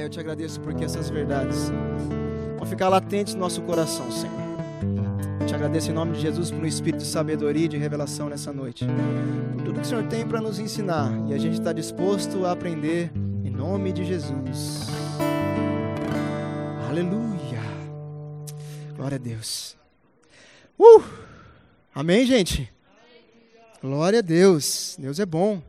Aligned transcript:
Pai, 0.00 0.06
eu 0.06 0.08
te 0.08 0.18
agradeço 0.18 0.58
porque 0.62 0.82
essas 0.82 1.10
verdades 1.10 1.70
vão 2.56 2.66
ficar 2.66 2.88
latentes 2.88 3.34
no 3.34 3.40
nosso 3.40 3.60
coração, 3.60 4.10
Senhor. 4.10 4.34
Eu 5.38 5.46
te 5.46 5.54
agradeço 5.54 5.90
em 5.90 5.92
nome 5.92 6.12
de 6.12 6.20
Jesus 6.20 6.50
um 6.50 6.64
espírito 6.64 7.02
de 7.02 7.06
sabedoria 7.06 7.66
e 7.66 7.68
de 7.68 7.76
revelação 7.76 8.30
nessa 8.30 8.50
noite. 8.50 8.86
Por 9.52 9.62
tudo 9.62 9.74
que 9.74 9.84
o 9.84 9.84
Senhor 9.84 10.04
tem 10.04 10.26
para 10.26 10.40
nos 10.40 10.58
ensinar 10.58 11.12
e 11.28 11.34
a 11.34 11.38
gente 11.38 11.58
está 11.58 11.70
disposto 11.70 12.46
a 12.46 12.52
aprender 12.52 13.12
em 13.44 13.50
nome 13.50 13.92
de 13.92 14.06
Jesus. 14.06 14.86
Aleluia. 16.88 17.60
Glória 18.96 19.16
a 19.16 19.20
Deus. 19.20 19.76
Uh! 20.78 21.02
Amém, 21.94 22.24
gente? 22.24 22.72
Glória 23.82 24.20
a 24.20 24.22
Deus. 24.22 24.96
Deus 24.98 25.20
é 25.20 25.26
bom. 25.26 25.60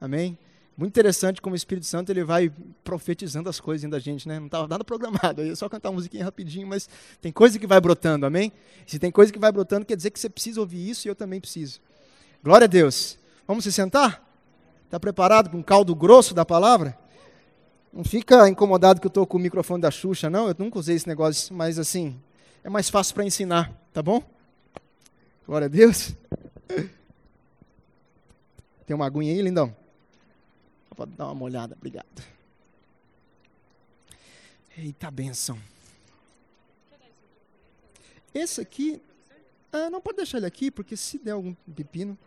Amém? 0.00 0.38
Muito 0.76 0.90
interessante 0.90 1.40
como 1.40 1.52
o 1.52 1.56
Espírito 1.56 1.86
Santo 1.86 2.10
ele 2.10 2.24
vai 2.24 2.50
profetizando 2.82 3.48
as 3.48 3.60
coisas 3.60 3.82
dentro 3.82 3.96
da 3.96 4.00
gente, 4.00 4.26
né? 4.26 4.40
Não 4.40 4.46
estava 4.46 4.66
nada 4.66 4.82
programado, 4.82 5.40
eu 5.40 5.46
ia 5.46 5.56
só 5.56 5.68
cantar 5.68 5.90
uma 5.90 5.96
musiquinha 5.96 6.24
rapidinho, 6.24 6.66
mas 6.66 6.88
tem 7.20 7.30
coisa 7.30 7.58
que 7.60 7.66
vai 7.66 7.80
brotando, 7.80 8.26
amém? 8.26 8.52
Se 8.84 8.98
tem 8.98 9.10
coisa 9.10 9.32
que 9.32 9.38
vai 9.38 9.52
brotando, 9.52 9.86
quer 9.86 9.96
dizer 9.96 10.10
que 10.10 10.18
você 10.18 10.28
precisa 10.28 10.60
ouvir 10.60 10.90
isso 10.90 11.06
e 11.06 11.08
eu 11.08 11.14
também 11.14 11.40
preciso. 11.40 11.80
Glória 12.42 12.64
a 12.64 12.68
Deus. 12.68 13.16
Vamos 13.46 13.62
se 13.62 13.70
sentar? 13.70 14.28
Está 14.84 14.98
preparado 14.98 15.48
para 15.48 15.58
um 15.58 15.62
caldo 15.62 15.94
grosso 15.94 16.34
da 16.34 16.44
palavra? 16.44 16.98
Não 17.92 18.02
fica 18.02 18.48
incomodado 18.48 19.00
que 19.00 19.06
eu 19.06 19.08
estou 19.08 19.24
com 19.24 19.38
o 19.38 19.40
microfone 19.40 19.80
da 19.80 19.92
Xuxa, 19.92 20.28
não. 20.28 20.48
Eu 20.48 20.56
nunca 20.58 20.80
usei 20.80 20.96
esse 20.96 21.06
negócio, 21.06 21.54
mas 21.54 21.78
assim, 21.78 22.20
é 22.64 22.68
mais 22.68 22.90
fácil 22.90 23.14
para 23.14 23.24
ensinar, 23.24 23.72
tá 23.92 24.02
bom? 24.02 24.20
Glória 25.46 25.66
a 25.66 25.68
Deus. 25.68 26.12
Tem 28.84 28.96
uma 28.96 29.06
aguinha 29.06 29.32
aí, 29.32 29.40
lindão? 29.40 29.83
Pode 30.94 31.12
dar 31.12 31.30
uma 31.30 31.44
olhada, 31.44 31.74
obrigado. 31.74 32.22
Eita 34.76 35.10
benção. 35.10 35.58
Esse 38.32 38.60
aqui, 38.60 39.00
ah, 39.72 39.88
não 39.90 40.00
pode 40.00 40.16
deixar 40.16 40.38
ele 40.38 40.46
aqui, 40.46 40.70
porque 40.70 40.96
se 40.96 41.18
der 41.18 41.32
algum 41.32 41.54
pepino. 41.74 42.18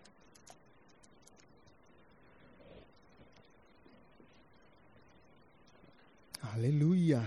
Aleluia. 6.54 7.20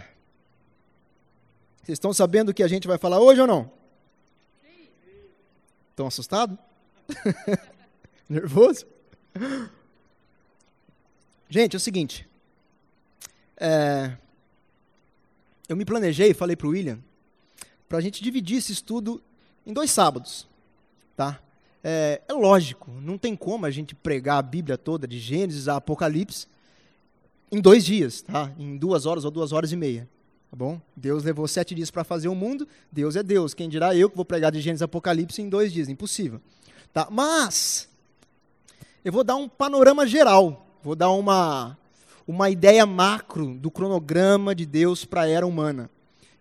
Vocês 1.82 1.96
estão 1.96 2.12
sabendo 2.12 2.50
o 2.50 2.54
que 2.54 2.62
a 2.62 2.68
gente 2.68 2.88
vai 2.88 2.98
falar 2.98 3.20
hoje 3.20 3.40
ou 3.40 3.46
não? 3.46 3.70
Estão 5.90 6.06
assustados? 6.06 6.56
Nervoso? 8.28 8.86
Gente, 11.50 11.74
é 11.74 11.78
o 11.78 11.80
seguinte. 11.80 12.28
É, 13.56 14.12
eu 15.68 15.76
me 15.76 15.84
planejei, 15.84 16.32
falei 16.32 16.54
para 16.54 16.68
o 16.68 16.70
William, 16.70 17.00
para 17.88 17.98
a 17.98 18.00
gente 18.00 18.22
dividir 18.22 18.58
esse 18.58 18.70
estudo 18.70 19.20
em 19.66 19.72
dois 19.72 19.90
sábados. 19.90 20.46
Tá? 21.16 21.40
É, 21.82 22.22
é, 22.28 22.32
lógico, 22.32 22.88
não 23.02 23.18
tem 23.18 23.34
como 23.34 23.66
a 23.66 23.70
gente 23.70 23.96
pregar 23.96 24.38
a 24.38 24.42
Bíblia 24.42 24.78
toda, 24.78 25.08
de 25.08 25.18
Gênesis 25.18 25.66
a 25.66 25.76
Apocalipse, 25.76 26.46
em 27.50 27.60
dois 27.60 27.84
dias, 27.84 28.22
tá? 28.22 28.52
em 28.56 28.76
duas 28.76 29.04
horas 29.04 29.24
ou 29.24 29.30
duas 29.32 29.50
horas 29.50 29.72
e 29.72 29.76
meia. 29.76 30.08
Tá 30.52 30.56
bom? 30.56 30.80
Deus 30.96 31.24
levou 31.24 31.48
sete 31.48 31.74
dias 31.74 31.90
para 31.90 32.04
fazer 32.04 32.28
o 32.28 32.34
mundo, 32.34 32.66
Deus 32.92 33.16
é 33.16 33.24
Deus. 33.24 33.54
Quem 33.54 33.68
dirá 33.68 33.94
eu 33.94 34.08
que 34.08 34.14
vou 34.14 34.24
pregar 34.24 34.52
de 34.52 34.60
Gênesis 34.60 34.82
a 34.82 34.84
Apocalipse 34.84 35.42
em 35.42 35.48
dois 35.48 35.72
dias? 35.72 35.88
Impossível. 35.88 36.40
Tá? 36.92 37.08
Mas, 37.10 37.88
eu 39.04 39.12
vou 39.12 39.24
dar 39.24 39.34
um 39.34 39.48
panorama 39.48 40.06
geral 40.06 40.69
Vou 40.82 40.96
dar 40.96 41.10
uma, 41.10 41.76
uma 42.26 42.48
ideia 42.48 42.86
macro 42.86 43.54
do 43.54 43.70
cronograma 43.70 44.54
de 44.54 44.64
Deus 44.64 45.04
para 45.04 45.22
a 45.22 45.28
era 45.28 45.46
humana. 45.46 45.90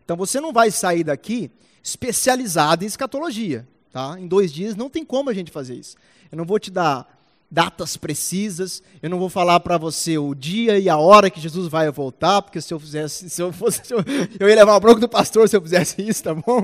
Então 0.04 0.16
você 0.16 0.40
não 0.40 0.54
vai 0.54 0.72
sair 0.72 1.04
daqui 1.04 1.52
especializado 1.84 2.84
em 2.84 2.88
escatologia. 2.88 3.68
Tá? 3.92 4.16
Em 4.20 4.28
dois 4.28 4.52
dias 4.52 4.76
não 4.76 4.90
tem 4.90 5.04
como 5.04 5.30
a 5.30 5.34
gente 5.34 5.52
fazer 5.52 5.76
isso. 5.76 5.98
Eu 6.32 6.38
não 6.38 6.46
vou 6.46 6.60
te 6.60 6.72
dar 6.72 7.19
datas 7.52 7.98
precisas, 7.98 8.84
eu 9.02 9.10
não 9.10 9.18
vou 9.18 9.30
falar 9.30 9.60
para 9.62 9.78
você 9.78 10.18
o 10.18 10.36
dia 10.36 10.78
e 10.78 10.88
a 10.88 10.98
hora 10.98 11.30
que 11.30 11.40
Jesus 11.40 11.68
vai 11.68 11.90
voltar, 11.90 12.42
porque 12.42 12.62
se 12.62 12.74
eu 12.74 12.80
fizesse, 12.80 13.30
se 13.30 13.42
eu 13.42 13.52
fosse, 13.52 13.82
se 13.88 13.94
eu, 13.94 14.00
eu 14.40 14.48
ia 14.48 14.56
levar 14.56 14.74
uma 14.74 14.80
bronca 14.80 15.00
do 15.00 15.10
pastor 15.10 15.50
se 15.50 15.58
eu 15.58 15.62
fizesse 15.62 16.02
isso, 16.08 16.24
tá 16.24 16.34
bom? 16.34 16.64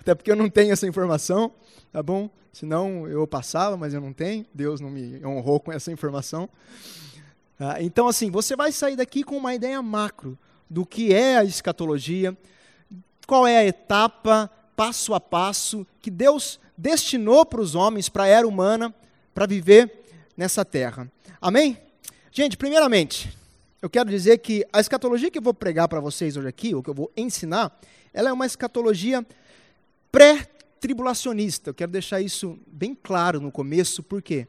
Até 0.00 0.14
porque 0.14 0.30
eu 0.30 0.36
não 0.36 0.48
tenho 0.48 0.72
essa 0.72 0.86
informação, 0.86 1.52
tá 1.92 2.02
bom? 2.02 2.30
Senão 2.52 3.08
eu 3.08 3.26
passava, 3.26 3.76
mas 3.76 3.92
eu 3.92 4.00
não 4.00 4.12
tenho. 4.12 4.46
Deus 4.54 4.80
não 4.80 4.88
me 4.88 5.20
honrou 5.26 5.58
com 5.58 5.72
essa 5.72 5.90
informação. 5.90 6.48
Ah, 7.58 7.82
então, 7.82 8.06
assim, 8.06 8.30
você 8.30 8.54
vai 8.54 8.70
sair 8.70 8.94
daqui 8.94 9.24
com 9.24 9.36
uma 9.36 9.54
ideia 9.54 9.82
macro 9.82 10.38
do 10.70 10.86
que 10.86 11.12
é 11.12 11.38
a 11.38 11.44
escatologia, 11.44 12.36
qual 13.26 13.46
é 13.46 13.58
a 13.58 13.64
etapa, 13.64 14.50
passo 14.76 15.14
a 15.14 15.20
passo, 15.20 15.86
que 16.00 16.10
Deus 16.10 16.60
destinou 16.76 17.44
para 17.44 17.60
os 17.60 17.74
homens, 17.74 18.08
para 18.08 18.24
a 18.24 18.28
era 18.28 18.46
humana, 18.46 18.94
para 19.34 19.46
viver 19.46 20.03
nessa 20.36 20.64
terra. 20.64 21.10
Amém? 21.40 21.78
Gente, 22.32 22.56
primeiramente, 22.56 23.36
eu 23.80 23.90
quero 23.90 24.10
dizer 24.10 24.38
que 24.38 24.66
a 24.72 24.80
escatologia 24.80 25.30
que 25.30 25.38
eu 25.38 25.42
vou 25.42 25.54
pregar 25.54 25.88
para 25.88 26.00
vocês 26.00 26.36
hoje 26.36 26.48
aqui, 26.48 26.74
ou 26.74 26.82
que 26.82 26.90
eu 26.90 26.94
vou 26.94 27.12
ensinar, 27.16 27.78
ela 28.12 28.30
é 28.30 28.32
uma 28.32 28.46
escatologia 28.46 29.24
pré 30.10 30.46
tribulacionista. 30.80 31.70
Eu 31.70 31.74
quero 31.74 31.92
deixar 31.92 32.20
isso 32.20 32.58
bem 32.66 32.94
claro 32.94 33.40
no 33.40 33.52
começo, 33.52 34.02
por 34.02 34.20
quê? 34.20 34.46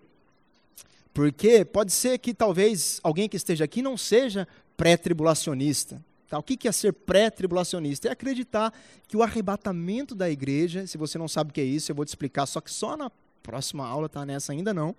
Porque 1.14 1.64
pode 1.64 1.94
ser 1.94 2.18
que 2.18 2.34
talvez 2.34 3.00
alguém 3.02 3.30
que 3.30 3.38
esteja 3.38 3.64
aqui 3.64 3.82
não 3.82 3.96
seja 3.96 4.46
pré-tribulacionista. 4.76 6.04
Tá? 6.28 6.38
O 6.38 6.44
que 6.44 6.68
é 6.68 6.72
ser 6.72 6.92
pré-tribulacionista? 6.92 8.10
É 8.10 8.12
acreditar 8.12 8.74
que 9.08 9.16
o 9.16 9.24
arrebatamento 9.24 10.14
da 10.14 10.30
igreja, 10.30 10.86
se 10.86 10.98
você 10.98 11.18
não 11.18 11.28
sabe 11.28 11.52
o 11.52 11.54
que 11.54 11.62
é 11.62 11.64
isso, 11.64 11.90
eu 11.90 11.96
vou 11.96 12.04
te 12.04 12.10
explicar, 12.10 12.46
só 12.46 12.60
que 12.60 12.70
só 12.72 12.98
na 12.98 13.10
próxima 13.42 13.88
aula, 13.88 14.10
tá? 14.10 14.26
Nessa 14.26 14.52
ainda 14.52 14.74
não. 14.74 14.96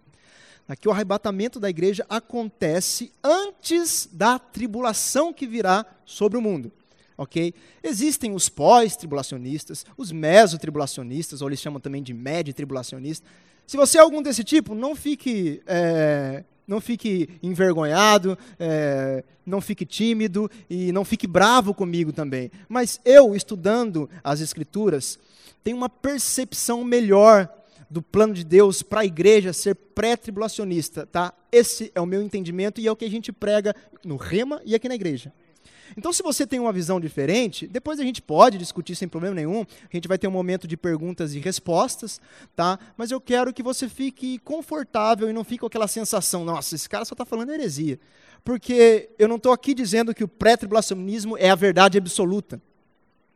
Aqui 0.69 0.89
o 0.89 0.91
arrebatamento 0.91 1.61
da 1.61 1.71
igreja 1.71 2.05
acontece 2.09 3.13
antes 3.23 4.09
da 4.13 4.39
tribulação 4.39 5.33
que 5.33 5.47
virá 5.47 5.87
sobre 6.05 6.37
o 6.39 6.43
mundo 6.43 6.73
ok? 7.17 7.55
Existem 7.83 8.35
os 8.35 8.49
pós-tribulacionistas, 8.49 9.87
os 9.97 10.13
mesotribulacionistas, 10.13 11.41
ou 11.41 11.49
eles 11.49 11.61
chamam 11.61 11.81
também 11.81 12.03
de 12.03 12.13
médio-tribulacionistas. 12.13 13.27
Se 13.67 13.77
você 13.77 13.99
é 13.99 14.01
algum 14.01 14.23
desse 14.23 14.45
tipo, 14.45 14.75
não 14.75 14.95
fique, 14.95 15.63
é, 15.67 16.45
não 16.67 16.81
fique 16.81 17.29
envergonhado, 17.43 18.39
é, 18.59 19.25
não 19.45 19.61
fique 19.61 19.85
tímido 19.85 20.51
e 20.69 20.93
não 20.93 21.05
fique 21.05 21.27
bravo 21.27 21.75
comigo 21.75 22.13
também. 22.13 22.51
Mas 22.69 23.01
eu, 23.05 23.35
estudando 23.35 24.09
as 24.23 24.41
Escrituras, 24.41 25.19
tenho 25.65 25.77
uma 25.77 25.89
percepção 25.89 26.85
melhor 26.85 27.49
do 27.89 28.03
plano 28.03 28.35
de 28.35 28.45
Deus 28.45 28.83
para 28.83 29.01
a 29.01 29.05
igreja 29.05 29.53
ser 29.53 29.75
pré-tribulacionista, 29.75 31.07
tá? 31.07 31.33
Esse 31.51 31.91
é 31.95 32.01
o 32.01 32.07
meu 32.07 32.23
entendimento 32.23 32.81
e 32.81 32.87
é 32.87 32.93
o 32.93 32.97
que 32.97 33.05
a 33.05 33.11
gente 33.11 33.33
prega 33.33 33.75
no 34.05 34.17
Rema 34.17 34.61
e 34.65 34.75
aqui 34.75 34.89
na 34.89 34.95
igreja. 34.95 35.33
Então, 35.97 36.13
se 36.13 36.23
você 36.23 36.47
tem 36.47 36.59
uma 36.59 36.73
visão 36.73 36.99
diferente, 36.99 37.67
depois 37.67 38.01
a 38.01 38.03
gente 38.03 38.21
pode 38.21 38.59
discutir 38.59 38.97
sem 38.97 39.07
problema 39.07 39.35
nenhum. 39.35 39.61
A 39.61 39.97
gente 39.97 40.09
vai 40.09 40.19
ter 40.19 40.27
um 40.27 40.33
momento 40.33 40.67
de 40.67 40.77
perguntas 40.77 41.35
e 41.35 41.39
respostas, 41.39 42.21
tá? 42.55 42.79
Mas 42.97 43.11
eu 43.11 43.21
quero 43.21 43.53
que 43.53 43.63
você 43.63 43.89
fique 43.89 44.39
confortável 44.39 45.29
e 45.29 45.33
não 45.33 45.45
fique 45.45 45.61
com 45.61 45.67
aquela 45.67 45.87
sensação, 45.87 46.45
nossa, 46.45 46.75
esse 46.75 46.89
cara 46.89 47.05
só 47.05 47.15
está 47.15 47.25
falando 47.25 47.53
heresia. 47.53 48.01
Porque 48.45 49.11
eu 49.19 49.29
não 49.29 49.37
estou 49.37 49.53
aqui 49.53 49.75
dizendo 49.75 50.15
que 50.15 50.25
o 50.25 50.29
pré-tribulacionismo 50.29 51.37
é 51.37 51.51
a 51.51 51.55
verdade 51.55 51.99
absoluta, 51.99 52.61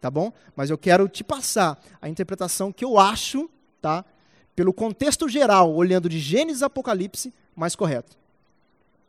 tá 0.00 0.10
bom? 0.10 0.32
Mas 0.54 0.70
eu 0.70 0.78
quero 0.78 1.08
te 1.08 1.24
passar 1.24 1.82
a 2.00 2.08
interpretação 2.08 2.72
que 2.72 2.84
eu 2.84 2.98
acho, 2.98 3.50
tá? 3.80 4.04
Pelo 4.60 4.74
contexto 4.74 5.26
geral, 5.26 5.74
olhando 5.74 6.06
de 6.06 6.18
Gênesis 6.18 6.62
a 6.62 6.66
Apocalipse, 6.66 7.32
mais 7.56 7.74
correto. 7.74 8.14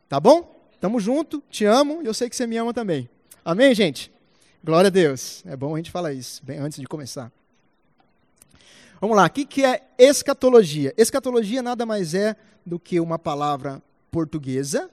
Tá 0.08 0.18
bom? 0.18 0.50
Tamo 0.80 0.98
junto, 0.98 1.42
te 1.50 1.66
amo 1.66 2.00
e 2.02 2.06
eu 2.06 2.14
sei 2.14 2.30
que 2.30 2.34
você 2.34 2.46
me 2.46 2.56
ama 2.56 2.72
também. 2.72 3.06
Amém, 3.44 3.74
gente? 3.74 4.10
Glória 4.64 4.88
a 4.88 4.90
Deus. 4.90 5.42
É 5.44 5.54
bom 5.54 5.74
a 5.74 5.76
gente 5.76 5.90
falar 5.90 6.14
isso, 6.14 6.42
bem 6.42 6.56
antes 6.56 6.80
de 6.80 6.86
começar. 6.86 7.30
Vamos 8.98 9.14
lá, 9.14 9.26
o 9.26 9.30
que, 9.30 9.44
que 9.44 9.62
é 9.62 9.82
escatologia? 9.98 10.94
Escatologia 10.96 11.60
nada 11.60 11.84
mais 11.84 12.14
é 12.14 12.34
do 12.64 12.78
que 12.78 12.98
uma 12.98 13.18
palavra 13.18 13.82
portuguesa 14.10 14.88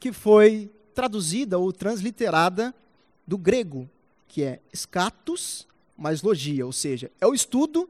que 0.00 0.14
foi 0.14 0.72
traduzida 0.94 1.58
ou 1.58 1.70
transliterada 1.74 2.74
do 3.26 3.36
grego, 3.36 3.86
que 4.28 4.42
é 4.42 4.60
escatos 4.72 5.68
mais 5.94 6.22
logia, 6.22 6.64
ou 6.64 6.72
seja, 6.72 7.10
é 7.20 7.26
o 7.26 7.34
estudo 7.34 7.86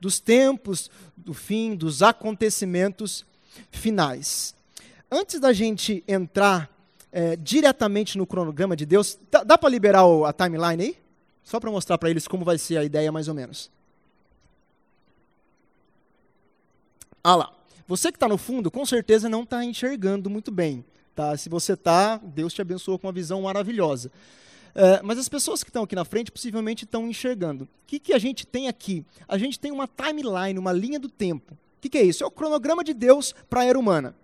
dos 0.00 0.20
tempos, 0.20 0.90
do 1.16 1.34
fim, 1.34 1.74
dos 1.74 2.02
acontecimentos 2.02 3.24
finais. 3.70 4.54
Antes 5.10 5.40
da 5.40 5.52
gente 5.52 6.04
entrar 6.06 6.70
é, 7.12 7.36
diretamente 7.36 8.18
no 8.18 8.26
cronograma 8.26 8.76
de 8.76 8.86
Deus. 8.86 9.18
Dá, 9.30 9.42
dá 9.42 9.58
para 9.58 9.68
liberar 9.68 10.04
a 10.26 10.32
timeline 10.32 10.82
aí? 10.82 10.98
Só 11.42 11.58
para 11.58 11.70
mostrar 11.70 11.96
para 11.98 12.10
eles 12.10 12.28
como 12.28 12.44
vai 12.44 12.58
ser 12.58 12.76
a 12.76 12.84
ideia 12.84 13.10
mais 13.10 13.28
ou 13.28 13.34
menos. 13.34 13.70
Ah 17.24 17.36
lá. 17.36 17.52
Você 17.86 18.12
que 18.12 18.16
está 18.16 18.28
no 18.28 18.36
fundo, 18.36 18.70
com 18.70 18.84
certeza 18.84 19.28
não 19.28 19.42
está 19.42 19.64
enxergando 19.64 20.28
muito 20.28 20.50
bem. 20.50 20.84
Tá? 21.14 21.36
Se 21.36 21.48
você 21.48 21.72
está, 21.72 22.18
Deus 22.18 22.52
te 22.52 22.60
abençoou 22.60 22.98
com 22.98 23.06
uma 23.06 23.12
visão 23.12 23.42
maravilhosa. 23.42 24.12
É, 24.74 25.00
mas 25.02 25.18
as 25.18 25.28
pessoas 25.28 25.62
que 25.62 25.70
estão 25.70 25.84
aqui 25.84 25.94
na 25.94 26.04
frente 26.04 26.30
possivelmente 26.30 26.84
estão 26.84 27.08
enxergando. 27.08 27.64
O 27.64 27.68
que, 27.86 27.98
que 27.98 28.12
a 28.12 28.18
gente 28.18 28.46
tem 28.46 28.68
aqui? 28.68 29.04
A 29.26 29.38
gente 29.38 29.58
tem 29.58 29.72
uma 29.72 29.88
timeline, 29.88 30.58
uma 30.58 30.72
linha 30.72 30.98
do 31.00 31.08
tempo. 31.08 31.54
O 31.54 31.80
que, 31.80 31.88
que 31.88 31.98
é 31.98 32.02
isso? 32.02 32.24
É 32.24 32.26
o 32.26 32.30
cronograma 32.30 32.82
de 32.82 32.92
Deus 32.92 33.34
para 33.48 33.60
a 33.60 33.64
era 33.64 33.78
humana. 33.78 34.14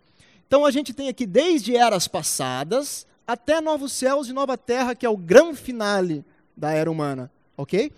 Então 0.46 0.64
a 0.64 0.70
gente 0.70 0.93
tem 0.93 1.08
aqui 1.08 1.26
desde 1.26 1.76
eras 1.76 2.06
passadas 2.06 3.06
até 3.26 3.61
novos 3.61 3.93
céus 3.93 4.29
e 4.29 4.32
nova 4.32 4.56
terra, 4.56 4.94
que 4.94 5.06
é 5.06 5.08
o 5.08 5.17
grande 5.17 5.58
finale 5.58 6.25
da 6.56 6.73
era 6.73 6.91
humana, 6.91 7.31
ok? 7.56 7.91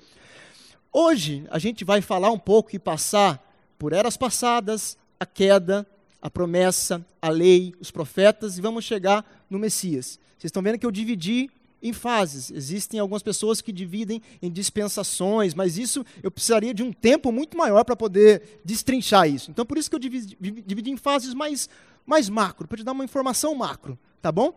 Hoje 0.93 1.47
a 1.51 1.59
gente 1.59 1.85
vai 1.85 2.01
falar 2.01 2.31
um 2.31 2.39
pouco 2.39 2.75
e 2.75 2.79
passar 2.79 3.43
por 3.79 3.93
eras 3.93 4.17
passadas, 4.17 4.97
a 5.19 5.27
queda, 5.27 5.87
a 6.23 6.31
promessa, 6.31 7.05
a 7.21 7.29
lei, 7.29 7.75
os 7.81 7.91
profetas 7.91 8.57
e 8.57 8.61
vamos 8.61 8.85
chegar 8.85 9.25
no 9.51 9.59
Messias. 9.59 10.19
Vocês 10.39 10.45
estão 10.49 10.63
vendo 10.63 10.79
que 10.79 10.87
eu 10.87 10.91
dividi 10.91 11.51
em 11.89 11.93
fases. 11.93 12.51
Existem 12.51 12.99
algumas 13.01 13.23
pessoas 13.23 13.61
que 13.61 13.73
dividem 13.73 14.21
em 14.41 14.51
dispensações, 14.51 15.55
mas 15.55 15.79
isso 15.79 16.05
eu 16.23 16.31
precisaria 16.31 16.75
de 16.75 16.83
um 16.83 16.93
tempo 16.93 17.31
muito 17.31 17.57
maior 17.57 17.85
para 17.85 17.97
poder 17.97 18.61
destrinchar 18.65 19.29
isso. 19.29 19.51
Então, 19.51 19.65
por 19.65 19.79
isso 19.79 19.89
que 19.89 19.97
eu 19.97 20.01
dividi, 20.01 20.37
dividi 20.67 20.91
em 20.91 20.97
fases 20.97 21.35
mais, 21.35 21.69
mais 22.05 22.29
macro, 22.29 22.67
para 22.67 22.79
te 22.79 22.85
dar 22.85 22.93
uma 22.93 23.05
informação 23.05 23.55
macro, 23.55 23.99
tá 24.21 24.31
bom? 24.31 24.55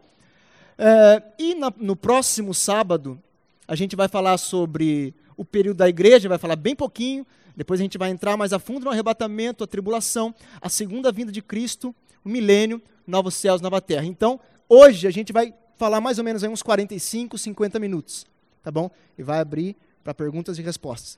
É, 0.77 1.23
e 1.37 1.55
na, 1.55 1.71
no 1.77 1.95
próximo 1.95 2.53
sábado, 2.53 3.21
a 3.67 3.75
gente 3.75 3.95
vai 3.95 4.07
falar 4.07 4.37
sobre 4.37 5.13
o 5.35 5.45
período 5.45 5.77
da 5.77 5.89
igreja, 5.89 6.29
vai 6.29 6.37
falar 6.37 6.55
bem 6.55 6.75
pouquinho, 6.75 7.25
depois 7.55 7.79
a 7.79 7.83
gente 7.83 7.97
vai 7.97 8.09
entrar 8.09 8.37
mais 8.37 8.53
a 8.53 8.59
fundo 8.59 8.85
no 8.85 8.91
arrebatamento, 8.91 9.63
a 9.63 9.67
tribulação, 9.67 10.33
a 10.61 10.69
segunda 10.69 11.11
vinda 11.11 11.31
de 11.31 11.41
Cristo, 11.41 11.93
o 12.23 12.29
milênio, 12.29 12.81
novos 13.05 13.35
céus, 13.35 13.59
nova 13.59 13.81
terra. 13.81 14.05
Então, 14.05 14.39
hoje 14.67 15.07
a 15.07 15.11
gente 15.11 15.33
vai 15.33 15.53
falar 15.79 16.01
mais 16.01 16.17
ou 16.17 16.25
menos 16.25 16.43
aí 16.43 16.49
uns 16.49 16.61
45, 16.61 17.37
50 17.37 17.79
minutos, 17.79 18.27
tá 18.61 18.69
bom? 18.69 18.91
E 19.17 19.23
vai 19.23 19.39
abrir 19.39 19.77
para 20.03 20.13
perguntas 20.13 20.59
e 20.59 20.61
respostas. 20.61 21.17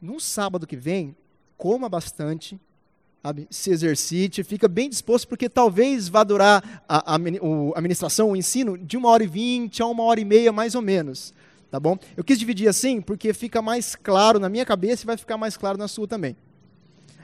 No 0.00 0.20
sábado 0.20 0.66
que 0.66 0.76
vem, 0.76 1.16
coma 1.56 1.88
bastante, 1.88 2.60
sabe? 3.22 3.48
se 3.50 3.70
exercite, 3.70 4.44
fica 4.44 4.68
bem 4.68 4.90
disposto, 4.90 5.26
porque 5.26 5.48
talvez 5.48 6.06
vá 6.06 6.22
durar 6.22 6.82
a, 6.86 7.14
a, 7.14 7.16
a 7.16 7.80
ministração, 7.80 8.30
o 8.30 8.36
ensino, 8.36 8.76
de 8.76 8.96
uma 8.96 9.08
hora 9.08 9.24
e 9.24 9.26
vinte 9.26 9.82
a 9.82 9.86
uma 9.86 10.04
hora 10.04 10.20
e 10.20 10.24
meia, 10.24 10.52
mais 10.52 10.74
ou 10.74 10.82
menos. 10.82 11.32
Tá 11.70 11.80
bom? 11.80 11.98
Eu 12.14 12.22
quis 12.22 12.38
dividir 12.38 12.68
assim, 12.68 13.00
porque 13.00 13.32
fica 13.32 13.62
mais 13.62 13.96
claro 13.96 14.38
na 14.38 14.50
minha 14.50 14.66
cabeça 14.66 15.04
e 15.04 15.06
vai 15.06 15.16
ficar 15.16 15.38
mais 15.38 15.56
claro 15.56 15.78
na 15.78 15.88
sua 15.88 16.06
também. 16.06 16.36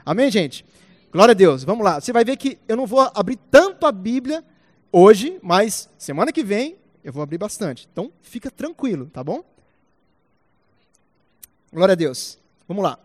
Amém, 0.03 0.31
gente? 0.31 0.65
Glória 1.11 1.31
a 1.31 1.35
Deus. 1.35 1.63
Vamos 1.63 1.85
lá. 1.85 2.01
Você 2.01 2.11
vai 2.11 2.25
ver 2.25 2.37
que 2.37 2.57
eu 2.67 2.75
não 2.75 2.87
vou 2.87 2.99
abrir 3.13 3.37
tanto 3.49 3.85
a 3.85 3.91
Bíblia 3.91 4.43
hoje, 4.91 5.39
mas 5.41 5.89
semana 5.97 6.31
que 6.31 6.43
vem 6.43 6.77
eu 7.03 7.13
vou 7.13 7.21
abrir 7.21 7.37
bastante. 7.37 7.87
Então, 7.91 8.11
fica 8.21 8.49
tranquilo, 8.49 9.05
tá 9.13 9.23
bom? 9.23 9.43
Glória 11.71 11.93
a 11.93 11.95
Deus. 11.95 12.39
Vamos 12.67 12.83
lá. 12.83 12.97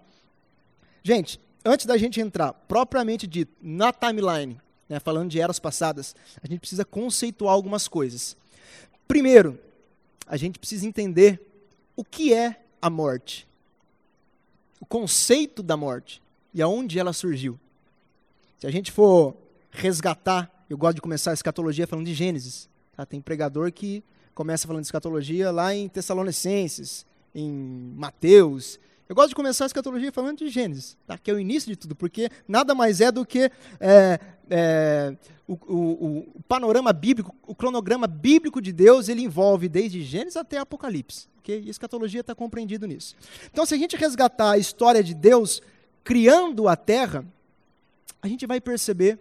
Gente, 1.02 1.38
antes 1.64 1.84
da 1.84 1.98
gente 1.98 2.20
entrar 2.20 2.52
propriamente 2.52 3.26
dito 3.26 3.52
na 3.60 3.92
timeline, 3.92 4.58
né, 4.88 4.98
falando 4.98 5.30
de 5.30 5.40
eras 5.40 5.58
passadas, 5.58 6.16
a 6.42 6.46
gente 6.46 6.60
precisa 6.60 6.84
conceituar 6.84 7.52
algumas 7.52 7.86
coisas. 7.88 8.36
Primeiro, 9.06 9.58
a 10.26 10.36
gente 10.36 10.58
precisa 10.58 10.86
entender 10.86 11.40
o 11.94 12.04
que 12.04 12.32
é 12.32 12.62
a 12.80 12.88
morte. 12.88 13.46
O 14.80 14.86
conceito 14.86 15.62
da 15.62 15.76
morte 15.76 16.22
e 16.54 16.62
aonde 16.62 16.98
ela 16.98 17.12
surgiu. 17.12 17.58
Se 18.58 18.66
a 18.66 18.70
gente 18.70 18.90
for 18.90 19.36
resgatar 19.70 20.50
eu 20.70 20.78
gosto 20.78 20.94
de 20.94 21.00
começar 21.00 21.32
a 21.32 21.34
escatologia 21.34 21.84
falando 21.84 22.06
de 22.06 22.14
Gênesis. 22.14 22.68
Tá? 22.96 23.04
Tem 23.04 23.20
pregador 23.20 23.72
que 23.72 24.04
começa 24.32 24.68
falando 24.68 24.82
de 24.82 24.86
escatologia 24.86 25.50
lá 25.50 25.74
em 25.74 25.88
Tessalonicenses, 25.88 27.04
em 27.34 27.50
Mateus. 27.96 28.78
Eu 29.08 29.16
gosto 29.16 29.30
de 29.30 29.34
começar 29.34 29.64
a 29.64 29.66
escatologia 29.66 30.12
falando 30.12 30.38
de 30.38 30.48
Gênesis, 30.48 30.96
tá? 31.08 31.18
que 31.18 31.28
é 31.28 31.34
o 31.34 31.40
início 31.40 31.68
de 31.68 31.74
tudo, 31.74 31.96
porque 31.96 32.30
nada 32.46 32.72
mais 32.72 33.00
é 33.00 33.10
do 33.10 33.26
que 33.26 33.50
é, 33.80 34.20
é, 34.48 35.16
o, 35.48 35.54
o, 35.54 36.18
o, 36.36 36.42
panorama 36.46 36.92
bíblico, 36.92 37.34
o 37.44 37.52
cronograma 37.52 38.06
bíblico 38.06 38.62
de 38.62 38.72
Deus, 38.72 39.08
ele 39.08 39.22
envolve 39.22 39.68
desde 39.68 40.00
Gênesis 40.04 40.36
até 40.36 40.58
Apocalipse. 40.58 41.26
Okay? 41.40 41.62
E 41.62 41.66
a 41.66 41.70
escatologia 41.70 42.20
está 42.20 42.32
compreendido 42.32 42.86
nisso. 42.86 43.16
Então, 43.50 43.66
se 43.66 43.74
a 43.74 43.76
gente 43.76 43.96
resgatar 43.96 44.52
a 44.52 44.58
história 44.58 45.02
de 45.02 45.14
Deus 45.14 45.60
criando 46.04 46.68
a 46.68 46.76
terra, 46.76 47.24
a 48.22 48.28
gente 48.28 48.46
vai 48.46 48.60
perceber 48.60 49.18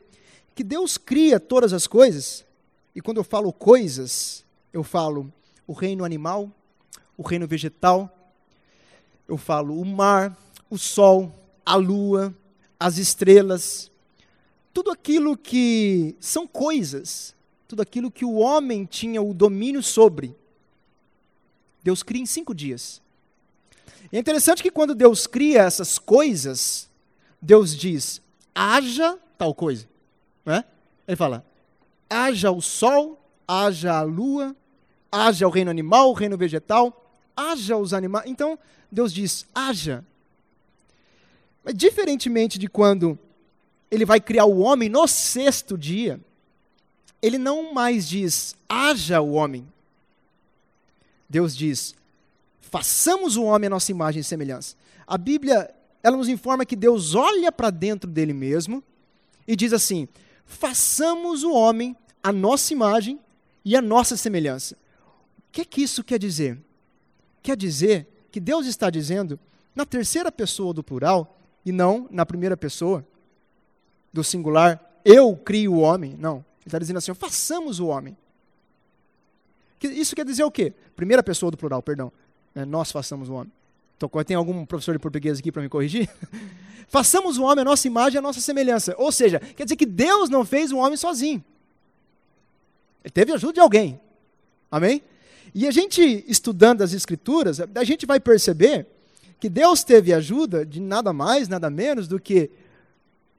que 0.60 0.64
Deus 0.66 0.98
cria 0.98 1.40
todas 1.40 1.72
as 1.72 1.88
coisas, 1.88 2.44
e 2.94 3.00
quando 3.00 3.16
eu 3.16 3.24
falo 3.24 3.54
coisas, 3.54 4.44
eu 4.74 4.84
falo 4.84 5.32
o 5.66 5.72
reino 5.72 6.04
animal, 6.04 6.52
o 7.18 7.24
reino 7.24 7.48
vegetal, 7.48 8.14
eu 9.26 9.38
falo 9.38 9.80
o 9.80 9.86
mar, 9.86 10.38
o 10.70 10.78
sol, 10.78 11.34
a 11.66 11.76
lua, 11.76 12.36
as 12.78 12.98
estrelas, 12.98 13.90
tudo 14.74 14.92
aquilo 14.92 15.38
que 15.38 16.18
são 16.20 16.46
coisas, 16.46 17.34
tudo 17.66 17.82
aquilo 17.82 18.12
que 18.12 18.26
o 18.26 18.34
homem 18.34 18.84
tinha 18.84 19.22
o 19.22 19.34
domínio 19.34 19.82
sobre. 19.82 20.36
Deus 21.82 22.04
cria 22.04 22.22
em 22.22 22.26
cinco 22.26 22.54
dias. 22.54 23.02
E 24.12 24.18
é 24.18 24.20
interessante 24.20 24.62
que 24.62 24.72
quando 24.72 24.94
Deus 24.94 25.26
cria 25.26 25.62
essas 25.62 25.98
coisas, 25.98 26.90
Deus 27.42 27.74
diz: 27.74 28.22
haja 28.54 29.18
tal 29.38 29.56
coisa. 29.56 29.88
Né? 30.50 30.66
Ele 31.08 31.16
fala: 31.16 31.46
haja 32.10 32.50
o 32.50 32.60
sol, 32.60 33.24
haja 33.48 34.00
a 34.00 34.02
lua, 34.02 34.56
haja 35.12 35.48
o 35.48 35.52
reino 35.52 35.70
animal, 35.70 36.10
o 36.10 36.14
reino 36.14 36.36
vegetal, 36.36 37.14
haja 37.38 37.78
os 37.78 37.94
animais. 37.94 38.28
Então, 38.28 38.58
Deus 38.92 39.14
diz: 39.14 39.46
haja. 39.54 40.04
Mas, 41.64 41.76
diferentemente 41.76 42.58
de 42.58 42.68
quando 42.68 43.18
ele 43.92 44.06
vai 44.06 44.20
criar 44.20 44.46
o 44.46 44.58
homem 44.58 44.90
no 44.90 45.08
sexto 45.08 45.78
dia, 45.78 46.20
ele 47.22 47.38
não 47.38 47.72
mais 47.72 48.10
diz: 48.10 48.56
haja 48.68 49.22
o 49.22 49.34
homem. 49.34 49.68
Deus 51.30 51.56
diz: 51.56 51.94
façamos 52.60 53.36
o 53.36 53.44
homem 53.44 53.68
a 53.68 53.70
nossa 53.70 53.92
imagem 53.92 54.22
e 54.22 54.24
semelhança. 54.24 54.76
A 55.06 55.16
Bíblia, 55.16 55.70
ela 56.02 56.18
nos 56.18 56.28
informa 56.28 56.66
que 56.66 56.76
Deus 56.76 57.14
olha 57.14 57.52
para 57.52 57.70
dentro 57.70 58.10
dele 58.10 58.34
mesmo 58.34 58.84
e 59.48 59.56
diz 59.56 59.74
assim: 59.74 60.08
façamos 60.50 61.44
o 61.44 61.54
homem 61.54 61.96
a 62.22 62.34
nossa 62.34 62.74
imagem 62.74 63.20
e 63.64 63.78
a 63.78 63.82
nossa 63.82 64.18
semelhança. 64.18 64.76
O 65.38 65.52
que 65.52 65.62
é 65.62 65.66
que 65.66 65.82
isso 65.82 66.04
quer 66.04 66.20
dizer? 66.20 66.60
Quer 67.42 67.56
dizer 67.56 68.26
que 68.32 68.40
Deus 68.40 68.66
está 68.66 68.90
dizendo 68.90 69.40
na 69.76 69.86
terceira 69.86 70.32
pessoa 70.32 70.74
do 70.74 70.84
plural 70.84 71.38
e 71.66 71.72
não 71.72 72.08
na 72.12 72.26
primeira 72.26 72.58
pessoa 72.58 73.06
do 74.12 74.24
singular, 74.24 74.84
eu 75.06 75.38
crio 75.38 75.76
o 75.76 75.80
homem. 75.80 76.16
Não. 76.18 76.38
Ele 76.38 76.66
está 76.66 76.80
dizendo 76.80 76.98
assim, 76.98 77.14
façamos 77.14 77.80
o 77.80 77.88
homem. 77.88 78.18
Isso 79.82 80.16
quer 80.16 80.26
dizer 80.26 80.44
o 80.44 80.52
quê? 80.52 80.74
Primeira 80.96 81.24
pessoa 81.24 81.52
do 81.52 81.58
plural, 81.58 81.82
perdão. 81.82 82.12
É, 82.54 82.66
nós 82.66 82.92
façamos 82.92 83.30
o 83.30 83.34
homem. 83.34 83.52
Tem 84.26 84.36
algum 84.36 84.66
professor 84.66 84.94
de 84.94 85.00
português 85.00 85.40
aqui 85.40 85.52
para 85.52 85.62
me 85.62 85.70
corrigir? 85.70 86.10
Façamos 86.88 87.38
o 87.38 87.44
homem 87.44 87.62
a 87.62 87.66
nossa 87.66 87.88
imagem 87.88 88.16
e 88.16 88.18
a 88.18 88.22
nossa 88.22 88.42
semelhança. 88.42 88.96
Ou 88.98 89.12
seja, 89.12 89.40
quer 89.40 89.64
dizer 89.64 89.76
que 89.76 89.86
Deus 89.86 90.30
não 90.30 90.44
fez 90.44 90.72
o 90.72 90.78
homem 90.78 90.98
sozinho. 90.98 91.44
Ele 93.04 93.12
teve 93.12 93.32
ajuda 93.32 93.54
de 93.54 93.60
alguém. 93.60 94.00
Amém? 94.72 95.02
E 95.54 95.68
a 95.68 95.72
gente, 95.72 96.24
estudando 96.28 96.82
as 96.82 96.94
Escrituras, 96.94 97.60
a 97.60 97.84
gente 97.84 98.06
vai 98.06 98.20
perceber 98.20 98.88
que 99.40 99.50
Deus 99.50 99.84
teve 99.84 100.14
ajuda 100.14 100.66
de 100.66 100.80
nada 100.80 101.14
mais, 101.14 101.48
nada 101.48 101.70
menos 101.70 102.08
do 102.08 102.20
que 102.20 102.50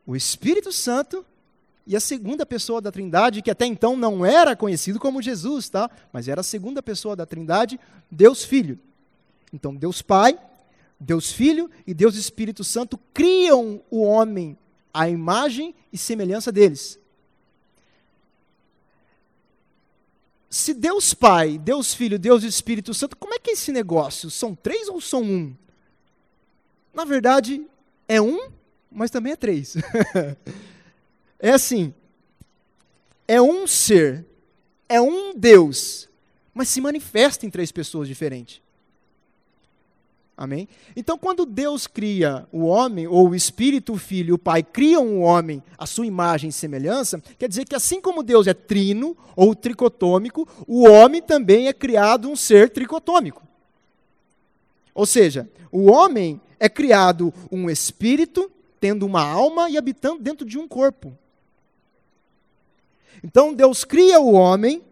o 0.06 0.16
Espírito 0.16 0.72
Santo 0.72 1.24
e 1.86 1.94
a 1.94 2.00
segunda 2.00 2.46
pessoa 2.46 2.80
da 2.80 2.90
Trindade, 2.90 3.42
que 3.42 3.50
até 3.50 3.66
então 3.66 3.96
não 3.96 4.24
era 4.24 4.56
conhecido 4.56 4.98
como 4.98 5.20
Jesus, 5.20 5.68
tá? 5.68 5.90
Mas 6.12 6.28
era 6.28 6.40
a 6.40 6.44
segunda 6.44 6.82
pessoa 6.82 7.14
da 7.14 7.26
Trindade, 7.26 7.78
Deus 8.10 8.44
Filho. 8.44 8.78
Então, 9.52 9.74
Deus 9.74 10.00
Pai, 10.00 10.38
Deus 11.00 11.32
Filho 11.32 11.70
e 11.86 11.94
Deus 11.94 12.14
Espírito 12.14 12.62
Santo 12.62 13.00
criam 13.14 13.82
o 13.90 14.02
homem 14.02 14.58
à 14.92 15.08
imagem 15.08 15.74
e 15.90 15.96
semelhança 15.96 16.52
deles. 16.52 17.00
Se 20.50 20.74
Deus 20.74 21.14
Pai, 21.14 21.56
Deus 21.56 21.94
Filho, 21.94 22.18
Deus 22.18 22.42
Espírito 22.42 22.92
Santo, 22.92 23.16
como 23.16 23.32
é 23.32 23.38
que 23.38 23.50
é 23.50 23.52
esse 23.54 23.72
negócio? 23.72 24.28
São 24.28 24.54
três 24.54 24.88
ou 24.88 25.00
são 25.00 25.22
um? 25.22 25.56
Na 26.92 27.04
verdade, 27.04 27.64
é 28.06 28.20
um, 28.20 28.50
mas 28.90 29.10
também 29.10 29.32
é 29.32 29.36
três. 29.36 29.76
é 31.38 31.52
assim: 31.52 31.94
é 33.26 33.40
um 33.40 33.66
ser, 33.66 34.26
é 34.88 35.00
um 35.00 35.32
Deus, 35.34 36.08
mas 36.52 36.68
se 36.68 36.80
manifesta 36.80 37.46
em 37.46 37.50
três 37.50 37.70
pessoas 37.70 38.08
diferentes. 38.08 38.60
Amém? 40.40 40.66
Então, 40.96 41.18
quando 41.18 41.44
Deus 41.44 41.86
cria 41.86 42.48
o 42.50 42.64
homem, 42.64 43.06
ou 43.06 43.28
o 43.28 43.34
Espírito, 43.34 43.92
o 43.92 43.98
Filho 43.98 44.30
e 44.30 44.32
o 44.32 44.38
Pai 44.38 44.62
criam 44.62 45.06
o 45.06 45.20
homem 45.20 45.62
à 45.76 45.84
sua 45.84 46.06
imagem 46.06 46.48
e 46.48 46.52
semelhança, 46.52 47.22
quer 47.38 47.46
dizer 47.46 47.66
que 47.66 47.74
assim 47.74 48.00
como 48.00 48.22
Deus 48.22 48.46
é 48.46 48.54
trino 48.54 49.14
ou 49.36 49.54
tricotômico, 49.54 50.48
o 50.66 50.88
homem 50.88 51.20
também 51.20 51.68
é 51.68 51.74
criado 51.74 52.30
um 52.30 52.34
ser 52.34 52.70
tricotômico. 52.70 53.42
Ou 54.94 55.04
seja, 55.04 55.46
o 55.70 55.90
homem 55.90 56.40
é 56.58 56.70
criado 56.70 57.34
um 57.52 57.68
espírito, 57.68 58.50
tendo 58.80 59.04
uma 59.04 59.22
alma 59.22 59.68
e 59.68 59.76
habitando 59.76 60.22
dentro 60.22 60.46
de 60.46 60.58
um 60.58 60.66
corpo. 60.66 61.14
Então 63.22 63.52
Deus 63.52 63.84
cria 63.84 64.18
o 64.18 64.32
homem 64.32 64.82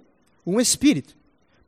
um 0.46 0.60
espírito. 0.60 1.17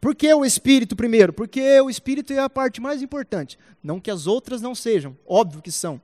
Por 0.01 0.15
que 0.15 0.33
o 0.33 0.45
espírito 0.45 0.97
primeiro? 0.97 1.33
Porque 1.33 1.81
o 1.81 1.91
espírito 1.91 2.33
é 2.33 2.39
a 2.39 2.49
parte 2.49 2.81
mais 2.81 3.03
importante. 3.03 3.59
Não 3.83 4.01
que 4.01 4.11
as 4.11 4.27
outras 4.27 4.63
não 4.63 4.75
sejam, 4.75 5.17
óbvio 5.27 5.61
que 5.61 5.71
são. 5.71 6.01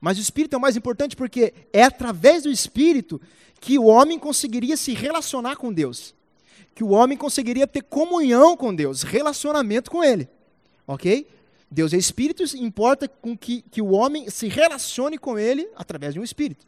Mas 0.00 0.18
o 0.18 0.20
espírito 0.20 0.54
é 0.54 0.58
o 0.58 0.60
mais 0.60 0.76
importante 0.76 1.16
porque 1.16 1.54
é 1.72 1.84
através 1.84 2.42
do 2.42 2.50
espírito 2.50 3.20
que 3.60 3.78
o 3.78 3.84
homem 3.84 4.18
conseguiria 4.18 4.76
se 4.76 4.92
relacionar 4.92 5.56
com 5.56 5.72
Deus. 5.72 6.14
Que 6.74 6.84
o 6.84 6.90
homem 6.90 7.16
conseguiria 7.16 7.66
ter 7.66 7.82
comunhão 7.82 8.56
com 8.56 8.74
Deus, 8.74 9.02
relacionamento 9.02 9.90
com 9.90 10.04
Ele. 10.04 10.28
Ok? 10.86 11.26
Deus 11.70 11.94
é 11.94 11.96
espírito, 11.96 12.44
importa 12.58 13.08
com 13.08 13.36
que, 13.36 13.62
que 13.62 13.80
o 13.80 13.92
homem 13.92 14.28
se 14.28 14.48
relacione 14.48 15.16
com 15.16 15.38
Ele 15.38 15.68
através 15.74 16.12
de 16.12 16.20
um 16.20 16.22
espírito. 16.22 16.66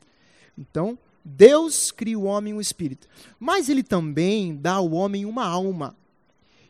Então, 0.56 0.98
Deus 1.22 1.90
cria 1.90 2.18
o 2.18 2.24
homem 2.24 2.54
um 2.54 2.60
espírito. 2.60 3.06
Mas 3.38 3.68
Ele 3.68 3.82
também 3.82 4.56
dá 4.56 4.74
ao 4.74 4.90
homem 4.92 5.26
uma 5.26 5.46
alma. 5.46 5.94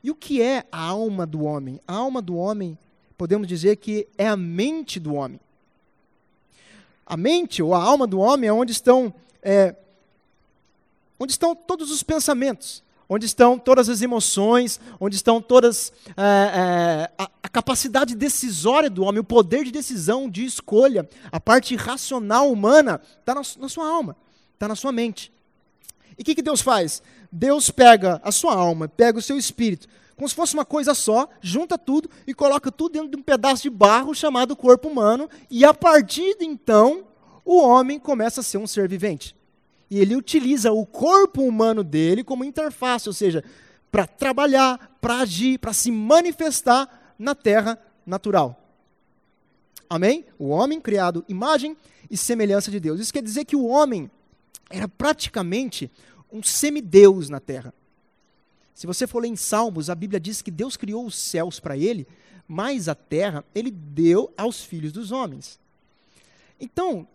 E 0.06 0.10
o 0.12 0.14
que 0.14 0.40
é 0.40 0.64
a 0.70 0.80
alma 0.80 1.26
do 1.26 1.42
homem? 1.42 1.80
A 1.84 1.94
alma 1.94 2.22
do 2.22 2.36
homem, 2.36 2.78
podemos 3.18 3.48
dizer 3.48 3.74
que 3.74 4.06
é 4.16 4.28
a 4.28 4.36
mente 4.36 5.00
do 5.00 5.14
homem. 5.14 5.40
A 7.04 7.16
mente 7.16 7.60
ou 7.60 7.74
a 7.74 7.82
alma 7.82 8.06
do 8.06 8.20
homem 8.20 8.48
é 8.48 8.52
onde 8.52 8.70
estão, 8.70 9.12
é, 9.42 9.74
onde 11.18 11.32
estão 11.32 11.56
todos 11.56 11.90
os 11.90 12.04
pensamentos, 12.04 12.84
onde 13.08 13.26
estão 13.26 13.58
todas 13.58 13.88
as 13.88 14.00
emoções, 14.00 14.78
onde 15.00 15.16
estão 15.16 15.42
todas 15.42 15.92
é, 16.16 16.22
é, 16.22 17.10
a, 17.18 17.28
a, 17.42 17.48
capacidade 17.48 18.14
decisória 18.14 18.88
do 18.88 19.02
homem, 19.02 19.20
o 19.20 19.24
poder 19.24 19.64
de 19.64 19.72
decisão, 19.72 20.30
de 20.30 20.44
escolha, 20.44 21.08
a 21.32 21.40
parte 21.40 21.74
racional 21.74 22.52
humana 22.52 23.00
está 23.18 23.34
na, 23.34 23.42
na, 23.58 23.68
sua 23.68 23.88
alma, 23.88 24.16
está 24.54 24.68
na 24.68 24.76
sua 24.76 24.92
mente. 24.92 25.32
E 26.16 26.22
o 26.22 26.24
que, 26.24 26.36
que 26.36 26.42
Deus 26.42 26.60
faz? 26.60 27.02
Deus 27.36 27.70
pega 27.70 28.18
a 28.24 28.32
sua 28.32 28.54
alma, 28.54 28.88
pega 28.88 29.18
o 29.18 29.22
seu 29.22 29.36
espírito, 29.36 29.86
como 30.16 30.26
se 30.26 30.34
fosse 30.34 30.54
uma 30.54 30.64
coisa 30.64 30.94
só, 30.94 31.28
junta 31.42 31.76
tudo 31.76 32.08
e 32.26 32.32
coloca 32.32 32.72
tudo 32.72 32.94
dentro 32.94 33.10
de 33.10 33.16
um 33.18 33.22
pedaço 33.22 33.64
de 33.64 33.70
barro 33.70 34.14
chamado 34.14 34.56
corpo 34.56 34.88
humano, 34.88 35.28
e 35.50 35.62
a 35.62 35.74
partir 35.74 36.38
de 36.38 36.46
então, 36.46 37.04
o 37.44 37.58
homem 37.58 37.98
começa 37.98 38.40
a 38.40 38.42
ser 38.42 38.56
um 38.56 38.66
ser 38.66 38.88
vivente. 38.88 39.36
E 39.90 39.98
ele 39.98 40.16
utiliza 40.16 40.72
o 40.72 40.86
corpo 40.86 41.42
humano 41.42 41.84
dele 41.84 42.24
como 42.24 42.42
interface, 42.42 43.06
ou 43.06 43.12
seja, 43.12 43.44
para 43.92 44.06
trabalhar, 44.06 44.96
para 44.98 45.18
agir, 45.18 45.58
para 45.58 45.74
se 45.74 45.90
manifestar 45.90 47.14
na 47.18 47.34
terra 47.34 47.78
natural. 48.06 48.58
Amém? 49.90 50.24
O 50.38 50.48
homem 50.48 50.80
criado 50.80 51.22
imagem 51.28 51.76
e 52.10 52.16
semelhança 52.16 52.70
de 52.70 52.80
Deus. 52.80 52.98
Isso 52.98 53.12
quer 53.12 53.22
dizer 53.22 53.44
que 53.44 53.54
o 53.54 53.66
homem 53.66 54.10
era 54.70 54.88
praticamente 54.88 55.90
um 56.32 56.42
semideus 56.42 57.28
na 57.28 57.40
terra. 57.40 57.72
Se 58.74 58.86
você 58.86 59.06
for 59.06 59.20
ler 59.20 59.28
em 59.28 59.36
Salmos, 59.36 59.88
a 59.88 59.94
Bíblia 59.94 60.20
diz 60.20 60.42
que 60.42 60.50
Deus 60.50 60.76
criou 60.76 61.06
os 61.06 61.16
céus 61.16 61.58
para 61.58 61.76
ele, 61.76 62.06
mas 62.46 62.88
a 62.88 62.94
terra 62.94 63.44
ele 63.54 63.70
deu 63.70 64.32
aos 64.36 64.62
filhos 64.62 64.92
dos 64.92 65.10
homens. 65.10 65.58
Então, 66.60 67.06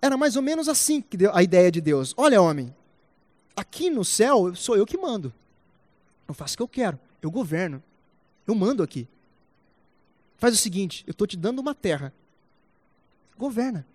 era 0.00 0.16
mais 0.16 0.36
ou 0.36 0.42
menos 0.42 0.68
assim 0.68 1.00
que 1.00 1.16
a 1.32 1.42
ideia 1.42 1.70
de 1.70 1.80
Deus. 1.80 2.14
Olha, 2.16 2.40
homem, 2.40 2.74
aqui 3.56 3.90
no 3.90 4.04
céu 4.04 4.54
sou 4.54 4.76
eu 4.76 4.86
que 4.86 4.96
mando. 4.96 5.32
Eu 6.26 6.34
faço 6.34 6.54
o 6.54 6.56
que 6.56 6.62
eu 6.62 6.68
quero, 6.68 6.98
eu 7.20 7.30
governo, 7.30 7.82
eu 8.46 8.54
mando 8.54 8.82
aqui. 8.82 9.06
Faz 10.38 10.54
o 10.54 10.58
seguinte, 10.58 11.04
eu 11.06 11.12
estou 11.12 11.26
te 11.26 11.36
dando 11.36 11.60
uma 11.60 11.74
terra. 11.74 12.12
Governa, 13.38 13.86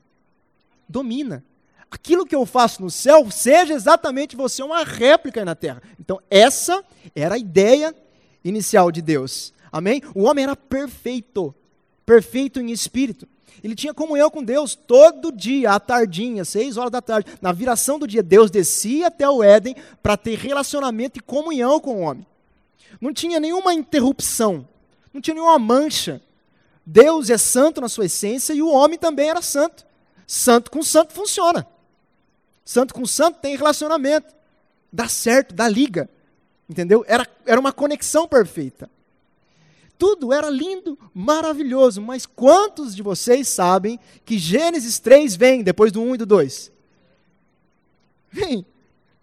domina, 0.88 1.44
aquilo 1.90 2.26
que 2.26 2.36
eu 2.36 2.46
faço 2.46 2.82
no 2.82 2.90
céu 2.90 3.30
seja 3.32 3.74
exatamente 3.74 4.36
você 4.36 4.62
uma 4.62 4.84
réplica 4.84 5.44
na 5.44 5.56
terra. 5.56 5.82
Então, 6.00 6.20
essa 6.30 6.84
era 7.16 7.36
a 7.36 7.40
ideia 7.40 7.96
inicial 8.44 8.92
de 8.92 9.02
Deus. 9.02 9.54
Amém? 9.72 10.02
O 10.16 10.24
homem 10.24 10.44
era 10.44 10.56
perfeito, 10.56 11.54
perfeito 12.06 12.60
em 12.60 12.72
espírito. 12.72 13.28
Ele 13.64 13.76
tinha 13.76 13.94
comunhão 13.94 14.30
com 14.30 14.44
Deus 14.44 14.76
todo 14.76 15.32
dia, 15.32 15.72
à 15.72 15.80
tardinha, 15.80 16.46
seis 16.46 16.78
horas 16.78 16.92
da 16.92 17.02
tarde. 17.02 17.32
Na 17.42 17.52
viração 17.52 17.98
do 17.98 18.08
dia, 18.08 18.22
Deus 18.22 18.52
descia 18.52 19.08
até 19.08 19.28
o 19.28 19.44
Éden 19.44 19.76
para 20.02 20.16
ter 20.16 20.38
relacionamento 20.38 21.18
e 21.18 21.22
comunhão 21.22 21.80
com 21.80 21.96
o 21.96 22.00
homem. 22.02 22.26
Não 23.02 23.14
tinha 23.14 23.40
nenhuma 23.40 23.74
interrupção, 23.74 24.68
não 25.14 25.20
tinha 25.20 25.34
nenhuma 25.34 25.58
mancha. 25.60 26.22
Deus 26.86 27.30
é 27.30 27.38
santo 27.38 27.82
na 27.82 27.90
sua 27.90 28.06
essência 28.06 28.54
e 28.54 28.62
o 28.62 28.72
homem 28.72 28.98
também 28.98 29.30
era 29.30 29.42
santo. 29.42 29.86
Santo 30.26 30.72
com 30.72 30.84
santo 30.84 31.14
funciona. 31.14 31.68
Santo 32.68 32.94
com 32.94 33.06
santo 33.06 33.40
tem 33.40 33.56
relacionamento. 33.56 34.36
Dá 34.92 35.08
certo, 35.08 35.56
dá 35.56 35.70
liga. 35.70 36.10
Entendeu? 36.70 37.06
Era, 37.08 37.26
era 37.46 37.58
uma 37.58 37.72
conexão 37.72 38.28
perfeita. 38.28 38.90
Tudo 39.98 40.34
era 40.34 40.50
lindo, 40.50 41.00
maravilhoso, 41.14 42.02
mas 42.02 42.26
quantos 42.26 42.94
de 42.94 43.02
vocês 43.02 43.48
sabem 43.48 43.98
que 44.26 44.38
Gênesis 44.38 45.00
3 45.00 45.34
vem 45.38 45.64
depois 45.64 45.94
do 45.94 46.02
1 46.02 46.16
e 46.16 46.18
do 46.18 46.26
2? 46.26 46.72
Vem. 48.30 48.66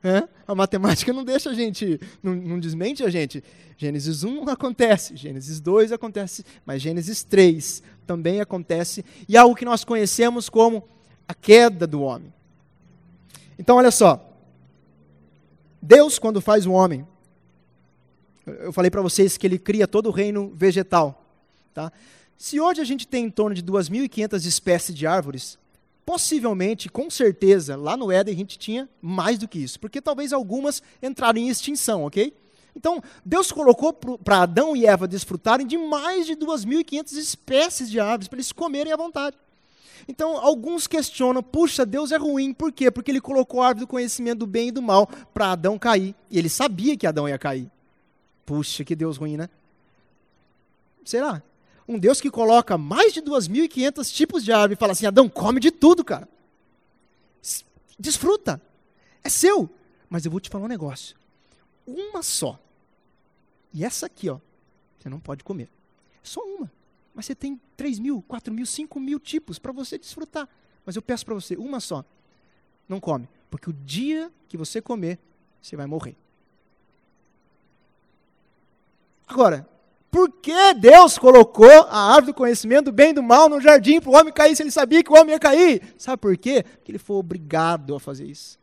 É? 0.03 0.27
A 0.49 0.55
matemática 0.55 1.13
não 1.13 1.23
deixa 1.23 1.51
a 1.51 1.55
gente, 1.55 2.01
não, 2.23 2.35
não, 2.35 2.59
desmente 2.59 3.05
a 3.05 3.11
gente. 3.11 3.45
Gênesis 3.77 4.25
1 4.25 4.49
acontece, 4.49 5.17
Gênesis 5.17 5.61
2 5.61 5.93
acontece, 5.93 6.47
mas 6.65 6.81
Gênesis 6.81 7.23
3 7.23 7.83
também 8.07 8.41
acontece, 8.41 9.05
e 9.29 9.37
algo 9.37 9.55
que 9.55 9.65
nós 9.67 9.85
conhecemos 9.85 10.49
como 10.49 10.89
a 11.29 11.35
queda 11.35 11.87
do 11.87 12.01
homem. 12.01 12.34
Então, 13.59 13.77
olha 13.77 13.91
só. 13.91 14.31
Deus, 15.81 16.19
quando 16.19 16.41
faz 16.41 16.67
o 16.67 16.73
homem, 16.73 17.07
eu 18.47 18.73
falei 18.73 18.91
para 18.91 19.03
vocês 19.03 19.37
que 19.37 19.47
ele 19.47 19.59
cria 19.59 19.87
todo 19.87 20.07
o 20.07 20.13
reino 20.13 20.53
vegetal. 20.55 21.25
Tá? 21.73 21.93
Se 22.37 22.61
hoje 22.61 22.81
a 22.81 22.85
gente 22.85 23.07
tem 23.07 23.25
em 23.27 23.31
torno 23.31 23.55
de 23.55 23.63
2.500 23.63 24.47
espécies 24.47 24.95
de 24.95 25.07
árvores, 25.07 25.59
possivelmente, 26.05 26.89
com 26.89 27.11
certeza, 27.11 27.77
lá 27.77 27.97
no 27.97 28.13
Éden 28.13 28.35
a 28.35 28.37
gente 28.37 28.59
tinha 28.59 28.89
mais 29.01 29.39
do 29.39 29.49
que 29.49 29.59
isso, 29.59 29.81
porque 29.81 30.01
talvez 30.01 30.33
algumas 30.33 30.83
entraram 31.03 31.39
em 31.39 31.49
extinção, 31.49 32.05
ok? 32.05 32.35
Então, 32.77 33.03
Deus 33.25 33.53
colocou 33.53 33.93
para 33.93 34.43
Adão 34.43 34.75
e 34.75 34.85
Eva 34.85 35.07
desfrutarem 35.07 35.67
de 35.67 35.79
mais 35.79 36.27
de 36.27 36.35
2.500 36.35 37.13
espécies 37.13 37.91
de 37.91 38.01
árvores, 38.01 38.27
para 38.27 38.37
eles 38.37 38.53
comerem 38.53 38.93
à 38.93 38.97
vontade. 38.97 39.37
Então, 40.07 40.37
alguns 40.37 40.87
questionam: 40.87 41.43
puxa, 41.43 41.85
Deus 41.87 42.13
é 42.13 42.17
ruim, 42.17 42.53
por 42.53 42.73
quê? 42.73 42.91
Porque 42.91 43.11
ele 43.11 43.21
colocou 43.21 43.63
a 43.63 43.69
árvore 43.69 43.87
do 43.87 43.89
conhecimento 43.89 44.41
do 44.41 44.47
bem 44.47 44.69
e 44.69 44.73
do 44.73 44.83
mal 44.83 45.07
para 45.33 45.53
Adão 45.53 45.79
cair. 45.79 46.15
E 46.31 46.39
ele 46.39 46.49
sabia 46.49 46.97
que 46.97 47.07
Adão 47.07 47.29
ia 47.29 47.39
cair. 47.39 47.71
Puxa, 48.45 48.85
que 48.85 48.95
Deus 48.95 49.17
ruim, 49.17 49.37
né? 49.37 49.49
Será? 51.05 51.43
Um 51.87 51.99
Deus 51.99 52.21
que 52.21 52.31
coloca 52.31 52.79
mais 52.79 53.13
de 53.13 53.21
2.500 53.21 54.11
tipos 54.13 54.45
de 54.45 54.53
árvore 54.53 54.75
e 54.75 54.77
fala 54.77 54.93
assim: 54.93 55.07
Adão, 55.07 55.29
come 55.29 55.61
de 55.61 55.71
tudo, 55.71 56.05
cara. 56.05 56.29
Desfruta. 57.99 58.61
É 59.23 59.29
seu. 59.29 59.71
Mas 60.09 60.25
eu 60.25 60.31
vou 60.31 60.41
te 60.41 60.51
falar 60.51 60.65
um 60.65 60.69
negócio. 60.69 61.17
Uma 61.87 62.23
só. 62.23 62.59
E 63.73 63.85
essa 63.85 64.07
aqui, 64.07 64.31
ó, 64.31 64.39
você 64.99 65.09
não 65.09 65.19
pode 65.19 65.43
comer. 65.43 65.69
Só 66.23 66.41
uma. 66.41 66.71
Mas 67.15 67.27
você 67.27 67.35
tem 67.35 67.61
3 67.77 67.99
mil, 67.99 68.23
4 68.23 68.53
mil, 68.53 68.67
5 68.67 69.01
mil 69.01 69.21
tipos 69.21 69.59
para 69.59 69.73
você 69.73 69.99
desfrutar. 69.99 70.49
Mas 70.85 70.97
eu 70.97 71.03
peço 71.03 71.25
para 71.25 71.35
você, 71.35 71.57
uma 71.57 71.81
só. 71.81 72.05
Não 72.89 73.01
come. 73.01 73.29
Porque 73.51 73.71
o 73.71 73.73
dia 73.73 74.31
que 74.49 74.57
você 74.57 74.81
comer, 74.81 75.19
você 75.61 75.77
vai 75.77 75.87
morrer. 75.87 76.17
Agora, 79.27 79.67
por 80.11 80.31
que 80.31 80.75
Deus 80.75 81.19
colocou 81.19 81.69
a 81.89 82.13
árvore 82.13 82.27
do 82.27 82.35
conhecimento 82.35 82.85
do 82.85 82.93
bem 82.93 83.11
e 83.11 83.15
do 83.15 83.23
mal 83.23 83.49
no 83.49 83.61
jardim 83.61 84.01
para 84.01 84.11
o 84.11 84.15
homem 84.15 84.33
cair 84.33 84.55
se 84.55 84.63
ele 84.63 84.71
sabia 84.71 85.03
que 85.03 85.11
o 85.11 85.15
homem 85.15 85.33
ia 85.33 85.41
cair? 85.41 85.95
Sabe 85.99 86.19
por 86.19 86.37
quê? 86.37 86.63
Porque 86.63 86.93
ele 86.93 86.99
foi 86.99 87.17
obrigado 87.17 87.95
a 87.95 88.01
fazer 88.01 88.27
isso. 88.27 88.59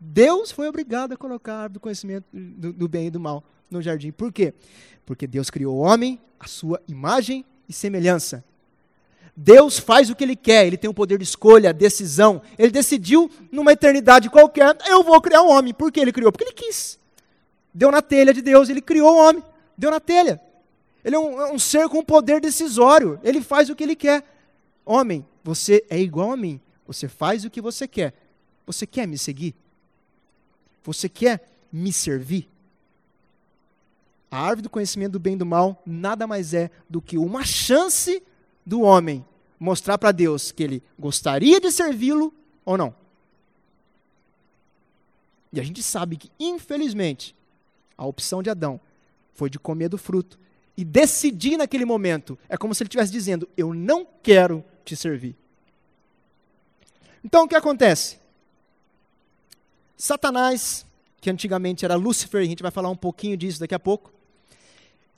Deus 0.00 0.50
foi 0.50 0.68
obrigado 0.68 1.12
a 1.12 1.16
colocar 1.16 1.52
a 1.52 1.56
árvore 1.56 1.74
do 1.74 1.80
conhecimento 1.80 2.24
do, 2.32 2.72
do 2.72 2.88
bem 2.88 3.08
e 3.08 3.10
do 3.10 3.20
mal 3.20 3.44
no 3.70 3.82
jardim. 3.82 4.12
Por 4.12 4.32
quê? 4.32 4.54
Porque 5.04 5.26
Deus 5.26 5.50
criou 5.50 5.76
o 5.76 5.80
homem 5.80 6.20
à 6.38 6.46
sua 6.46 6.80
imagem 6.88 7.44
e 7.68 7.72
semelhança. 7.72 8.44
Deus 9.36 9.78
faz 9.78 10.10
o 10.10 10.16
que 10.16 10.24
ele 10.24 10.34
quer, 10.34 10.66
ele 10.66 10.76
tem 10.76 10.90
o 10.90 10.94
poder 10.94 11.18
de 11.18 11.24
escolha, 11.24 11.72
decisão. 11.72 12.42
Ele 12.58 12.72
decidiu, 12.72 13.30
numa 13.52 13.72
eternidade 13.72 14.28
qualquer, 14.28 14.76
eu 14.86 15.04
vou 15.04 15.20
criar 15.20 15.42
um 15.42 15.50
homem. 15.50 15.72
Por 15.72 15.92
que 15.92 16.00
ele 16.00 16.10
criou? 16.10 16.32
Porque 16.32 16.44
ele 16.44 16.52
quis. 16.52 16.98
Deu 17.72 17.90
na 17.92 18.02
telha 18.02 18.34
de 18.34 18.42
Deus, 18.42 18.68
ele 18.68 18.80
criou 18.80 19.14
o 19.14 19.16
homem. 19.16 19.44
Deu 19.76 19.92
na 19.92 20.00
telha. 20.00 20.40
Ele 21.04 21.14
é 21.14 21.18
um, 21.18 21.40
é 21.40 21.52
um 21.52 21.58
ser 21.58 21.88
com 21.88 22.02
poder 22.02 22.40
decisório. 22.40 23.20
Ele 23.22 23.40
faz 23.40 23.70
o 23.70 23.76
que 23.76 23.84
ele 23.84 23.94
quer. 23.94 24.24
Homem, 24.84 25.24
você 25.44 25.84
é 25.88 25.98
igual 25.98 26.32
a 26.32 26.36
mim. 26.36 26.60
Você 26.84 27.06
faz 27.06 27.44
o 27.44 27.50
que 27.50 27.60
você 27.60 27.86
quer. 27.86 28.12
Você 28.66 28.86
quer 28.86 29.06
me 29.06 29.16
seguir? 29.16 29.54
Você 30.82 31.08
quer 31.08 31.48
me 31.72 31.92
servir? 31.92 32.48
A 34.30 34.40
árvore 34.40 34.62
do 34.62 34.70
conhecimento 34.70 35.12
do 35.12 35.18
bem 35.18 35.34
e 35.34 35.38
do 35.38 35.46
mal 35.46 35.82
nada 35.86 36.26
mais 36.26 36.52
é 36.52 36.70
do 36.88 37.00
que 37.00 37.16
uma 37.16 37.44
chance 37.44 38.22
do 38.64 38.82
homem 38.82 39.24
mostrar 39.58 39.96
para 39.98 40.12
Deus 40.12 40.52
que 40.52 40.62
ele 40.62 40.82
gostaria 40.98 41.60
de 41.60 41.70
servi-lo 41.70 42.32
ou 42.64 42.76
não. 42.76 42.94
E 45.52 45.58
a 45.58 45.62
gente 45.62 45.82
sabe 45.82 46.16
que, 46.16 46.30
infelizmente, 46.38 47.34
a 47.96 48.04
opção 48.04 48.42
de 48.42 48.50
Adão 48.50 48.78
foi 49.32 49.48
de 49.48 49.58
comer 49.58 49.88
do 49.88 49.96
fruto 49.96 50.38
e 50.76 50.84
decidir 50.84 51.56
naquele 51.56 51.84
momento. 51.84 52.38
É 52.48 52.56
como 52.56 52.74
se 52.74 52.82
ele 52.82 52.88
estivesse 52.88 53.10
dizendo: 53.10 53.48
Eu 53.56 53.72
não 53.72 54.06
quero 54.22 54.62
te 54.84 54.94
servir. 54.94 55.34
Então 57.24 57.44
o 57.44 57.48
que 57.48 57.56
acontece? 57.56 58.18
Satanás, 59.96 60.86
que 61.20 61.30
antigamente 61.30 61.84
era 61.84 61.96
Lúcifer, 61.96 62.42
e 62.42 62.44
a 62.44 62.48
gente 62.48 62.62
vai 62.62 62.70
falar 62.70 62.90
um 62.90 62.96
pouquinho 62.96 63.36
disso 63.36 63.58
daqui 63.58 63.74
a 63.74 63.80
pouco, 63.80 64.12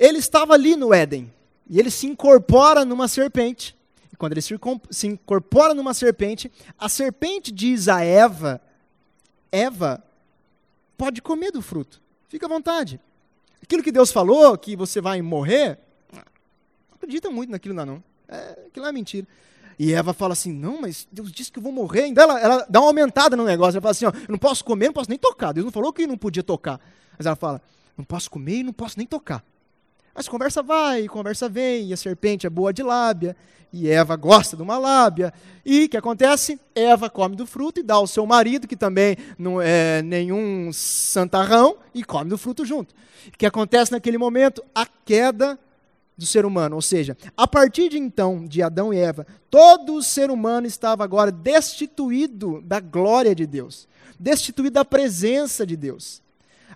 ele 0.00 0.16
estava 0.16 0.54
ali 0.54 0.74
no 0.76 0.94
Éden 0.94 1.30
e 1.68 1.78
ele 1.78 1.90
se 1.90 2.06
incorpora 2.06 2.86
numa 2.86 3.06
serpente. 3.06 3.76
E 4.10 4.16
quando 4.16 4.32
ele 4.32 4.40
se 4.40 5.06
incorpora 5.06 5.74
numa 5.74 5.92
serpente, 5.92 6.50
a 6.78 6.88
serpente 6.88 7.52
diz 7.52 7.86
a 7.86 8.02
Eva: 8.02 8.62
Eva, 9.52 10.02
pode 10.96 11.20
comer 11.20 11.52
do 11.52 11.60
fruto, 11.60 12.00
fica 12.30 12.46
à 12.46 12.48
vontade. 12.48 12.98
Aquilo 13.62 13.82
que 13.82 13.92
Deus 13.92 14.10
falou, 14.10 14.56
que 14.56 14.74
você 14.74 15.02
vai 15.02 15.20
morrer, 15.20 15.78
não 16.10 16.22
acredita 16.96 17.30
muito 17.30 17.50
naquilo, 17.50 17.74
não. 17.74 17.84
não. 17.84 18.04
É, 18.26 18.68
aquilo 18.68 18.86
é 18.86 18.92
mentira. 18.92 19.26
E 19.78 19.92
Eva 19.92 20.14
fala 20.14 20.32
assim: 20.32 20.50
Não, 20.50 20.80
mas 20.80 21.06
Deus 21.12 21.30
disse 21.30 21.52
que 21.52 21.58
eu 21.58 21.62
vou 21.62 21.72
morrer. 21.72 22.06
Então 22.06 22.24
ela, 22.24 22.40
ela 22.40 22.66
dá 22.70 22.80
uma 22.80 22.88
aumentada 22.88 23.36
no 23.36 23.44
negócio. 23.44 23.76
Ela 23.76 23.82
fala 23.82 23.90
assim: 23.92 24.06
ó, 24.06 24.10
Eu 24.10 24.32
não 24.32 24.38
posso 24.38 24.64
comer, 24.64 24.86
não 24.86 24.94
posso 24.94 25.10
nem 25.10 25.18
tocar. 25.18 25.52
Deus 25.52 25.64
não 25.64 25.72
falou 25.72 25.92
que 25.92 26.06
não 26.06 26.16
podia 26.16 26.42
tocar. 26.42 26.80
Mas 27.18 27.26
ela 27.26 27.36
fala: 27.36 27.60
Não 27.98 28.04
posso 28.04 28.30
comer 28.30 28.56
e 28.56 28.62
não 28.62 28.72
posso 28.72 28.96
nem 28.96 29.06
tocar. 29.06 29.44
Mas 30.14 30.28
conversa 30.28 30.62
vai, 30.62 31.06
conversa 31.06 31.48
vem, 31.48 31.88
e 31.88 31.92
a 31.92 31.96
serpente 31.96 32.46
é 32.46 32.50
boa 32.50 32.72
de 32.72 32.82
lábia, 32.82 33.36
e 33.72 33.88
Eva 33.88 34.16
gosta 34.16 34.56
de 34.56 34.62
uma 34.62 34.78
lábia. 34.78 35.32
E 35.64 35.84
o 35.84 35.88
que 35.88 35.96
acontece? 35.96 36.60
Eva 36.74 37.08
come 37.08 37.36
do 37.36 37.46
fruto 37.46 37.80
e 37.80 37.82
dá 37.82 37.94
ao 37.94 38.06
seu 38.06 38.26
marido, 38.26 38.66
que 38.66 38.76
também 38.76 39.16
não 39.38 39.60
é 39.60 40.02
nenhum 40.02 40.72
santarrão, 40.72 41.76
e 41.94 42.02
come 42.02 42.30
do 42.30 42.38
fruto 42.38 42.64
junto. 42.64 42.94
O 43.28 43.38
que 43.38 43.46
acontece 43.46 43.92
naquele 43.92 44.18
momento? 44.18 44.64
A 44.74 44.86
queda 44.86 45.58
do 46.16 46.26
ser 46.26 46.44
humano. 46.44 46.76
Ou 46.76 46.82
seja, 46.82 47.16
a 47.36 47.46
partir 47.46 47.88
de 47.88 47.98
então, 47.98 48.44
de 48.44 48.62
Adão 48.62 48.92
e 48.92 48.98
Eva, 48.98 49.26
todo 49.50 49.94
o 49.94 50.02
ser 50.02 50.30
humano 50.30 50.66
estava 50.66 51.02
agora 51.04 51.30
destituído 51.30 52.60
da 52.62 52.80
glória 52.80 53.34
de 53.34 53.46
Deus, 53.46 53.88
destituído 54.18 54.74
da 54.74 54.84
presença 54.84 55.64
de 55.64 55.76
Deus. 55.76 56.20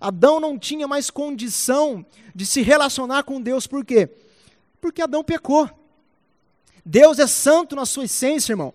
Adão 0.00 0.40
não 0.40 0.58
tinha 0.58 0.86
mais 0.86 1.10
condição 1.10 2.04
de 2.34 2.44
se 2.44 2.62
relacionar 2.62 3.22
com 3.22 3.40
Deus, 3.40 3.66
por 3.66 3.84
quê? 3.84 4.08
Porque 4.80 5.02
Adão 5.02 5.24
pecou. 5.24 5.70
Deus 6.84 7.18
é 7.18 7.26
santo 7.26 7.74
na 7.74 7.86
sua 7.86 8.04
essência, 8.04 8.52
irmão. 8.52 8.74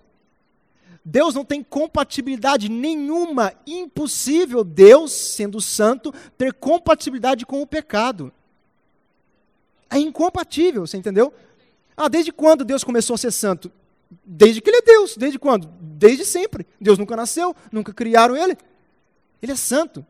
Deus 1.03 1.33
não 1.33 1.45
tem 1.45 1.63
compatibilidade 1.63 2.69
nenhuma, 2.69 3.53
impossível 3.65 4.63
Deus, 4.63 5.11
sendo 5.11 5.61
santo, 5.61 6.13
ter 6.37 6.53
compatibilidade 6.53 7.45
com 7.45 7.61
o 7.61 7.67
pecado. 7.67 8.31
É 9.89 9.97
incompatível, 9.97 10.85
você 10.85 10.97
entendeu? 10.97 11.33
Ah, 11.97 12.07
desde 12.07 12.31
quando 12.31 12.63
Deus 12.63 12.83
começou 12.83 13.15
a 13.15 13.17
ser 13.17 13.31
santo? 13.31 13.71
Desde 14.23 14.61
que 14.61 14.69
ele 14.69 14.77
é 14.77 14.81
Deus. 14.81 15.17
Desde 15.17 15.37
quando? 15.37 15.67
Desde 15.81 16.25
sempre. 16.25 16.65
Deus 16.79 16.97
nunca 16.97 17.15
nasceu, 17.15 17.55
nunca 17.71 17.93
criaram 17.93 18.35
ele. 18.35 18.57
Ele 19.41 19.51
é 19.51 19.55
santo. 19.55 20.05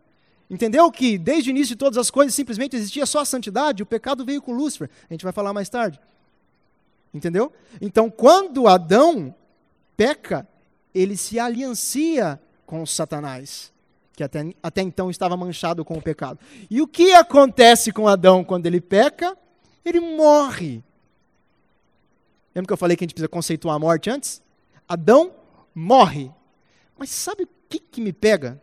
Entendeu 0.50 0.92
que 0.92 1.18
desde 1.18 1.50
o 1.50 1.52
início 1.52 1.76
de 1.76 1.80
todas 1.80 1.98
as 1.98 2.10
coisas 2.10 2.34
simplesmente 2.34 2.76
existia 2.76 3.06
só 3.06 3.20
a 3.20 3.26
santidade? 3.26 3.84
O 3.84 3.86
pecado 3.86 4.26
veio 4.26 4.42
com 4.42 4.54
Lúcifer. 4.54 4.90
A 5.10 5.14
gente 5.14 5.24
vai 5.24 5.32
falar 5.32 5.54
mais 5.54 5.70
tarde. 5.70 6.00
Entendeu? 7.14 7.52
Então, 7.80 8.10
quando 8.10 8.68
Adão 8.68 9.34
peca, 9.96 10.48
ele 10.94 11.16
se 11.16 11.40
aliancia 11.40 12.40
com 12.66 12.86
Satanás, 12.86 13.72
que 14.16 14.24
até, 14.24 14.54
até 14.62 14.82
então 14.82 15.10
estava 15.10 15.38
manchado 15.38 15.86
com 15.86 15.96
o 15.96 16.02
pecado. 16.02 16.40
E 16.70 16.82
o 16.82 16.88
que 16.88 17.14
acontece 17.14 17.92
com 17.92 18.08
Adão 18.08 18.44
quando 18.44 18.66
ele 18.66 18.82
peca? 18.82 19.38
ele 19.90 20.00
morre. 20.00 20.84
Lembra 22.54 22.68
que 22.68 22.74
eu 22.74 22.78
falei 22.78 22.96
que 22.96 23.04
a 23.04 23.06
gente 23.06 23.14
precisa 23.14 23.30
conceituar 23.30 23.76
a 23.76 23.80
morte 23.80 24.10
antes? 24.10 24.42
Adão 24.88 25.34
morre. 25.74 26.32
Mas 26.98 27.10
sabe 27.10 27.44
o 27.44 27.50
que, 27.68 27.80
que 27.80 28.02
me 28.02 28.12
pega? 28.12 28.62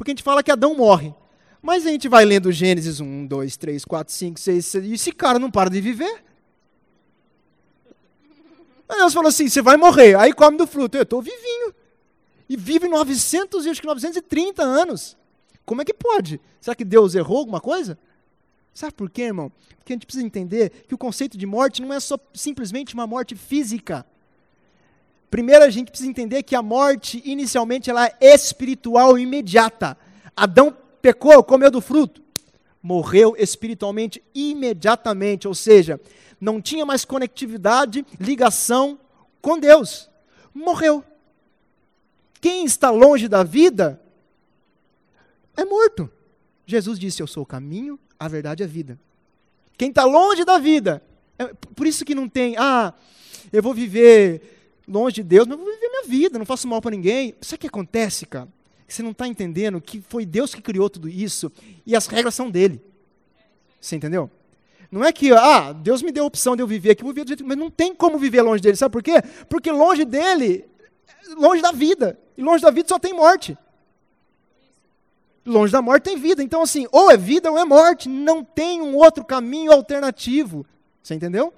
Porque 0.00 0.12
a 0.12 0.14
gente 0.14 0.22
fala 0.22 0.42
que 0.42 0.50
Adão 0.50 0.74
morre. 0.74 1.14
Mas 1.60 1.86
a 1.86 1.90
gente 1.90 2.08
vai 2.08 2.24
lendo 2.24 2.50
Gênesis 2.50 3.00
1, 3.00 3.26
2, 3.26 3.56
3, 3.58 3.84
4, 3.84 4.14
5, 4.14 4.40
6, 4.40 4.64
6 4.64 4.84
e 4.86 4.94
esse 4.94 5.12
cara 5.12 5.38
não 5.38 5.50
para 5.50 5.68
de 5.68 5.78
viver. 5.78 6.24
Aí 8.88 8.96
Deus 8.96 9.12
falou 9.12 9.28
assim: 9.28 9.46
você 9.46 9.60
vai 9.60 9.76
morrer, 9.76 10.14
aí 10.14 10.32
come 10.32 10.56
do 10.56 10.66
fruto. 10.66 10.96
Eu 10.96 11.02
estou 11.02 11.20
vivinho. 11.20 11.74
E 12.48 12.56
vive 12.56 12.88
900 12.88 13.66
e 13.66 13.68
acho 13.68 13.78
que 13.78 13.86
930 13.86 14.62
anos. 14.62 15.18
Como 15.66 15.82
é 15.82 15.84
que 15.84 15.92
pode? 15.92 16.40
Será 16.62 16.74
que 16.74 16.82
Deus 16.82 17.14
errou 17.14 17.36
alguma 17.36 17.60
coisa? 17.60 17.98
Sabe 18.72 18.94
por 18.94 19.10
quê, 19.10 19.24
irmão? 19.24 19.52
Porque 19.76 19.92
a 19.92 19.96
gente 19.96 20.06
precisa 20.06 20.24
entender 20.24 20.70
que 20.88 20.94
o 20.94 20.98
conceito 20.98 21.36
de 21.36 21.44
morte 21.44 21.82
não 21.82 21.92
é 21.92 22.00
só 22.00 22.18
simplesmente 22.32 22.94
uma 22.94 23.06
morte 23.06 23.36
física. 23.36 24.06
Primeiro, 25.30 25.64
a 25.64 25.70
gente 25.70 25.90
precisa 25.90 26.10
entender 26.10 26.42
que 26.42 26.56
a 26.56 26.62
morte, 26.62 27.22
inicialmente, 27.24 27.88
ela 27.88 28.06
é 28.06 28.14
espiritual 28.20 29.16
e 29.16 29.22
imediata. 29.22 29.96
Adão 30.36 30.76
pecou, 31.00 31.42
comeu 31.44 31.70
do 31.70 31.80
fruto, 31.80 32.20
morreu 32.82 33.36
espiritualmente 33.38 34.22
imediatamente, 34.34 35.46
ou 35.46 35.54
seja, 35.54 36.00
não 36.40 36.60
tinha 36.60 36.84
mais 36.84 37.04
conectividade, 37.04 38.04
ligação 38.18 38.98
com 39.40 39.58
Deus. 39.58 40.10
Morreu. 40.52 41.04
Quem 42.40 42.64
está 42.64 42.90
longe 42.90 43.28
da 43.28 43.44
vida 43.44 44.00
é 45.56 45.64
morto. 45.64 46.10
Jesus 46.66 46.98
disse: 46.98 47.22
Eu 47.22 47.26
sou 47.26 47.44
o 47.44 47.46
caminho, 47.46 47.98
a 48.18 48.26
verdade 48.26 48.62
é 48.62 48.66
a 48.66 48.68
vida. 48.68 48.98
Quem 49.76 49.90
está 49.90 50.04
longe 50.04 50.44
da 50.44 50.58
vida, 50.58 51.02
é 51.38 51.46
por 51.74 51.86
isso 51.86 52.04
que 52.04 52.14
não 52.14 52.28
tem, 52.28 52.56
ah, 52.58 52.92
eu 53.52 53.62
vou 53.62 53.72
viver 53.72 54.59
longe 54.86 55.16
de 55.16 55.22
Deus, 55.22 55.46
mas 55.46 55.58
eu 55.58 55.64
vou 55.64 55.74
viver 55.74 55.88
minha 55.88 56.04
vida, 56.04 56.38
não 56.38 56.46
faço 56.46 56.66
mal 56.68 56.80
para 56.80 56.90
ninguém. 56.90 57.34
Sabe 57.40 57.56
o 57.56 57.58
que 57.58 57.66
acontece, 57.66 58.26
cara? 58.26 58.48
Você 58.86 59.02
não 59.02 59.12
está 59.12 59.26
entendendo 59.26 59.80
que 59.80 60.00
foi 60.00 60.26
Deus 60.26 60.54
que 60.54 60.60
criou 60.60 60.90
tudo 60.90 61.08
isso 61.08 61.50
e 61.86 61.94
as 61.94 62.06
regras 62.06 62.34
são 62.34 62.50
dele. 62.50 62.82
Você 63.80 63.96
entendeu? 63.96 64.30
Não 64.90 65.04
é 65.04 65.12
que, 65.12 65.32
ah, 65.32 65.72
Deus 65.72 66.02
me 66.02 66.10
deu 66.10 66.24
a 66.24 66.26
opção 66.26 66.56
de 66.56 66.62
eu 66.62 66.66
viver 66.66 66.90
aqui, 66.90 67.02
eu 67.02 67.06
vou 67.06 67.14
viver 67.14 67.24
do 67.24 67.28
jeito, 67.28 67.44
mas 67.44 67.56
não 67.56 67.70
tem 67.70 67.94
como 67.94 68.18
viver 68.18 68.42
longe 68.42 68.60
dele. 68.60 68.76
Sabe 68.76 68.92
por 68.92 69.02
quê? 69.02 69.22
Porque 69.48 69.70
longe 69.70 70.04
dele, 70.04 70.64
longe 71.36 71.62
da 71.62 71.70
vida. 71.70 72.18
E 72.36 72.42
longe 72.42 72.62
da 72.62 72.70
vida 72.70 72.88
só 72.88 72.98
tem 72.98 73.12
morte. 73.12 73.56
Longe 75.46 75.72
da 75.72 75.80
morte 75.80 76.04
tem 76.04 76.16
vida. 76.16 76.42
Então, 76.42 76.62
assim, 76.62 76.86
ou 76.90 77.10
é 77.10 77.16
vida 77.16 77.50
ou 77.50 77.58
é 77.58 77.64
morte. 77.64 78.08
Não 78.08 78.42
tem 78.42 78.82
um 78.82 78.96
outro 78.96 79.24
caminho 79.24 79.72
alternativo. 79.72 80.66
Você 81.02 81.14
entendeu? 81.14 81.52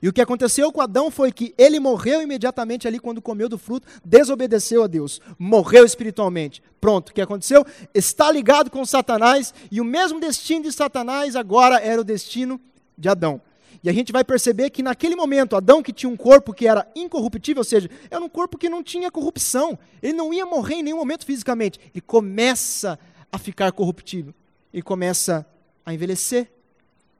E 0.00 0.08
o 0.08 0.12
que 0.12 0.20
aconteceu 0.20 0.72
com 0.72 0.80
Adão 0.80 1.10
foi 1.10 1.30
que 1.30 1.54
ele 1.58 1.78
morreu 1.78 2.22
imediatamente 2.22 2.88
ali 2.88 2.98
quando 2.98 3.20
comeu 3.20 3.48
do 3.48 3.58
fruto, 3.58 3.86
desobedeceu 4.04 4.82
a 4.82 4.86
Deus, 4.86 5.20
morreu 5.38 5.84
espiritualmente. 5.84 6.62
Pronto, 6.80 7.10
o 7.10 7.12
que 7.12 7.20
aconteceu? 7.20 7.64
Está 7.92 8.30
ligado 8.30 8.70
com 8.70 8.84
Satanás 8.84 9.52
e 9.70 9.80
o 9.80 9.84
mesmo 9.84 10.18
destino 10.18 10.64
de 10.64 10.72
Satanás 10.72 11.36
agora 11.36 11.78
era 11.78 12.00
o 12.00 12.04
destino 12.04 12.60
de 12.96 13.08
Adão. 13.08 13.40
E 13.82 13.90
a 13.90 13.92
gente 13.92 14.12
vai 14.12 14.22
perceber 14.22 14.70
que 14.70 14.82
naquele 14.82 15.16
momento, 15.16 15.56
Adão, 15.56 15.82
que 15.82 15.92
tinha 15.92 16.10
um 16.10 16.16
corpo 16.16 16.52
que 16.52 16.68
era 16.68 16.86
incorruptível, 16.94 17.60
ou 17.60 17.64
seja, 17.64 17.90
era 18.10 18.22
um 18.22 18.28
corpo 18.28 18.56
que 18.56 18.68
não 18.68 18.82
tinha 18.82 19.10
corrupção, 19.10 19.76
ele 20.00 20.12
não 20.12 20.32
ia 20.32 20.46
morrer 20.46 20.76
em 20.76 20.82
nenhum 20.84 20.98
momento 20.98 21.26
fisicamente, 21.26 21.80
ele 21.92 22.00
começa 22.00 22.98
a 23.30 23.38
ficar 23.38 23.72
corruptível, 23.72 24.32
ele 24.72 24.82
começa 24.82 25.44
a 25.84 25.92
envelhecer, 25.92 26.48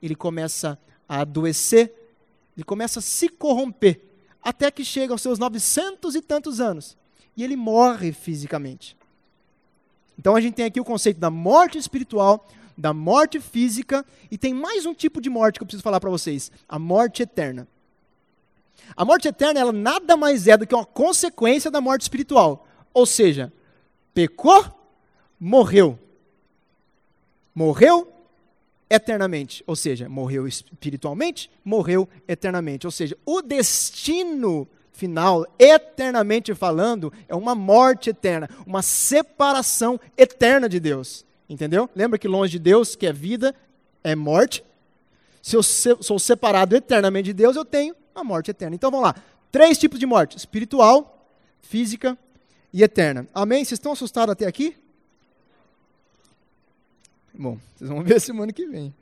ele 0.01 0.15
começa 0.15 0.79
a 1.09 1.23
adoecer, 1.23 1.93
ele 2.57 2.65
começa 2.65 2.99
a 2.99 3.03
se 3.03 3.29
corromper, 3.29 4.01
até 4.43 4.71
que 4.71 4.85
chega 4.85 5.13
aos 5.13 5.23
seus 5.23 5.39
novecentos 5.39 6.15
e 6.15 6.21
tantos 6.21 6.61
anos, 6.61 6.97
e 7.37 7.43
ele 7.45 7.57
morre 7.57 8.13
fisicamente. 8.13 8.97
Então 10.19 10.37
a 10.37 10.41
gente 10.41 10.55
tem 10.55 10.65
aqui 10.65 10.81
o 10.81 10.85
conceito 10.85 11.19
da 11.19 11.31
morte 11.31 11.79
espiritual, 11.79 12.47
da 12.77 12.93
morte 12.93 13.41
física 13.41 14.05
e 14.31 14.39
tem 14.39 14.55
mais 14.55 14.87
um 14.87 14.95
tipo 14.95 15.21
de 15.21 15.31
morte 15.31 15.59
que 15.59 15.63
eu 15.63 15.67
preciso 15.67 15.83
falar 15.83 16.01
para 16.01 16.11
vocês: 16.11 16.51
a 16.69 16.79
morte 16.79 17.23
eterna. 17.23 17.67
A 18.97 19.05
morte 19.05 19.29
eterna, 19.29 19.61
ela 19.61 19.73
nada 19.73 20.17
mais 20.17 20.47
é 20.47 20.57
do 20.57 20.67
que 20.67 20.75
uma 20.75 20.85
consequência 20.85 21.71
da 21.71 21.81
morte 21.81 22.03
espiritual. 22.03 22.67
Ou 22.93 23.07
seja, 23.07 23.53
pecou, 24.13 24.65
morreu. 25.39 25.99
Morreu, 27.55 28.13
eternamente. 28.93 29.65
Ou 29.67 29.75
seja, 29.75 30.09
morreu 30.09 30.47
espiritualmente, 30.47 31.51
morreu 31.65 32.07
eternamente. 32.29 32.87
Ou 32.87 32.91
seja, 32.91 33.17
o 33.25 33.41
destino 33.41 34.69
final, 34.93 35.47
eternamente 35.59 36.55
falando, 36.55 37.11
é 37.27 37.35
uma 37.35 37.55
morte 37.55 38.11
eterna, 38.11 38.49
uma 38.67 38.83
separação 38.83 39.99
eterna 40.17 40.69
de 40.69 40.79
Deus. 40.79 41.25
Entendeu? 41.49 41.89
Lembra 41.97 42.19
que 42.19 42.29
longe 42.29 42.53
de 42.53 42.59
Deus, 42.59 42.95
que 42.95 43.07
é 43.07 43.13
vida, 43.13 43.55
é 44.05 44.15
morte. 44.15 44.63
Se 45.41 45.57
eu 45.57 45.63
sou 45.63 46.19
separado 46.19 46.77
eternamente 46.77 47.27
de 47.27 47.33
Deus, 47.33 47.57
eu 47.57 47.65
tenho 47.65 47.97
a 48.15 48.23
morte 48.23 48.51
eterna. 48.51 48.77
Então 48.77 48.91
vamos 48.91 49.07
lá. 49.07 49.17
Três 49.51 49.79
tipos 49.79 49.99
de 49.99 50.07
morte: 50.07 50.37
espiritual, 50.37 51.27
física 51.63 52.17
e 52.73 52.83
eterna. 52.83 53.27
Amém? 53.35 53.65
Vocês 53.65 53.73
estão 53.79 53.93
assustados 53.93 54.33
até 54.33 54.47
aqui? 54.47 54.77
Bom, 57.35 57.59
vocês 57.77 57.89
vão 57.89 58.03
ver 58.03 58.21
semana 58.21 58.53
que 58.53 58.67
vem. 58.67 58.95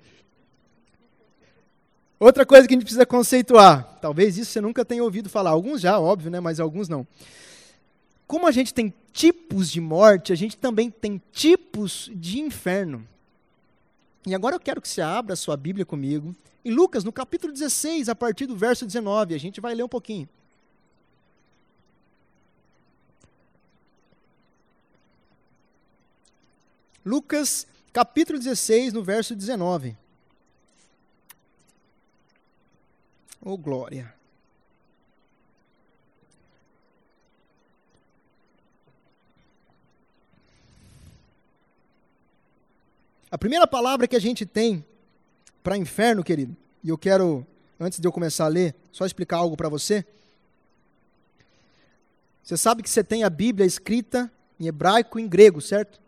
Outra 2.19 2.45
coisa 2.45 2.69
que 2.69 2.75
a 2.75 2.77
gente 2.77 2.85
precisa 2.85 3.07
conceituar, 3.07 3.99
talvez 4.01 4.37
isso 4.37 4.53
você 4.53 4.61
nunca 4.61 4.85
tenha 4.85 5.03
ouvido 5.03 5.31
falar, 5.31 5.51
alguns 5.51 5.81
já, 5.81 5.99
óbvio, 5.99 6.31
né, 6.31 6.38
mas 6.38 6.61
alguns 6.61 6.88
não. 6.88 7.07
Como 8.27 8.47
a 8.47 8.53
gente 8.53 8.75
tem 8.75 8.93
tipos 9.12 9.71
de 9.71 9.81
morte, 9.81 10.33
a 10.33 10.37
gente 10.37 10.57
também 10.57 10.90
tem 10.90 11.21
tipos 11.33 12.11
de 12.14 12.38
inferno. 12.38 13.07
E 14.27 14.35
agora 14.35 14.55
eu 14.55 14.61
quero 14.61 14.83
que 14.83 14.88
você 14.88 15.01
abra 15.01 15.33
a 15.33 15.37
sua 15.37 15.57
Bíblia 15.57 15.87
comigo, 15.87 16.35
em 16.62 16.71
Lucas, 16.71 17.05
no 17.05 17.11
capítulo 17.11 17.53
16, 17.53 18.11
a 18.11 18.14
partir 18.14 18.45
do 18.45 18.55
verso 18.55 18.85
19, 18.85 19.35
a 19.35 19.38
gente 19.38 19.61
vai 19.61 19.75
ler 19.75 19.83
um 19.83 19.88
pouquinho. 19.88 20.29
Lucas 27.05 27.66
capítulo 27.92 28.38
16, 28.38 28.92
no 28.92 29.03
verso 29.03 29.35
19. 29.35 29.96
Oh, 33.42 33.57
glória. 33.57 34.14
A 43.31 43.38
primeira 43.38 43.66
palavra 43.66 44.09
que 44.09 44.16
a 44.16 44.20
gente 44.20 44.44
tem 44.44 44.85
para 45.62 45.76
inferno, 45.76 46.24
querido, 46.24 46.57
e 46.83 46.88
eu 46.88 46.98
quero, 46.98 47.46
antes 47.79 48.00
de 48.00 48.07
eu 48.07 48.12
começar 48.12 48.46
a 48.46 48.48
ler, 48.48 48.74
só 48.90 49.07
explicar 49.07 49.37
algo 49.37 49.57
para 49.57 49.68
você. 49.68 50.05
Você 52.42 52.57
sabe 52.57 52.83
que 52.83 52.90
você 52.90 53.05
tem 53.05 53.22
a 53.22 53.31
Bíblia 53.31 53.64
escrita 53.64 54.31
em 54.59 54.66
hebraico 54.66 55.18
e 55.18 55.22
em 55.22 55.29
grego, 55.29 55.61
certo? 55.61 56.00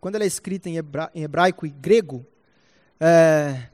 Quando 0.00 0.16
ela 0.16 0.24
é 0.24 0.26
escrita 0.26 0.68
em, 0.68 0.76
hebra 0.76 1.10
em 1.14 1.22
hebraico 1.22 1.66
e 1.66 1.70
grego, 1.70 2.24
é, 3.00 3.68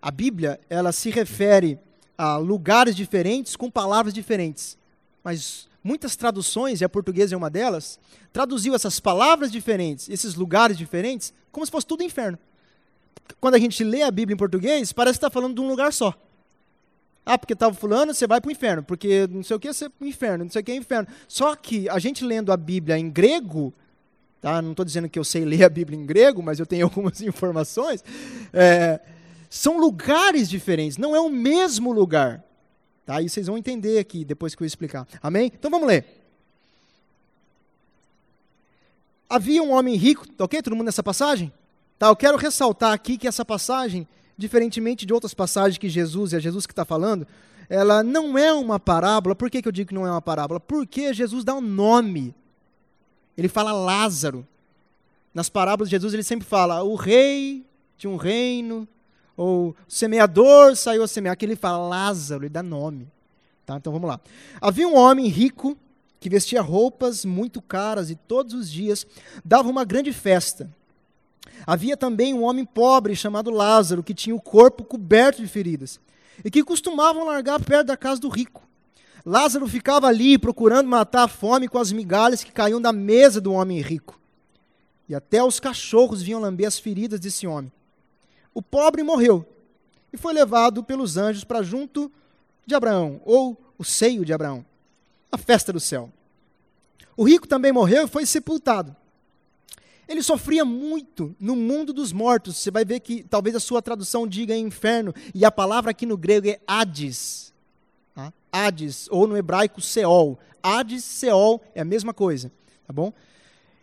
a 0.00 0.10
Bíblia 0.10 0.60
ela 0.68 0.92
se 0.92 1.10
refere 1.10 1.78
a 2.16 2.36
lugares 2.36 2.94
diferentes 2.94 3.56
com 3.56 3.70
palavras 3.70 4.12
diferentes. 4.12 4.78
Mas 5.22 5.68
muitas 5.82 6.16
traduções, 6.16 6.80
e 6.80 6.84
a 6.84 6.88
portuguesa 6.88 7.34
é 7.34 7.38
uma 7.38 7.50
delas, 7.50 7.98
traduziu 8.32 8.74
essas 8.74 9.00
palavras 9.00 9.50
diferentes, 9.50 10.08
esses 10.08 10.34
lugares 10.34 10.76
diferentes, 10.76 11.32
como 11.50 11.64
se 11.64 11.72
fosse 11.72 11.86
tudo 11.86 12.02
inferno. 12.02 12.38
Quando 13.40 13.54
a 13.54 13.58
gente 13.58 13.82
lê 13.84 14.02
a 14.02 14.10
Bíblia 14.10 14.34
em 14.34 14.38
português, 14.38 14.92
parece 14.92 15.18
que 15.18 15.24
está 15.24 15.30
falando 15.30 15.54
de 15.54 15.60
um 15.60 15.68
lugar 15.68 15.92
só. 15.92 16.14
Ah, 17.24 17.38
porque 17.38 17.52
estava 17.52 17.72
fulano, 17.72 18.12
você 18.12 18.26
vai 18.26 18.40
para 18.40 18.48
o 18.48 18.52
inferno. 18.52 18.82
Porque 18.82 19.28
não 19.30 19.42
sei 19.42 19.56
o 19.56 19.60
que, 19.60 19.72
você 19.72 19.88
para 19.88 20.04
o 20.04 20.08
inferno. 20.08 20.44
Não 20.44 20.50
sei 20.50 20.60
o 20.60 20.64
que 20.64 20.72
é 20.72 20.76
inferno. 20.76 21.08
Só 21.28 21.54
que 21.54 21.88
a 21.88 21.98
gente 21.98 22.24
lendo 22.24 22.52
a 22.52 22.56
Bíblia 22.56 22.98
em 22.98 23.08
grego, 23.08 23.72
Tá? 24.42 24.60
Não 24.60 24.72
estou 24.72 24.84
dizendo 24.84 25.08
que 25.08 25.16
eu 25.16 25.22
sei 25.22 25.44
ler 25.44 25.62
a 25.62 25.68
Bíblia 25.68 25.96
em 25.96 26.04
grego, 26.04 26.42
mas 26.42 26.58
eu 26.58 26.66
tenho 26.66 26.84
algumas 26.86 27.22
informações. 27.22 28.04
É, 28.52 29.00
são 29.48 29.78
lugares 29.78 30.50
diferentes, 30.50 30.98
não 30.98 31.14
é 31.14 31.20
o 31.20 31.30
mesmo 31.30 31.92
lugar. 31.92 32.42
Tá? 33.06 33.22
E 33.22 33.28
vocês 33.28 33.46
vão 33.46 33.56
entender 33.56 34.00
aqui 34.00 34.24
depois 34.24 34.56
que 34.56 34.62
eu 34.62 34.66
explicar. 34.66 35.06
Amém? 35.22 35.52
Então 35.54 35.70
vamos 35.70 35.86
ler. 35.86 36.04
Havia 39.30 39.62
um 39.62 39.70
homem 39.70 39.94
rico, 39.94 40.28
tá 40.28 40.44
ok? 40.44 40.60
Todo 40.60 40.74
mundo 40.74 40.86
nessa 40.86 41.04
passagem? 41.04 41.52
Tá, 41.96 42.08
eu 42.08 42.16
quero 42.16 42.36
ressaltar 42.36 42.92
aqui 42.92 43.16
que 43.16 43.28
essa 43.28 43.44
passagem, 43.44 44.08
diferentemente 44.36 45.06
de 45.06 45.12
outras 45.14 45.32
passagens 45.32 45.78
que 45.78 45.88
Jesus, 45.88 46.34
é 46.34 46.40
Jesus 46.40 46.66
que 46.66 46.72
está 46.72 46.84
falando, 46.84 47.26
ela 47.68 48.02
não 48.02 48.36
é 48.36 48.52
uma 48.52 48.80
parábola. 48.80 49.36
Por 49.36 49.48
que, 49.48 49.62
que 49.62 49.68
eu 49.68 49.72
digo 49.72 49.88
que 49.88 49.94
não 49.94 50.06
é 50.06 50.10
uma 50.10 50.20
parábola? 50.20 50.58
Porque 50.58 51.14
Jesus 51.14 51.44
dá 51.44 51.54
um 51.54 51.60
nome 51.60 52.34
ele 53.36 53.48
fala 53.48 53.72
Lázaro. 53.72 54.46
Nas 55.34 55.48
parábolas 55.48 55.88
de 55.88 55.96
Jesus 55.96 56.12
ele 56.12 56.22
sempre 56.22 56.46
fala 56.46 56.82
o 56.82 56.94
rei 56.94 57.64
de 57.96 58.06
um 58.06 58.16
reino, 58.16 58.86
ou 59.36 59.70
o 59.70 59.76
semeador 59.88 60.76
saiu 60.76 61.02
a 61.02 61.08
semear. 61.08 61.32
Aqui 61.32 61.44
ele 61.44 61.56
fala 61.56 61.88
Lázaro, 61.88 62.44
ele 62.44 62.50
dá 62.50 62.62
nome. 62.62 63.08
Tá? 63.64 63.76
Então 63.76 63.92
vamos 63.92 64.08
lá. 64.08 64.20
Havia 64.60 64.88
um 64.88 64.96
homem 64.96 65.28
rico 65.28 65.76
que 66.20 66.28
vestia 66.28 66.60
roupas 66.60 67.24
muito 67.24 67.60
caras 67.60 68.10
e 68.10 68.14
todos 68.14 68.54
os 68.54 68.70
dias 68.70 69.06
dava 69.44 69.68
uma 69.68 69.84
grande 69.84 70.12
festa. 70.12 70.70
Havia 71.66 71.96
também 71.96 72.34
um 72.34 72.42
homem 72.42 72.64
pobre 72.64 73.14
chamado 73.14 73.50
Lázaro, 73.50 74.02
que 74.02 74.14
tinha 74.14 74.34
o 74.34 74.40
corpo 74.40 74.84
coberto 74.84 75.42
de 75.42 75.48
feridas, 75.48 76.00
e 76.44 76.50
que 76.50 76.64
costumavam 76.64 77.24
largar 77.24 77.60
perto 77.60 77.88
da 77.88 77.96
casa 77.96 78.20
do 78.20 78.28
rico. 78.28 78.62
Lázaro 79.24 79.68
ficava 79.68 80.08
ali 80.08 80.36
procurando 80.36 80.88
matar 80.88 81.24
a 81.24 81.28
fome 81.28 81.68
com 81.68 81.78
as 81.78 81.92
migalhas 81.92 82.42
que 82.42 82.50
caíam 82.50 82.80
da 82.80 82.92
mesa 82.92 83.40
do 83.40 83.52
homem 83.52 83.80
rico. 83.80 84.20
E 85.08 85.14
até 85.14 85.42
os 85.42 85.60
cachorros 85.60 86.22
vinham 86.22 86.40
lamber 86.40 86.66
as 86.66 86.78
feridas 86.78 87.20
desse 87.20 87.46
homem. 87.46 87.70
O 88.52 88.60
pobre 88.60 89.02
morreu 89.02 89.46
e 90.12 90.16
foi 90.16 90.32
levado 90.32 90.82
pelos 90.82 91.16
anjos 91.16 91.44
para 91.44 91.62
junto 91.62 92.10
de 92.66 92.74
Abraão, 92.74 93.20
ou 93.24 93.60
o 93.78 93.84
seio 93.84 94.24
de 94.24 94.32
Abraão, 94.32 94.64
a 95.30 95.38
festa 95.38 95.72
do 95.72 95.80
céu. 95.80 96.10
O 97.16 97.24
rico 97.24 97.46
também 97.46 97.72
morreu 97.72 98.04
e 98.04 98.08
foi 98.08 98.26
sepultado. 98.26 98.94
Ele 100.08 100.22
sofria 100.22 100.64
muito 100.64 101.34
no 101.40 101.56
mundo 101.56 101.92
dos 101.92 102.12
mortos. 102.12 102.56
Você 102.56 102.70
vai 102.70 102.84
ver 102.84 103.00
que 103.00 103.22
talvez 103.22 103.56
a 103.56 103.60
sua 103.60 103.80
tradução 103.80 104.26
diga 104.26 104.54
inferno, 104.56 105.14
e 105.34 105.44
a 105.44 105.50
palavra 105.50 105.90
aqui 105.90 106.04
no 106.04 106.16
grego 106.16 106.48
é 106.48 106.60
Hades? 106.66 107.51
Hades, 108.52 109.08
ou 109.10 109.26
no 109.26 109.36
hebraico 109.36 109.80
Seol. 109.80 110.38
Hades, 110.62 111.02
Seol 111.02 111.62
é 111.74 111.80
a 111.80 111.84
mesma 111.84 112.12
coisa, 112.12 112.52
tá 112.86 112.92
bom? 112.92 113.12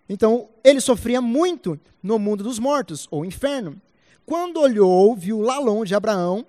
Então, 0.08 0.50
ele 0.64 0.80
sofria 0.80 1.20
muito 1.20 1.80
no 2.02 2.18
mundo 2.18 2.44
dos 2.44 2.60
mortos, 2.60 3.08
ou 3.12 3.26
inferno. 3.26 3.82
Quando 4.26 4.60
olhou, 4.60 5.16
viu 5.16 5.42
lá 5.42 5.58
longe 5.58 5.96
Abraão 5.96 6.46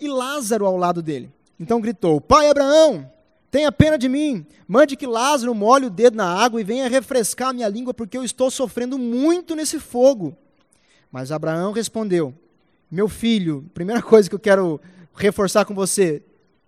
e 0.00 0.08
Lázaro 0.08 0.66
ao 0.66 0.76
lado 0.76 1.02
dele. 1.02 1.32
Então 1.58 1.80
gritou: 1.80 2.20
Pai 2.20 2.48
Abraão, 2.48 3.10
tenha 3.50 3.70
pena 3.70 3.98
de 3.98 4.08
mim. 4.08 4.46
Mande 4.66 4.96
que 4.96 5.06
Lázaro 5.06 5.54
molhe 5.54 5.86
o 5.86 5.90
dedo 5.90 6.16
na 6.16 6.26
água 6.26 6.60
e 6.60 6.64
venha 6.64 6.88
refrescar 6.88 7.48
a 7.48 7.52
minha 7.52 7.68
língua, 7.68 7.94
porque 7.94 8.16
eu 8.16 8.24
estou 8.24 8.50
sofrendo 8.50 8.98
muito 8.98 9.54
nesse 9.54 9.78
fogo. 9.78 10.36
Mas 11.10 11.30
Abraão 11.30 11.72
respondeu: 11.72 12.34
Meu 12.90 13.08
filho, 13.08 13.68
primeira 13.74 14.02
coisa 14.02 14.28
que 14.28 14.34
eu 14.34 14.40
quero 14.40 14.80
reforçar 15.14 15.64
com 15.64 15.74
você, 15.74 16.22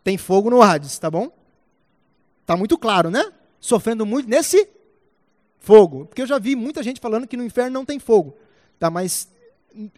tem 0.06 0.16
fogo 0.16 0.48
no 0.48 0.62
Hades, 0.62 0.96
tá 1.00 1.10
bom? 1.10 1.36
Tá 2.46 2.56
muito 2.56 2.78
claro, 2.78 3.10
né? 3.10 3.32
Sofrendo 3.58 4.06
muito 4.06 4.28
nesse 4.28 4.68
fogo. 5.58 6.06
Porque 6.06 6.22
eu 6.22 6.26
já 6.28 6.38
vi 6.38 6.54
muita 6.54 6.80
gente 6.80 7.00
falando 7.00 7.26
que 7.26 7.36
no 7.36 7.42
inferno 7.42 7.72
não 7.72 7.84
tem 7.84 7.98
fogo. 7.98 8.36
Tá, 8.78 8.88
mas 8.88 9.28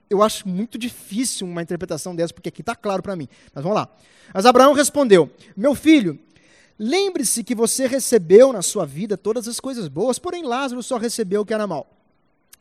eu 0.09 0.23
acho 0.23 0.49
muito 0.49 0.79
difícil 0.79 1.47
uma 1.47 1.61
interpretação 1.61 2.17
dessa, 2.17 2.33
porque 2.33 2.49
aqui 2.49 2.63
está 2.63 2.75
claro 2.75 3.03
para 3.03 3.15
mim. 3.15 3.29
Mas 3.53 3.63
vamos 3.63 3.77
lá. 3.77 3.87
Mas 4.33 4.47
Abraão 4.47 4.73
respondeu: 4.73 5.31
Meu 5.55 5.75
filho, 5.75 6.19
lembre-se 6.79 7.45
que 7.45 7.55
você 7.55 7.87
recebeu 7.87 8.51
na 8.51 8.63
sua 8.63 8.87
vida 8.87 9.15
todas 9.15 9.47
as 9.47 9.61
coisas 9.61 9.89
boas, 9.89 10.19
porém 10.19 10.43
Lázaro 10.43 10.83
só 10.83 10.97
recebeu 10.97 11.43
o 11.43 11.45
que 11.45 11.53
era 11.53 11.67
mal. 11.67 11.87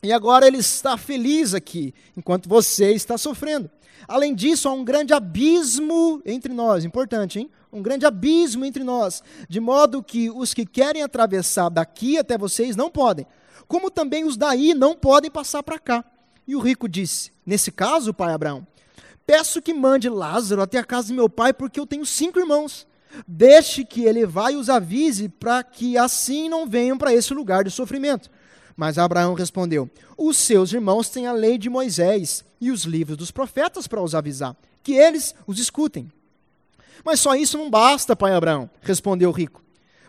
E 0.02 0.14
agora 0.14 0.46
ele 0.46 0.58
está 0.58 0.96
feliz 0.98 1.54
aqui, 1.54 1.94
enquanto 2.16 2.48
você 2.48 2.92
está 2.92 3.18
sofrendo. 3.18 3.70
Além 4.08 4.34
disso, 4.34 4.70
há 4.70 4.72
um 4.72 4.84
grande 4.84 5.14
abismo 5.14 6.22
entre 6.26 6.54
nós, 6.54 6.86
importante, 6.86 7.40
hein? 7.40 7.50
Um 7.72 7.82
grande 7.82 8.06
abismo 8.06 8.64
entre 8.64 8.84
nós, 8.84 9.22
de 9.50 9.60
modo 9.60 10.04
que 10.04 10.30
os 10.30 10.54
que 10.54 10.66
querem 10.66 11.04
atravessar 11.04 11.70
daqui 11.70 12.18
até 12.18 12.38
vocês 12.38 12.76
não 12.76 12.90
podem, 12.90 13.26
como 13.68 13.92
também 13.92 14.24
os 14.24 14.38
daí 14.38 14.74
não 14.74 14.96
podem 14.96 15.30
passar 15.30 15.62
para 15.64 15.80
cá. 15.80 16.06
E 16.48 16.56
o 16.56 16.60
rico 16.60 16.88
disse: 16.88 17.32
Nesse 17.46 17.72
caso, 17.72 18.14
pai 18.14 18.34
Abraão, 18.34 18.66
peço 19.26 19.62
que 19.62 19.74
mande 19.74 20.08
Lázaro 20.08 20.62
até 20.62 20.78
a 20.78 20.84
casa 20.84 21.08
de 21.08 21.14
meu 21.14 21.30
pai, 21.30 21.52
porque 21.52 21.80
eu 21.80 21.86
tenho 21.86 22.06
cinco 22.06 22.40
irmãos. 22.40 22.88
Deixe 23.28 23.84
que 23.84 24.04
ele 24.04 24.26
vá 24.26 24.52
e 24.52 24.56
os 24.56 24.70
avise, 24.70 25.28
para 25.28 25.64
que 25.64 25.98
assim 25.98 26.48
não 26.48 26.68
venham 26.68 26.98
para 26.98 27.14
esse 27.14 27.34
lugar 27.34 27.64
de 27.64 27.72
sofrimento. 27.72 28.30
Mas 28.78 29.00
Abraão 29.00 29.34
respondeu: 29.34 29.90
Os 30.16 30.38
seus 30.38 30.72
irmãos 30.72 31.10
têm 31.10 31.26
a 31.26 31.34
lei 31.34 31.58
de 31.58 31.68
Moisés 31.68 32.46
e 32.62 32.70
os 32.70 32.84
livros 32.84 33.18
dos 33.18 33.32
profetas 33.32 33.88
para 33.88 34.02
os 34.02 34.14
avisar, 34.14 34.56
que 34.84 34.94
eles 34.94 35.34
os 35.48 35.58
escutem. 35.58 36.10
Mas 37.04 37.20
só 37.20 37.36
isso 37.36 37.58
não 37.58 37.72
basta, 37.72 38.16
pai 38.16 38.34
Abraão, 38.34 38.70
respondeu 38.82 39.30
o 39.30 39.34
rico. 39.34 39.64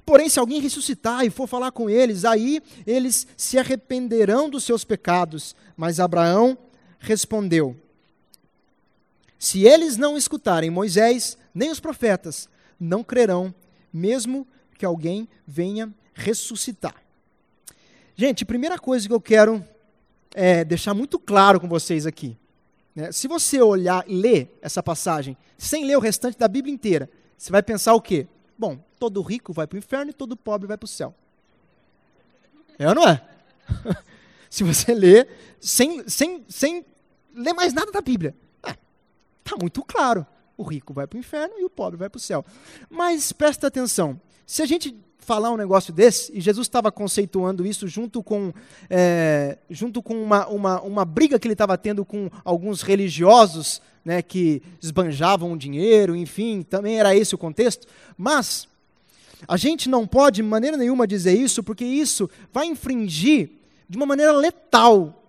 Porém, 0.05 0.29
se 0.29 0.39
alguém 0.39 0.61
ressuscitar 0.61 1.25
e 1.25 1.31
for 1.31 1.47
falar 1.47 1.71
com 1.71 1.89
eles, 1.89 2.25
aí 2.25 2.63
eles 2.87 3.27
se 3.37 3.59
arrependerão 3.59 4.49
dos 4.51 4.65
seus 4.65 4.85
pecados. 4.85 5.57
Mas 5.77 5.99
Abraão 5.99 6.57
respondeu: 6.99 7.75
Se 9.39 9.65
eles 9.65 9.97
não 9.97 10.17
escutarem 10.17 10.71
Moisés, 10.71 11.39
nem 11.55 11.71
os 11.71 11.81
profetas, 11.81 12.49
não 12.79 13.03
crerão, 13.03 13.55
mesmo 13.93 14.47
que 14.77 14.85
alguém 14.85 15.27
venha 15.47 15.93
ressuscitar. 16.13 17.08
Gente, 18.21 18.45
primeira 18.45 18.77
coisa 18.81 19.07
que 19.07 19.15
eu 19.15 19.21
quero 19.21 19.65
é, 20.35 20.65
deixar 20.65 20.93
muito 20.93 21.21
claro 21.21 21.61
com 21.61 21.69
vocês 21.69 22.05
aqui. 22.05 22.37
Né? 22.93 23.13
Se 23.13 23.29
você 23.29 23.63
olhar 23.63 24.03
e 24.09 24.21
ler 24.21 24.59
essa 24.61 24.83
passagem, 24.83 25.37
sem 25.57 25.85
ler 25.85 25.97
o 25.97 26.01
restante 26.01 26.37
da 26.37 26.49
Bíblia 26.49 26.75
inteira, 26.75 27.09
você 27.37 27.53
vai 27.53 27.63
pensar 27.63 27.95
o 27.95 28.01
quê? 28.01 28.27
Bom, 28.59 28.77
todo 28.99 29.23
rico 29.23 29.53
vai 29.53 29.69
para 29.69 29.77
o 29.77 29.79
inferno 29.79 30.11
e 30.11 30.13
todo 30.13 30.37
pobre 30.37 30.67
vai 30.67 30.77
para 30.77 30.85
o 30.85 30.89
céu. 30.89 31.15
É 32.77 32.89
ou 32.89 32.95
não 32.97 33.09
é? 33.09 33.23
Se 34.51 34.65
você 34.65 34.93
ler 34.93 35.29
sem, 35.61 36.09
sem, 36.09 36.45
sem 36.49 36.85
ler 37.33 37.53
mais 37.53 37.73
nada 37.73 37.93
da 37.93 38.01
Bíblia, 38.01 38.35
está 38.67 39.55
é, 39.55 39.61
muito 39.61 39.81
claro. 39.85 40.27
O 40.57 40.65
rico 40.65 40.93
vai 40.93 41.07
para 41.07 41.17
o 41.17 41.21
inferno 41.21 41.55
e 41.57 41.65
o 41.65 41.71
pobre 41.71 41.97
vai 41.97 42.11
para 42.11 42.19
o 42.19 42.21
céu. 42.21 42.45
Mas 42.91 43.31
presta 43.31 43.69
atenção. 43.69 44.21
Se 44.49 44.63
a 44.63 44.67
gente 44.67 44.97
falar 45.19 45.51
um 45.51 45.59
negócio 45.59 45.93
desse, 45.93 46.33
e 46.35 46.41
Jesus 46.41 46.67
estava 46.67 46.91
conceituando 46.91 47.67
isso 47.67 47.87
junto 47.87 48.23
com, 48.23 48.51
é, 48.89 49.59
junto 49.69 50.03
com 50.03 50.15
uma, 50.23 50.49
uma, 50.49 50.81
uma 50.81 51.05
briga 51.05 51.39
que 51.39 51.47
ele 51.47 51.53
estava 51.53 51.77
tendo 51.77 52.03
com 52.03 52.31
alguns 52.43 52.81
religiosos 52.81 53.83
né, 54.03 54.23
que 54.23 54.63
esbanjavam 54.81 55.55
dinheiro, 55.55 56.17
enfim, 56.17 56.63
também 56.63 56.99
era 56.99 57.15
esse 57.15 57.35
o 57.35 57.39
contexto. 57.39 57.87
Mas 58.17 58.67
a 59.47 59.59
gente 59.59 59.87
não 59.87 60.07
pode, 60.07 60.37
de 60.37 60.43
maneira 60.43 60.79
nenhuma, 60.79 61.07
dizer 61.07 61.35
isso, 61.35 61.63
porque 61.63 61.85
isso 61.85 62.31
vai 62.51 62.65
infringir 62.65 63.51
de 63.87 63.99
uma 63.99 64.07
maneira 64.07 64.33
letal 64.33 65.23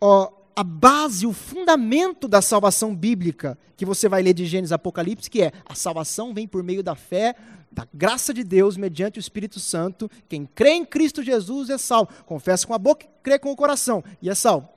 ó, 0.00 0.32
a 0.54 0.62
base, 0.62 1.26
o 1.26 1.32
fundamento 1.32 2.28
da 2.28 2.42
salvação 2.42 2.94
bíblica, 2.94 3.58
que 3.76 3.84
você 3.84 4.08
vai 4.08 4.22
ler 4.22 4.34
de 4.34 4.46
Gênesis 4.46 4.72
Apocalipse, 4.72 5.30
que 5.30 5.42
é 5.42 5.52
a 5.64 5.74
salvação 5.74 6.34
vem 6.34 6.46
por 6.46 6.62
meio 6.62 6.82
da 6.82 6.94
fé 6.94 7.34
da 7.72 7.88
graça 7.92 8.34
de 8.34 8.44
Deus 8.44 8.76
mediante 8.76 9.18
o 9.18 9.20
Espírito 9.20 9.58
Santo. 9.58 10.10
Quem 10.28 10.44
crê 10.44 10.72
em 10.72 10.84
Cristo 10.84 11.22
Jesus 11.22 11.70
é 11.70 11.78
salvo. 11.78 12.12
Confessa 12.26 12.66
com 12.66 12.74
a 12.74 12.78
boca 12.78 13.06
crê 13.22 13.38
com 13.38 13.50
o 13.50 13.56
coração 13.56 14.04
e 14.20 14.28
é 14.28 14.34
salvo. 14.34 14.68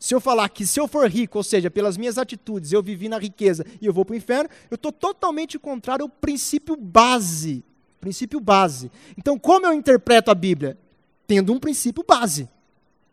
Se 0.00 0.12
eu 0.12 0.20
falar 0.20 0.48
que 0.48 0.66
se 0.66 0.80
eu 0.80 0.88
for 0.88 1.08
rico, 1.08 1.38
ou 1.38 1.44
seja, 1.44 1.70
pelas 1.70 1.96
minhas 1.96 2.18
atitudes, 2.18 2.72
eu 2.72 2.82
vivi 2.82 3.08
na 3.08 3.18
riqueza 3.18 3.64
e 3.80 3.86
eu 3.86 3.92
vou 3.92 4.04
para 4.04 4.14
o 4.14 4.16
inferno, 4.16 4.50
eu 4.68 4.74
estou 4.74 4.90
totalmente 4.90 5.56
contrário 5.58 6.02
ao 6.02 6.08
princípio 6.08 6.74
base. 6.74 7.64
Princípio 8.00 8.40
base. 8.40 8.90
Então, 9.16 9.38
como 9.38 9.64
eu 9.64 9.72
interpreto 9.72 10.28
a 10.28 10.34
Bíblia? 10.34 10.76
Tendo 11.24 11.52
um 11.52 11.60
princípio 11.60 12.04
base. 12.06 12.48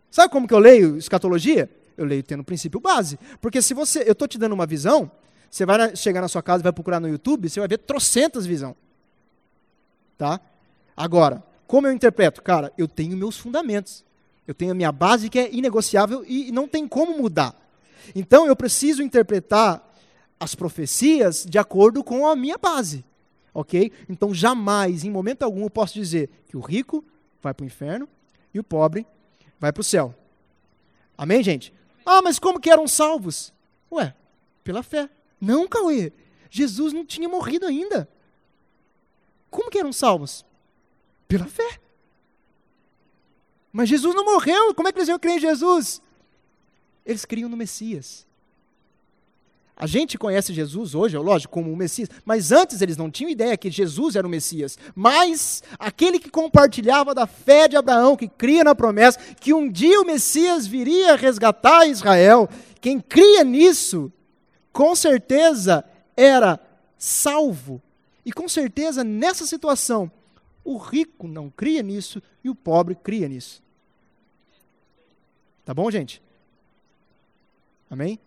Sabe 0.10 0.32
como 0.32 0.48
que 0.48 0.54
eu 0.54 0.58
leio 0.58 0.98
escatologia? 0.98 1.70
Eu 2.00 2.06
leio 2.06 2.24
tendo 2.24 2.46
princípio 2.46 2.80
base. 2.80 3.20
Porque 3.42 3.62
se 3.62 3.74
você. 3.74 4.04
Eu 4.08 4.14
estou 4.14 4.26
te 4.26 4.38
dando 4.38 4.54
uma 4.54 4.66
visão, 4.66 5.12
você 5.52 5.66
vai 5.66 5.94
chegar 5.98 6.22
na 6.22 6.30
sua 6.30 6.42
casa, 6.42 6.64
vai 6.64 6.72
procurar 6.72 7.02
no 7.02 7.10
YouTube, 7.10 7.50
você 7.50 7.60
vai 7.60 7.68
ver 7.68 7.80
trocentas 7.80 8.46
visão. 8.46 8.74
Tá? 10.18 10.40
Agora, 10.96 11.44
como 11.68 11.88
eu 11.88 11.92
interpreto? 11.92 12.42
Cara, 12.42 12.72
eu 12.78 12.88
tenho 12.88 13.18
meus 13.18 13.38
fundamentos. 13.38 14.06
Eu 14.48 14.54
tenho 14.54 14.72
a 14.72 14.76
minha 14.76 14.92
base 14.94 15.30
que 15.30 15.38
é 15.38 15.54
inegociável 15.54 16.24
e 16.26 16.52
não 16.54 16.68
tem 16.68 16.88
como 16.88 17.18
mudar. 17.18 17.54
Então 18.16 18.48
eu 18.48 18.56
preciso 18.56 19.04
interpretar 19.04 19.86
as 20.40 20.56
profecias 20.56 21.46
de 21.48 21.58
acordo 21.58 22.02
com 22.02 22.26
a 22.26 22.36
minha 22.36 22.58
base. 22.58 23.04
Ok? 23.54 23.92
Então 24.08 24.34
jamais, 24.34 25.04
em 25.04 25.12
momento 25.12 25.44
algum, 25.44 25.64
eu 25.64 25.70
posso 25.70 25.94
dizer 25.96 26.30
que 26.48 26.56
o 26.56 26.62
rico 26.62 27.04
vai 27.42 27.54
para 27.54 27.66
o 27.66 27.68
inferno 27.68 28.08
e 28.54 28.60
o 28.60 28.64
pobre 28.64 29.06
vai 29.60 29.74
para 29.74 29.82
o 29.82 29.84
céu. 29.84 30.16
Amém, 31.18 31.44
gente? 31.44 31.74
Ah, 32.06 32.22
mas 32.22 32.40
como 32.40 32.60
que 32.60 32.70
eram 32.70 32.88
salvos? 32.88 33.54
Ué, 33.92 34.16
pela 34.64 34.84
fé. 34.84 35.10
Não, 35.40 35.68
Cauê. 35.68 36.12
Jesus 36.50 36.94
não 36.94 37.06
tinha 37.06 37.30
morrido 37.30 37.66
ainda. 37.66 38.10
Como 39.50 39.70
que 39.70 39.80
eram 39.80 39.94
salvos? 39.94 40.46
Pela 41.28 41.46
fé. 41.46 41.80
Mas 43.72 43.90
Jesus 43.90 44.16
não 44.16 44.26
morreu, 44.26 44.74
como 44.74 44.88
é 44.88 44.92
que 44.92 44.98
eles 44.98 45.10
iam 45.10 45.20
crer 45.20 45.38
em 45.38 45.40
Jesus? 45.40 46.02
Eles 47.06 47.26
criam 47.26 47.50
no 47.50 47.58
Messias. 47.58 48.28
A 49.80 49.88
gente 49.88 50.18
conhece 50.18 50.54
Jesus 50.54 50.94
hoje, 50.94 51.16
é 51.16 51.20
lógico, 51.20 51.54
como 51.54 51.72
o 51.72 51.78
Messias, 51.78 52.10
mas 52.26 52.52
antes 52.52 52.82
eles 52.82 52.98
não 52.98 53.10
tinham 53.10 53.30
ideia 53.30 53.56
que 53.56 53.72
Jesus 53.72 54.18
era 54.18 54.28
o 54.28 54.30
Messias. 54.30 54.78
Mas 54.94 55.64
aquele 55.80 56.20
que 56.20 56.30
compartilhava 56.30 57.16
da 57.16 57.26
fé 57.26 57.66
de 57.66 57.78
Abraão, 57.78 58.18
que 58.18 58.28
cria 58.28 58.62
na 58.62 58.76
promessa, 58.76 59.18
que 59.40 59.54
um 59.54 59.72
dia 59.72 60.02
o 60.02 60.06
Messias 60.06 60.68
viria 60.68 61.16
resgatar 61.16 61.88
Israel, 61.88 62.50
quem 62.82 63.00
cria 63.00 63.42
nisso, 63.46 64.12
com 64.74 64.94
certeza 64.94 65.86
era 66.18 66.60
salvo 66.98 67.82
e 68.26 68.34
com 68.34 68.50
certeza, 68.50 69.02
nessa 69.02 69.48
situação, 69.48 70.12
o 70.62 70.78
rico 70.78 71.26
não 71.26 71.50
cria 71.50 71.82
nisso 71.82 72.22
e 72.44 72.50
o 72.50 72.54
pobre 72.54 72.96
cria 72.96 73.30
nisso. 73.30 73.64
Tá 75.64 75.74
bom, 75.74 75.90
gente? 75.90 76.22
Amém? 77.90 78.20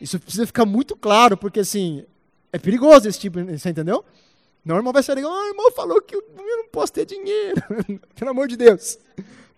Isso 0.00 0.18
precisa 0.20 0.46
ficar 0.46 0.64
muito 0.64 0.94
claro, 0.94 1.36
porque 1.36 1.60
assim, 1.60 2.04
é 2.52 2.58
perigoso 2.58 3.08
esse 3.08 3.18
tipo, 3.18 3.42
você 3.44 3.70
entendeu? 3.70 4.04
Não, 4.64 4.76
irmão 4.76 4.92
vai 4.92 5.02
sair, 5.02 5.24
ah, 5.24 5.28
o 5.28 5.48
irmão 5.48 5.70
falou 5.72 6.02
que 6.02 6.16
eu 6.16 6.24
não 6.36 6.68
posso 6.68 6.92
ter 6.92 7.06
dinheiro. 7.06 7.62
Pelo 8.16 8.30
amor 8.30 8.48
de 8.48 8.56
Deus. 8.56 8.98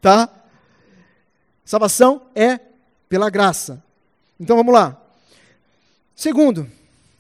Tá? 0.01 0.29
Salvação 1.65 2.23
é 2.35 2.61
pela 3.09 3.31
graça. 3.31 3.83
Então 4.39 4.57
vamos 4.57 4.73
lá. 4.73 5.01
Segundo, 6.15 6.71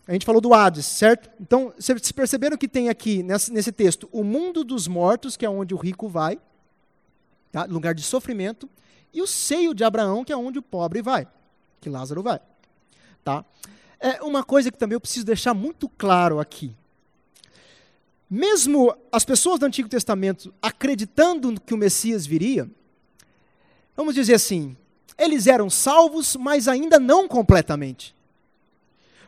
a 0.07 0.12
gente 0.12 0.26
falou 0.26 0.40
do 0.40 0.54
Hades, 0.54 0.87
certo? 0.87 1.31
Então, 1.40 1.72
vocês 1.78 2.12
perceberam 2.12 2.57
que 2.57 2.66
tem 2.66 2.88
aqui, 2.88 3.22
nesse, 3.22 3.52
nesse 3.52 3.70
texto, 3.70 4.09
o 4.11 4.24
mundo 4.24 4.64
dos 4.64 4.88
mortos, 4.88 5.37
que 5.37 5.44
é 5.44 5.50
onde 5.50 5.74
o 5.74 5.76
rico 5.76 6.09
vai, 6.09 6.38
tá? 7.52 7.64
lugar 7.64 7.94
de 7.94 8.02
sofrimento, 8.02 8.68
e 9.12 9.20
o 9.20 9.26
seio 9.26 9.74
de 9.74 9.85
Abraão, 9.85 10.24
que 10.24 10.33
é 10.33 10.37
onde 10.37 10.59
o 10.59 10.62
pobre 10.62 11.02
vai, 11.02 11.28
que 11.81 11.90
Lázaro 11.90 12.22
vai. 12.22 12.40
Tá? 13.24 13.44
É 14.00 14.22
uma 14.22 14.44
coisa 14.44 14.70
que 14.70 14.78
também 14.78 14.94
eu 14.94 15.00
preciso 15.00 15.26
deixar 15.26 15.54
muito 15.54 15.88
claro 15.88 16.38
aqui. 16.38 16.74
Mesmo 18.31 18.94
as 19.11 19.24
pessoas 19.24 19.59
do 19.59 19.66
Antigo 19.66 19.88
Testamento 19.88 20.52
acreditando 20.61 21.61
que 21.61 21.74
o 21.74 21.78
Messias 21.78 22.26
viria, 22.26 22.68
vamos 23.96 24.14
dizer 24.14 24.35
assim, 24.35 24.76
eles 25.16 25.46
eram 25.46 25.68
salvos, 25.68 26.37
mas 26.37 26.68
ainda 26.68 27.00
não 27.00 27.26
completamente. 27.26 28.14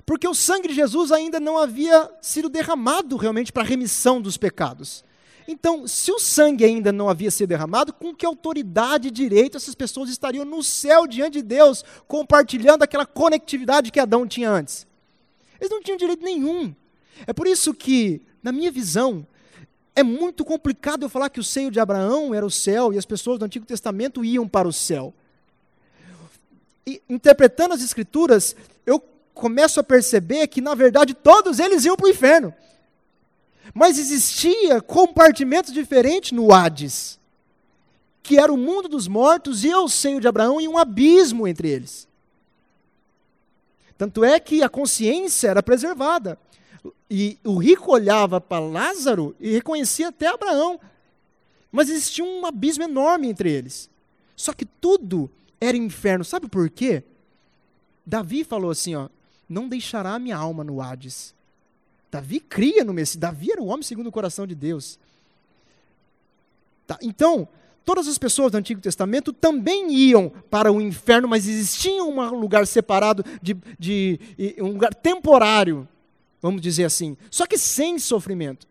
Porque 0.07 0.29
o 0.29 0.35
sangue 0.35 0.69
de 0.69 0.75
Jesus 0.75 1.13
ainda 1.13 1.41
não 1.41 1.59
havia 1.59 2.11
sido 2.21 2.49
derramado 2.49 3.17
realmente 3.17 3.53
para 3.53 3.63
a 3.63 3.67
remissão 3.67 4.21
dos 4.21 4.37
pecados. 4.37 5.05
Então, 5.49 5.87
se 5.87 6.13
o 6.13 6.19
sangue 6.19 6.65
ainda 6.65 6.93
não 6.93 7.09
havia 7.09 7.31
sido 7.31 7.49
derramado, 7.49 7.93
com 7.93 8.15
que 8.15 8.25
autoridade 8.25 9.09
e 9.09 9.11
direito 9.11 9.57
essas 9.57 9.75
pessoas 9.75 10.11
estariam 10.11 10.45
no 10.45 10.63
céu 10.63 11.07
diante 11.07 11.35
de 11.35 11.43
Deus, 11.43 11.85
compartilhando 12.07 12.83
aquela 12.83 13.07
conectividade 13.07 13.91
que 13.91 14.01
Adão 14.01 14.27
tinha 14.27 14.51
antes? 14.51 14.87
Eles 15.61 15.71
não 15.71 15.83
tinham 15.83 15.97
direito 15.97 16.25
nenhum. 16.25 16.75
É 17.27 17.33
por 17.33 17.47
isso 17.47 17.75
que, 17.75 18.23
na 18.43 18.53
minha 18.53 18.71
visão, 18.71 19.27
é 19.95 20.03
muito 20.03 20.45
complicado 20.45 21.05
eu 21.05 21.09
falar 21.09 21.29
que 21.29 21.41
o 21.41 21.45
seio 21.45 21.71
de 21.71 21.81
Abraão 21.81 22.35
era 22.35 22.47
o 22.47 22.51
céu 22.51 22.93
e 22.93 22.99
as 22.99 23.05
pessoas 23.05 23.39
do 23.39 23.45
Antigo 23.45 23.67
Testamento 23.67 24.25
iam 24.25 24.49
para 24.49 24.69
o 24.69 24.73
céu. 24.73 25.13
E, 26.87 27.03
interpretando 27.09 27.75
as 27.75 27.83
Escrituras, 27.83 28.57
eu 28.87 29.03
começo 29.35 29.81
a 29.81 29.83
perceber 29.85 30.47
que, 30.47 30.61
na 30.61 30.75
verdade, 30.75 31.15
todos 31.15 31.59
eles 31.59 31.85
iam 31.85 31.97
para 31.97 32.07
o 32.07 32.11
inferno. 32.11 32.55
Mas 33.75 33.99
existia 33.99 34.81
compartimentos 34.81 35.73
diferentes 35.73 36.33
no 36.33 36.53
Hades, 36.53 37.19
que 38.23 38.39
era 38.39 38.53
o 38.53 38.57
mundo 38.57 38.89
dos 38.89 39.07
mortos 39.07 39.65
e 39.65 39.75
o 39.75 39.89
seio 39.89 40.21
de 40.21 40.29
Abraão 40.29 40.61
e 40.61 40.69
um 40.69 40.77
abismo 40.79 41.47
entre 41.47 41.69
eles. 41.69 42.09
Tanto 43.97 44.25
é 44.25 44.41
que 44.41 44.63
a 44.63 44.69
consciência 44.69 45.49
era 45.49 45.63
preservada. 45.63 46.39
E 47.11 47.39
o 47.45 47.59
rico 47.59 47.93
olhava 47.93 48.41
para 48.41 48.65
Lázaro 48.65 49.37
e 49.39 49.53
reconhecia 49.53 50.09
até 50.09 50.27
Abraão. 50.29 50.81
Mas 51.71 51.91
existia 51.91 52.25
um 52.25 52.47
abismo 52.47 52.85
enorme 52.85 53.29
entre 53.29 53.51
eles. 53.51 53.91
Só 54.35 54.53
que 54.53 54.65
tudo 54.65 55.31
era 55.61 55.77
inferno. 55.77 56.25
Sabe 56.25 56.49
por 56.49 56.71
quê? 56.71 57.03
Davi 58.07 58.43
falou 58.43 58.71
assim: 58.71 58.95
ó, 58.95 59.09
não 59.49 59.69
deixará 59.69 60.19
minha 60.19 60.37
alma 60.37 60.65
no 60.65 60.81
Hades. 60.81 61.35
Davi 62.11 62.41
cria 62.41 62.85
no 62.85 62.93
Messias. 62.93 63.17
Davi 63.17 63.53
era 63.53 63.63
um 63.63 63.69
homem 63.69 63.83
segundo 63.83 64.09
o 64.09 64.13
coração 64.13 64.47
de 64.47 64.55
Deus. 64.55 64.99
Tá, 66.87 66.99
então, 67.01 67.47
todas 67.85 68.09
as 68.09 68.19
pessoas 68.19 68.51
do 68.51 68.59
Antigo 68.59 68.81
Testamento 68.81 69.33
também 69.33 69.93
iam 69.93 70.31
para 70.51 70.73
o 70.73 70.81
inferno, 70.81 71.29
mas 71.29 71.47
existia 71.47 72.03
um 72.03 72.39
lugar 72.39 72.67
separado, 72.67 73.25
de, 73.41 73.57
de, 73.79 74.19
de, 74.37 74.57
um 74.59 74.73
lugar 74.73 74.95
temporário, 74.95 75.87
vamos 76.43 76.61
dizer 76.61 76.85
assim, 76.85 77.17
só 77.31 77.47
que 77.47 77.57
sem 77.57 77.99
sofrimento. 77.99 78.67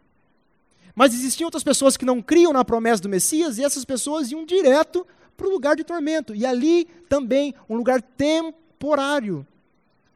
Mas 0.93 1.13
existiam 1.13 1.47
outras 1.47 1.63
pessoas 1.63 1.95
que 1.95 2.03
não 2.03 2.21
criam 2.21 2.51
na 2.51 2.65
promessa 2.65 3.01
do 3.01 3.07
Messias, 3.07 3.57
e 3.57 3.63
essas 3.63 3.85
pessoas 3.85 4.31
iam 4.31 4.45
direto 4.45 5.07
para 5.37 5.47
o 5.47 5.49
lugar 5.49 5.77
de 5.77 5.85
tormento. 5.85 6.35
E 6.35 6.45
ali 6.45 6.85
também 7.07 7.55
um 7.69 7.77
lugar 7.77 8.01
temporário 8.01 9.47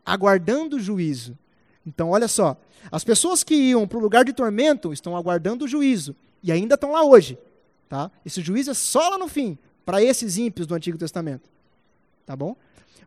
aguardando 0.06 0.76
o 0.76 0.80
juízo. 0.80 1.38
Então, 1.86 2.10
olha 2.10 2.28
só, 2.28 2.58
as 2.92 3.04
pessoas 3.04 3.44
que 3.44 3.56
iam 3.56 3.88
para 3.88 3.98
o 3.98 4.02
lugar 4.02 4.26
de 4.26 4.34
tormento 4.34 4.94
estão 4.94 5.16
aguardando 5.16 5.66
o 5.66 5.68
juízo 5.68 6.16
e 6.42 6.52
ainda 6.52 6.76
estão 6.76 6.92
lá 6.92 7.04
hoje. 7.04 7.38
Tá? 7.90 8.10
Esse 8.26 8.42
juízo 8.42 8.72
é 8.72 8.74
só 8.74 9.10
lá 9.10 9.18
no 9.18 9.28
fim, 9.28 9.58
para 9.86 10.02
esses 10.02 10.38
ímpios 10.38 10.66
do 10.66 10.76
Antigo 10.76 10.98
Testamento. 10.98 11.50
Tá 12.26 12.36
bom? 12.36 12.56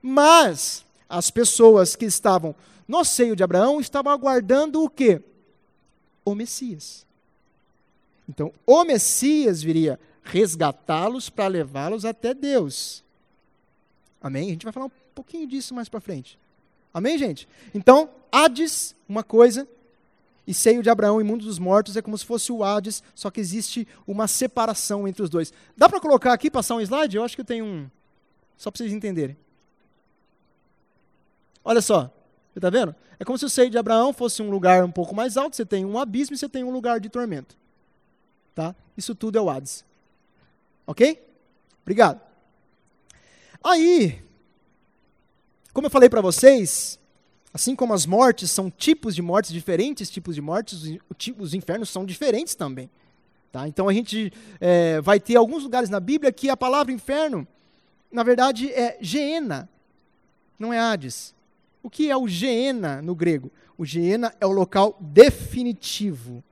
Mas 0.03 0.85
as 1.09 1.31
pessoas 1.31 1.97
que 1.97 2.05
estavam 2.05 2.55
no 2.87 3.05
seio 3.05 3.35
de 3.35 3.43
Abraão 3.43 3.81
estavam 3.81 4.13
aguardando 4.13 4.83
o 4.83 4.91
quê? 4.91 5.21
O 6.25 6.35
Messias. 6.35 7.07
Então, 8.29 8.53
o 8.67 8.85
Messias 8.85 9.63
viria 9.63 9.99
resgatá-los 10.23 11.31
para 11.31 11.47
levá-los 11.47 12.05
até 12.05 12.35
Deus. 12.35 13.03
Amém? 14.21 14.49
A 14.49 14.51
gente 14.51 14.65
vai 14.65 14.73
falar 14.73 14.87
um 14.87 14.93
pouquinho 15.15 15.47
disso 15.47 15.75
mais 15.75 15.89
para 15.89 16.01
frente. 16.01 16.39
Amém, 16.97 17.19
gente? 17.19 17.47
Então, 17.75 18.09
Hades, 18.33 18.97
uma 19.07 19.23
coisa, 19.23 19.69
e 20.47 20.55
seio 20.55 20.83
de 20.83 20.89
Abraão 20.89 21.21
e 21.21 21.25
mundo 21.25 21.45
dos 21.45 21.59
mortos 21.59 21.95
é 21.95 22.01
como 22.01 22.17
se 22.17 22.25
fosse 22.25 22.51
o 22.51 22.65
Hades, 22.65 23.03
só 23.15 23.31
que 23.31 23.39
existe 23.39 23.87
uma 24.07 24.27
separação 24.27 25.07
entre 25.07 25.23
os 25.23 25.29
dois. 25.29 25.53
Dá 25.77 25.91
para 25.91 26.01
colocar 26.01 26.33
aqui, 26.33 26.51
passar 26.51 26.75
um 26.75 26.81
slide? 26.81 27.15
Eu 27.15 27.23
acho 27.23 27.35
que 27.35 27.43
eu 27.43 27.45
tenho 27.45 27.67
um. 27.67 27.91
Só 28.57 28.71
para 28.71 28.79
vocês 28.79 28.95
entenderem. 28.95 29.37
Olha 31.63 31.83
só, 31.83 32.05
você 32.51 32.61
está 32.61 32.71
vendo? 32.71 32.95
É 33.21 33.27
como 33.27 33.37
se 33.37 33.45
o 33.45 33.51
seio 33.51 33.69
de 33.69 33.77
Abraão 33.77 34.15
fosse 34.15 34.41
um 34.41 34.49
lugar 34.49 34.83
um 34.83 34.91
pouco 34.91 35.15
mais 35.15 35.37
alto, 35.37 35.55
você 35.55 35.67
tem 35.67 35.85
um 35.85 35.99
abismo 35.99 36.35
e 36.35 36.39
você 36.39 36.49
tem 36.49 36.65
um 36.65 36.71
lugar 36.71 36.99
de 36.99 37.11
tormento. 37.11 37.59
Tá? 38.55 38.75
Isso 38.97 39.15
tudo 39.15 39.37
é 39.37 39.41
o 39.43 39.51
Hades. 39.51 39.85
Ok? 40.87 41.23
Obrigado. 41.83 42.23
Aí, 43.63 44.25
como 45.77 45.89
eu 45.89 45.91
falei 45.91 46.09
para 46.09 46.23
vocês, 46.23 46.99
assim 47.53 47.77
como 47.77 47.93
as 47.93 48.07
mortes 48.07 48.51
são 48.51 48.71
tipos 48.71 49.15
de 49.15 49.21
mortes, 49.21 49.53
diferentes 49.53 50.09
tipos 50.09 50.35
de 50.35 50.41
mortes, 50.41 50.97
os 51.39 51.53
infernos 51.53 51.91
são 51.91 52.07
diferentes 52.07 52.55
também. 52.55 52.89
Tá? 53.53 53.69
Então 53.69 53.87
a 53.87 53.93
gente 53.93 54.33
é, 54.59 55.03
vai 55.03 55.21
ter 55.21 55.37
alguns 55.37 55.65
lugares 55.65 55.91
na 55.91 56.01
Bíblia 56.01 56.33
que 56.33 56.49
a 56.49 56.57
palavra 56.57 56.95
inferno, 56.95 57.47
na 58.11 58.23
verdade, 58.23 58.73
é 58.73 58.97
Geena, 59.03 59.69
não 60.59 60.73
é 60.73 60.79
Hades. 60.79 61.35
O 61.83 61.91
que 61.91 62.11
é 62.11 62.17
o 62.17 62.27
Geena 62.27 63.03
no 63.03 63.15
grego? 63.15 63.53
O 63.77 63.85
Geena 63.85 64.35
é 64.41 64.47
o 64.47 64.53
local 64.53 64.97
definitivo. 64.99 66.43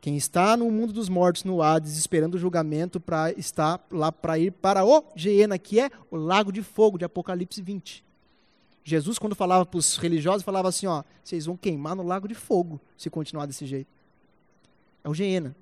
Quem 0.00 0.16
está 0.16 0.56
no 0.56 0.68
mundo 0.68 0.92
dos 0.92 1.08
mortos, 1.08 1.44
no 1.44 1.62
Hades, 1.62 1.96
esperando 1.96 2.34
o 2.34 2.38
julgamento 2.38 2.98
para 2.98 3.30
estar 3.38 3.80
lá 3.88 4.10
para 4.10 4.36
ir 4.36 4.50
para 4.50 4.84
o 4.84 5.04
Geena, 5.14 5.56
que 5.60 5.78
é 5.78 5.88
o 6.10 6.16
lago 6.16 6.50
de 6.50 6.60
fogo 6.60 6.98
de 6.98 7.04
Apocalipse 7.04 7.62
20. 7.62 8.10
Jesus, 8.84 9.18
quando 9.18 9.34
falava 9.34 9.64
para 9.64 9.78
os 9.78 9.96
religiosos, 9.96 10.42
falava 10.42 10.68
assim: 10.68 10.86
ó, 10.86 11.02
vocês 11.22 11.46
vão 11.46 11.56
queimar 11.56 11.94
no 11.94 12.02
lago 12.02 12.26
de 12.26 12.34
fogo 12.34 12.80
se 12.96 13.08
continuar 13.08 13.46
desse 13.46 13.64
jeito. 13.66 13.88
É 15.04 15.08
o 15.08 15.14
Geena. 15.14 15.54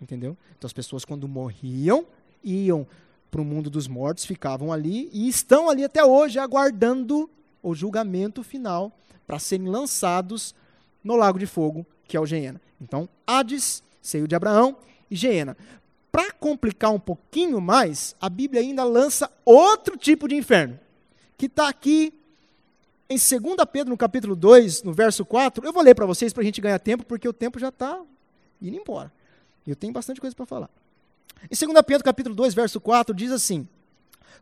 Entendeu? 0.00 0.36
Então 0.56 0.66
as 0.66 0.72
pessoas, 0.72 1.04
quando 1.04 1.28
morriam, 1.28 2.06
iam 2.42 2.86
para 3.30 3.40
o 3.40 3.44
mundo 3.44 3.70
dos 3.70 3.88
mortos, 3.88 4.24
ficavam 4.24 4.72
ali 4.72 5.08
e 5.12 5.28
estão 5.28 5.68
ali 5.68 5.84
até 5.84 6.04
hoje 6.04 6.38
aguardando 6.38 7.30
o 7.62 7.74
julgamento 7.74 8.42
final 8.42 8.92
para 9.26 9.38
serem 9.38 9.68
lançados 9.68 10.54
no 11.02 11.16
lago 11.16 11.38
de 11.38 11.46
fogo, 11.46 11.86
que 12.06 12.16
é 12.16 12.20
o 12.20 12.26
Geena. 12.26 12.60
Então, 12.80 13.08
Hades, 13.26 13.82
seio 14.00 14.28
de 14.28 14.34
Abraão 14.34 14.76
e 15.10 15.16
Geena. 15.16 15.56
Para 16.12 16.30
complicar 16.32 16.92
um 16.92 17.00
pouquinho 17.00 17.60
mais, 17.60 18.14
a 18.20 18.28
Bíblia 18.28 18.60
ainda 18.60 18.84
lança 18.84 19.30
outro 19.44 19.96
tipo 19.96 20.28
de 20.28 20.36
inferno, 20.36 20.78
que 21.36 21.46
está 21.46 21.68
aqui 21.68 22.12
em 23.08 23.16
2 23.16 23.56
Pedro, 23.72 23.90
no 23.90 23.96
capítulo 23.96 24.34
2, 24.34 24.82
no 24.82 24.92
verso 24.92 25.24
4. 25.24 25.64
Eu 25.64 25.72
vou 25.72 25.82
ler 25.82 25.94
para 25.94 26.06
vocês 26.06 26.32
para 26.32 26.42
a 26.42 26.44
gente 26.44 26.60
ganhar 26.60 26.78
tempo, 26.78 27.04
porque 27.04 27.28
o 27.28 27.32
tempo 27.32 27.58
já 27.58 27.68
está 27.68 28.00
indo 28.60 28.76
embora. 28.76 29.12
E 29.66 29.70
eu 29.70 29.76
tenho 29.76 29.92
bastante 29.92 30.20
coisa 30.20 30.34
para 30.34 30.46
falar. 30.46 30.70
Em 31.50 31.66
2 31.66 31.82
Pedro, 31.86 32.04
capítulo 32.04 32.34
2, 32.34 32.54
verso 32.54 32.80
4, 32.80 33.14
diz 33.14 33.30
assim: 33.30 33.68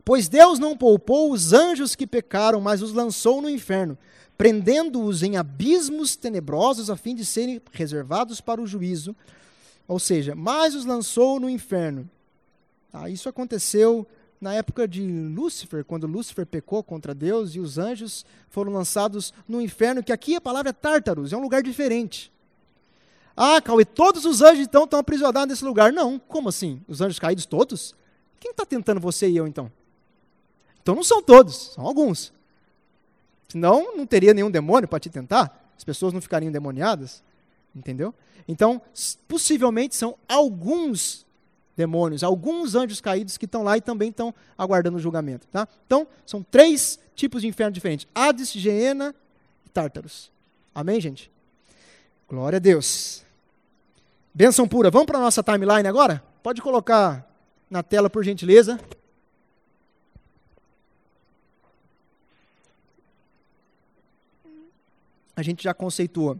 Pois 0.05 0.29
Deus 0.29 0.59
não 0.59 0.77
poupou 0.77 1.31
os 1.31 1.53
anjos 1.53 1.95
que 1.95 2.07
pecaram, 2.07 2.61
mas 2.61 2.81
os 2.81 2.93
lançou 2.93 3.41
no 3.41 3.49
inferno 3.49 3.97
prendendo-os 4.37 5.23
em 5.23 5.37
abismos 5.37 6.15
tenebrosos 6.15 6.89
a 6.89 6.97
fim 6.97 7.15
de 7.15 7.25
serem 7.25 7.61
reservados 7.71 8.41
para 8.41 8.61
o 8.61 8.67
juízo. 8.67 9.15
Ou 9.87 9.99
seja, 9.99 10.33
mais 10.33 10.75
os 10.75 10.85
lançou 10.85 11.39
no 11.39 11.49
inferno. 11.49 12.09
Ah, 12.91 13.09
isso 13.09 13.27
aconteceu 13.29 14.07
na 14.43 14.53
época 14.53 14.85
de 14.87 15.01
Lúcifer, 15.01 15.85
quando 15.85 16.05
Lúcifer 16.05 16.45
pecou 16.45 16.83
contra 16.83 17.15
Deus 17.15 17.55
e 17.55 17.59
os 17.59 17.77
anjos 17.77 18.25
foram 18.49 18.73
lançados 18.73 19.33
no 19.47 19.61
inferno, 19.61 20.03
que 20.03 20.11
aqui 20.11 20.35
a 20.35 20.41
palavra 20.41 20.69
é 20.69 20.73
Tártaros, 20.73 21.31
é 21.31 21.37
um 21.37 21.41
lugar 21.41 21.63
diferente. 21.63 22.31
Ah, 23.35 23.61
Cauê, 23.61 23.85
todos 23.85 24.25
os 24.25 24.41
anjos 24.41 24.65
então 24.65 24.83
estão 24.83 24.99
aprisionados 24.99 25.49
nesse 25.49 25.65
lugar. 25.65 25.91
Não, 25.91 26.19
como 26.19 26.49
assim? 26.49 26.81
Os 26.87 27.01
anjos 27.01 27.17
caídos 27.17 27.45
todos? 27.45 27.95
Quem 28.39 28.51
está 28.51 28.65
tentando 28.65 28.99
você 28.99 29.27
e 29.29 29.37
eu 29.37 29.47
então? 29.47 29.71
Então 30.81 30.93
não 30.93 31.03
são 31.03 31.23
todos, 31.23 31.71
são 31.73 31.87
alguns. 31.87 32.33
Senão, 33.47 33.95
não 33.95 34.05
teria 34.05 34.33
nenhum 34.33 34.51
demônio 34.51 34.89
para 34.89 34.99
te 34.99 35.09
tentar. 35.09 35.71
As 35.77 35.83
pessoas 35.83 36.11
não 36.11 36.21
ficariam 36.21 36.49
endemoniadas. 36.49 37.23
Entendeu? 37.73 38.13
Então, 38.47 38.81
possivelmente 39.27 39.95
são 39.95 40.17
alguns 40.27 41.25
demônios, 41.75 42.23
alguns 42.23 42.75
anjos 42.75 43.01
caídos 43.01 43.37
que 43.37 43.45
estão 43.45 43.63
lá 43.63 43.77
e 43.77 43.81
também 43.81 44.09
estão 44.09 44.33
aguardando 44.57 44.97
o 44.97 44.99
julgamento. 44.99 45.47
Tá? 45.47 45.67
Então, 45.85 46.07
são 46.25 46.43
três 46.43 46.99
tipos 47.15 47.41
de 47.41 47.47
inferno 47.47 47.71
diferentes: 47.71 48.07
Hades, 48.13 48.51
Geena 48.51 49.13
e 49.65 49.69
Tártaros. 49.69 50.31
Amém, 50.73 50.99
gente? 50.99 51.31
Glória 52.27 52.57
a 52.57 52.59
Deus. 52.59 53.23
Benção 54.33 54.67
pura. 54.67 54.89
Vamos 54.89 55.05
para 55.05 55.17
a 55.17 55.21
nossa 55.21 55.43
timeline 55.43 55.87
agora? 55.87 56.23
Pode 56.41 56.61
colocar 56.61 57.27
na 57.69 57.83
tela, 57.83 58.09
por 58.09 58.23
gentileza. 58.23 58.79
a 65.35 65.41
gente 65.41 65.63
já 65.63 65.73
conceitua 65.73 66.39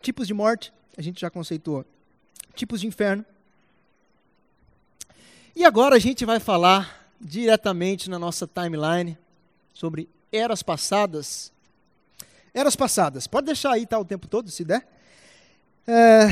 tipos 0.00 0.26
de 0.26 0.34
morte, 0.34 0.72
a 0.96 1.02
gente 1.02 1.20
já 1.20 1.30
conceitua 1.30 1.86
tipos 2.54 2.80
de 2.80 2.86
inferno. 2.86 3.24
E 5.54 5.64
agora 5.64 5.96
a 5.96 5.98
gente 5.98 6.24
vai 6.24 6.40
falar 6.40 7.08
diretamente 7.20 8.08
na 8.08 8.18
nossa 8.18 8.46
timeline 8.46 9.18
sobre 9.72 10.08
eras 10.32 10.62
passadas. 10.62 11.52
Eras 12.54 12.74
passadas. 12.74 13.26
Pode 13.26 13.46
deixar 13.46 13.72
aí 13.72 13.86
tá, 13.86 13.98
o 13.98 14.04
tempo 14.04 14.26
todo, 14.26 14.50
se 14.50 14.64
der. 14.64 14.86
É... 15.86 16.26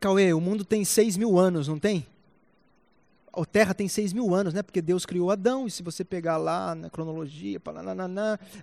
Cauê, 0.00 0.32
o 0.32 0.40
mundo 0.40 0.64
tem 0.64 0.84
6 0.84 1.16
mil 1.16 1.38
anos, 1.38 1.68
não 1.68 1.78
tem? 1.78 2.06
a 3.42 3.44
Terra 3.44 3.74
tem 3.74 3.86
6 3.86 4.12
mil 4.12 4.34
anos, 4.34 4.54
né? 4.54 4.62
Porque 4.62 4.80
Deus 4.80 5.04
criou 5.04 5.30
Adão, 5.30 5.66
e 5.66 5.70
se 5.70 5.82
você 5.82 6.04
pegar 6.04 6.38
lá 6.38 6.74
na 6.74 6.88
cronologia, 6.88 7.60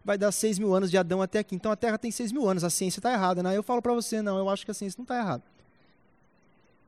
vai 0.03 0.17
dar 0.17 0.31
6 0.31 0.57
mil 0.57 0.73
anos 0.73 0.89
de 0.89 0.97
Adão 0.97 1.21
até 1.21 1.39
aqui. 1.39 1.55
Então 1.55 1.71
a 1.71 1.75
Terra 1.75 1.97
tem 1.97 2.09
6 2.09 2.31
mil 2.31 2.49
anos, 2.49 2.63
a 2.63 2.69
ciência 2.69 2.99
está 2.99 3.13
errada, 3.13 3.43
né? 3.43 3.55
Eu 3.55 3.61
falo 3.61 3.81
para 3.81 3.93
você, 3.93 4.21
não, 4.21 4.37
eu 4.37 4.49
acho 4.49 4.65
que 4.65 4.71
a 4.71 4.73
ciência 4.73 4.97
não 4.97 5.03
está 5.03 5.19
errada. 5.19 5.43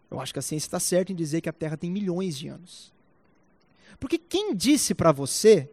Eu 0.10 0.20
acho 0.20 0.34
que 0.34 0.40
a 0.40 0.42
ciência 0.42 0.68
está 0.68 0.80
certa 0.80 1.12
em 1.12 1.16
dizer 1.16 1.42
que 1.42 1.50
a 1.50 1.54
Terra 1.54 1.78
tem 1.78 1.90
milhões 1.90 2.38
de 2.38 2.48
anos. 2.48 2.94
Porque 4.00 4.18
quem 4.18 4.56
disse 4.56 4.94
para 4.94 5.12
você 5.12 5.70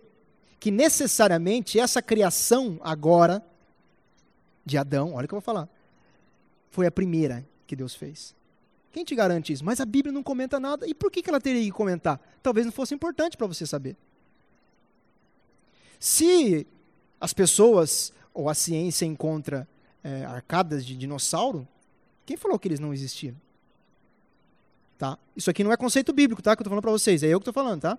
que 0.58 0.70
necessariamente 0.70 1.78
essa 1.78 2.00
criação 2.00 2.78
agora 2.82 3.44
de 4.64 4.78
Adão, 4.78 5.14
olha 5.14 5.24
o 5.24 5.28
que 5.28 5.34
eu 5.34 5.40
vou 5.40 5.44
falar, 5.44 5.68
foi 6.70 6.86
a 6.86 6.90
primeira 6.90 7.46
que 7.66 7.74
Deus 7.74 7.94
fez? 7.94 8.34
Quem 8.92 9.04
te 9.04 9.14
garante 9.14 9.52
isso? 9.52 9.64
Mas 9.64 9.80
a 9.80 9.86
Bíblia 9.86 10.12
não 10.12 10.22
comenta 10.22 10.60
nada. 10.60 10.86
E 10.86 10.94
por 10.94 11.10
que 11.10 11.28
ela 11.28 11.40
teria 11.40 11.62
que 11.62 11.72
comentar? 11.72 12.20
Talvez 12.42 12.66
não 12.66 12.72
fosse 12.72 12.94
importante 12.94 13.36
para 13.36 13.46
você 13.46 13.66
saber. 13.66 13.96
Se 15.98 16.66
as 17.20 17.32
pessoas 17.32 18.12
ou 18.34 18.48
a 18.48 18.54
ciência 18.54 19.06
encontra 19.06 19.66
é, 20.04 20.24
arcadas 20.24 20.84
de 20.84 20.96
dinossauro, 20.96 21.66
quem 22.26 22.36
falou 22.36 22.58
que 22.58 22.68
eles 22.68 22.80
não 22.80 22.92
existiam? 22.92 23.34
Tá? 25.02 25.18
Isso 25.34 25.50
aqui 25.50 25.64
não 25.64 25.72
é 25.72 25.76
conceito 25.76 26.12
bíblico, 26.12 26.40
tá? 26.40 26.54
Que 26.54 26.60
eu 26.60 26.62
estou 26.62 26.70
falando 26.70 26.82
para 26.82 26.92
vocês. 26.92 27.24
É 27.24 27.26
eu 27.26 27.40
que 27.40 27.42
estou 27.42 27.52
falando, 27.52 27.80
tá? 27.80 27.98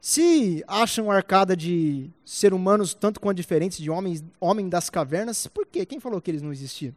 Se 0.00 0.64
acham 0.66 1.10
arcada 1.10 1.54
de 1.54 2.08
ser 2.24 2.54
humanos 2.54 2.94
tanto 2.94 3.20
quanto 3.20 3.36
diferentes 3.36 3.76
de 3.76 3.90
homens, 3.90 4.24
homem 4.40 4.66
das 4.66 4.88
cavernas, 4.88 5.46
por 5.46 5.66
quê? 5.66 5.84
Quem 5.84 6.00
falou 6.00 6.22
que 6.22 6.30
eles 6.30 6.40
não 6.40 6.52
existiam? 6.52 6.96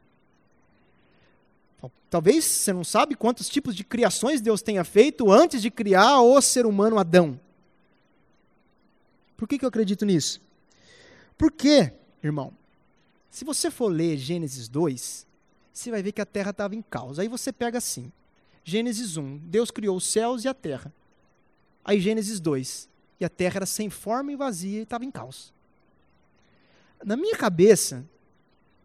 Talvez 2.09 2.45
você 2.45 2.71
não 2.71 2.85
sabe 2.85 3.13
quantos 3.13 3.49
tipos 3.49 3.75
de 3.75 3.83
criações 3.83 4.39
Deus 4.39 4.61
tenha 4.61 4.85
feito 4.85 5.29
antes 5.29 5.61
de 5.61 5.69
criar 5.69 6.21
o 6.21 6.41
ser 6.41 6.65
humano 6.65 6.97
Adão. 6.97 7.37
Por 9.35 9.49
que, 9.49 9.59
que 9.59 9.65
eu 9.65 9.69
acredito 9.69 10.05
nisso? 10.05 10.41
Porque, 11.37 11.91
irmão, 12.23 12.53
se 13.29 13.43
você 13.43 13.69
for 13.69 13.89
ler 13.89 14.15
Gênesis 14.15 14.69
2, 14.69 15.27
você 15.73 15.91
vai 15.91 16.01
ver 16.01 16.13
que 16.13 16.21
a 16.21 16.25
terra 16.25 16.51
estava 16.51 16.73
em 16.73 16.81
caos. 16.81 17.19
Aí 17.19 17.27
você 17.27 17.51
pega 17.51 17.77
assim: 17.77 18.09
Gênesis 18.63 19.17
1, 19.17 19.37
Deus 19.37 19.71
criou 19.71 19.97
os 19.97 20.05
céus 20.05 20.43
e 20.43 20.47
a 20.47 20.53
terra. 20.53 20.93
Aí 21.83 21.99
Gênesis 21.99 22.39
2, 22.39 22.89
e 23.19 23.25
a 23.25 23.29
terra 23.29 23.57
era 23.57 23.65
sem 23.65 23.89
forma 23.89 24.31
e 24.31 24.35
vazia 24.35 24.79
e 24.79 24.83
estava 24.83 25.05
em 25.05 25.11
caos. 25.11 25.53
na 27.03 27.17
minha 27.17 27.35
cabeça, 27.35 28.05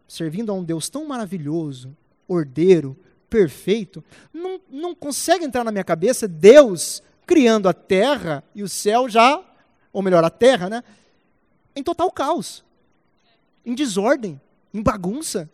servindo 0.07 0.51
a 0.51 0.55
um 0.55 0.63
Deus 0.63 0.89
tão 0.89 1.05
maravilhoso, 1.05 1.95
ordeiro, 2.27 2.97
perfeito, 3.29 4.03
não, 4.33 4.59
não 4.69 4.95
consegue 4.95 5.45
entrar 5.45 5.63
na 5.63 5.71
minha 5.71 5.83
cabeça 5.83 6.27
Deus 6.27 7.03
criando 7.25 7.67
a 7.67 7.73
terra 7.73 8.43
e 8.55 8.63
o 8.63 8.69
céu 8.69 9.09
já, 9.09 9.43
ou 9.91 10.01
melhor, 10.01 10.23
a 10.23 10.29
terra, 10.29 10.69
né? 10.69 10.83
Em 11.75 11.83
total 11.83 12.09
caos, 12.11 12.63
em 13.65 13.75
desordem, 13.75 14.39
em 14.73 14.81
bagunça. 14.81 15.49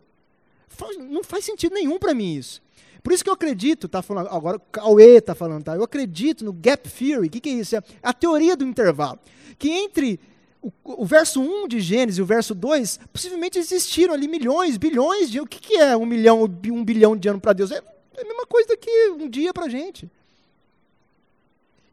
Não 0.99 1.23
faz 1.23 1.45
sentido 1.45 1.73
nenhum 1.73 1.97
para 1.99 2.13
mim 2.13 2.35
isso. 2.35 2.61
Por 3.03 3.11
isso 3.11 3.23
que 3.23 3.29
eu 3.29 3.33
acredito, 3.33 3.89
tá 3.89 4.01
falando, 4.01 4.29
agora 4.29 4.57
Cauê 4.71 5.17
está 5.17 5.35
falando, 5.35 5.65
tá? 5.65 5.75
Eu 5.75 5.83
acredito 5.83 6.45
no 6.45 6.53
gap 6.53 6.89
theory. 6.89 7.27
O 7.27 7.29
que, 7.29 7.41
que 7.41 7.49
é 7.49 7.53
isso? 7.53 7.75
É 7.75 7.83
a 8.01 8.13
teoria 8.13 8.55
do 8.55 8.63
intervalo. 8.63 9.19
Que 9.59 9.69
entre 9.69 10.17
o, 10.61 10.71
o, 10.83 11.05
verso 11.05 11.41
1 11.41 11.67
de 11.67 11.81
Gênesis 11.81 12.17
e 12.17 12.21
o 12.21 12.25
verso 12.25 12.55
2, 12.55 13.01
possivelmente 13.11 13.59
existiram 13.59 14.13
ali 14.13 14.29
milhões, 14.29 14.77
bilhões 14.77 15.29
de. 15.29 15.41
O 15.41 15.45
que, 15.45 15.59
que 15.59 15.75
é 15.75 15.97
um 15.97 16.05
milhão, 16.05 16.43
um 16.43 16.85
bilhão 16.85 17.17
de 17.17 17.27
anos 17.27 17.41
para 17.41 17.51
Deus? 17.51 17.71
É, 17.71 17.83
é 18.15 18.21
a 18.21 18.25
mesma 18.25 18.45
coisa 18.45 18.77
que 18.77 19.09
um 19.09 19.29
dia 19.29 19.53
para 19.53 19.65
a 19.65 19.69
gente. 19.69 20.09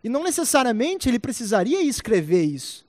E 0.04 0.08
não 0.08 0.22
necessariamente 0.22 1.08
ele 1.08 1.18
precisaria 1.18 1.82
escrever 1.82 2.44
isso. 2.44 2.86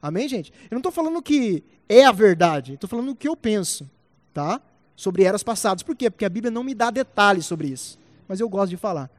Amém, 0.00 0.28
gente? 0.28 0.52
Eu 0.70 0.74
não 0.74 0.78
estou 0.78 0.92
falando 0.92 1.22
que 1.22 1.64
é 1.88 2.04
a 2.04 2.12
verdade, 2.12 2.74
estou 2.74 2.88
falando 2.88 3.10
o 3.10 3.16
que 3.16 3.26
eu 3.26 3.34
penso, 3.34 3.90
tá? 4.34 4.60
Sobre 4.96 5.22
eras 5.22 5.42
passadas. 5.42 5.82
Por 5.82 5.94
quê? 5.94 6.10
Porque 6.10 6.24
a 6.24 6.28
Bíblia 6.30 6.50
não 6.50 6.64
me 6.64 6.74
dá 6.74 6.90
detalhes 6.90 7.46
sobre 7.46 7.68
isso. 7.68 7.98
Mas 8.26 8.40
eu 8.40 8.48
gosto 8.48 8.70
de 8.70 8.76
falar. 8.76 9.10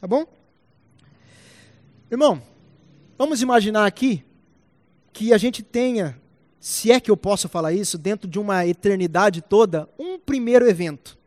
Tá 0.00 0.06
bom? 0.06 0.26
Irmão, 2.10 2.42
vamos 3.16 3.40
imaginar 3.40 3.86
aqui 3.86 4.22
que 5.12 5.32
a 5.32 5.38
gente 5.38 5.62
tenha, 5.62 6.20
se 6.60 6.92
é 6.92 7.00
que 7.00 7.10
eu 7.10 7.16
posso 7.16 7.48
falar 7.48 7.72
isso, 7.72 7.96
dentro 7.96 8.28
de 8.28 8.38
uma 8.38 8.66
eternidade 8.66 9.40
toda, 9.40 9.88
um 9.98 10.18
primeiro 10.18 10.68
evento. 10.68 11.18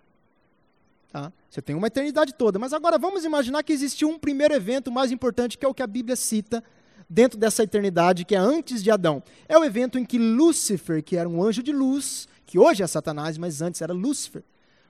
Tá? 1.11 1.31
Você 1.49 1.61
tem 1.61 1.75
uma 1.75 1.87
eternidade 1.87 2.33
toda, 2.33 2.59
mas 2.59 2.73
agora 2.73 2.97
vamos 2.97 3.23
imaginar 3.23 3.63
que 3.63 3.73
existiu 3.73 4.09
um 4.09 4.19
primeiro 4.19 4.53
evento 4.53 4.91
mais 4.91 5.11
importante, 5.11 5.57
que 5.57 5.65
é 5.65 5.67
o 5.67 5.73
que 5.73 5.81
a 5.81 5.87
Bíblia 5.87 6.15
cita 6.15 6.63
dentro 7.09 7.39
dessa 7.39 7.63
eternidade, 7.63 8.25
que 8.25 8.35
é 8.35 8.37
antes 8.37 8.83
de 8.83 8.91
Adão. 8.91 9.23
É 9.47 9.57
o 9.57 9.63
evento 9.63 9.97
em 9.97 10.05
que 10.05 10.17
Lúcifer, 10.17 11.03
que 11.03 11.15
era 11.15 11.29
um 11.29 11.41
anjo 11.41 11.63
de 11.63 11.71
luz, 11.71 12.27
que 12.45 12.59
hoje 12.59 12.83
é 12.83 12.87
Satanás, 12.87 13.37
mas 13.37 13.61
antes 13.61 13.81
era 13.81 13.93
Lúcifer, 13.93 14.43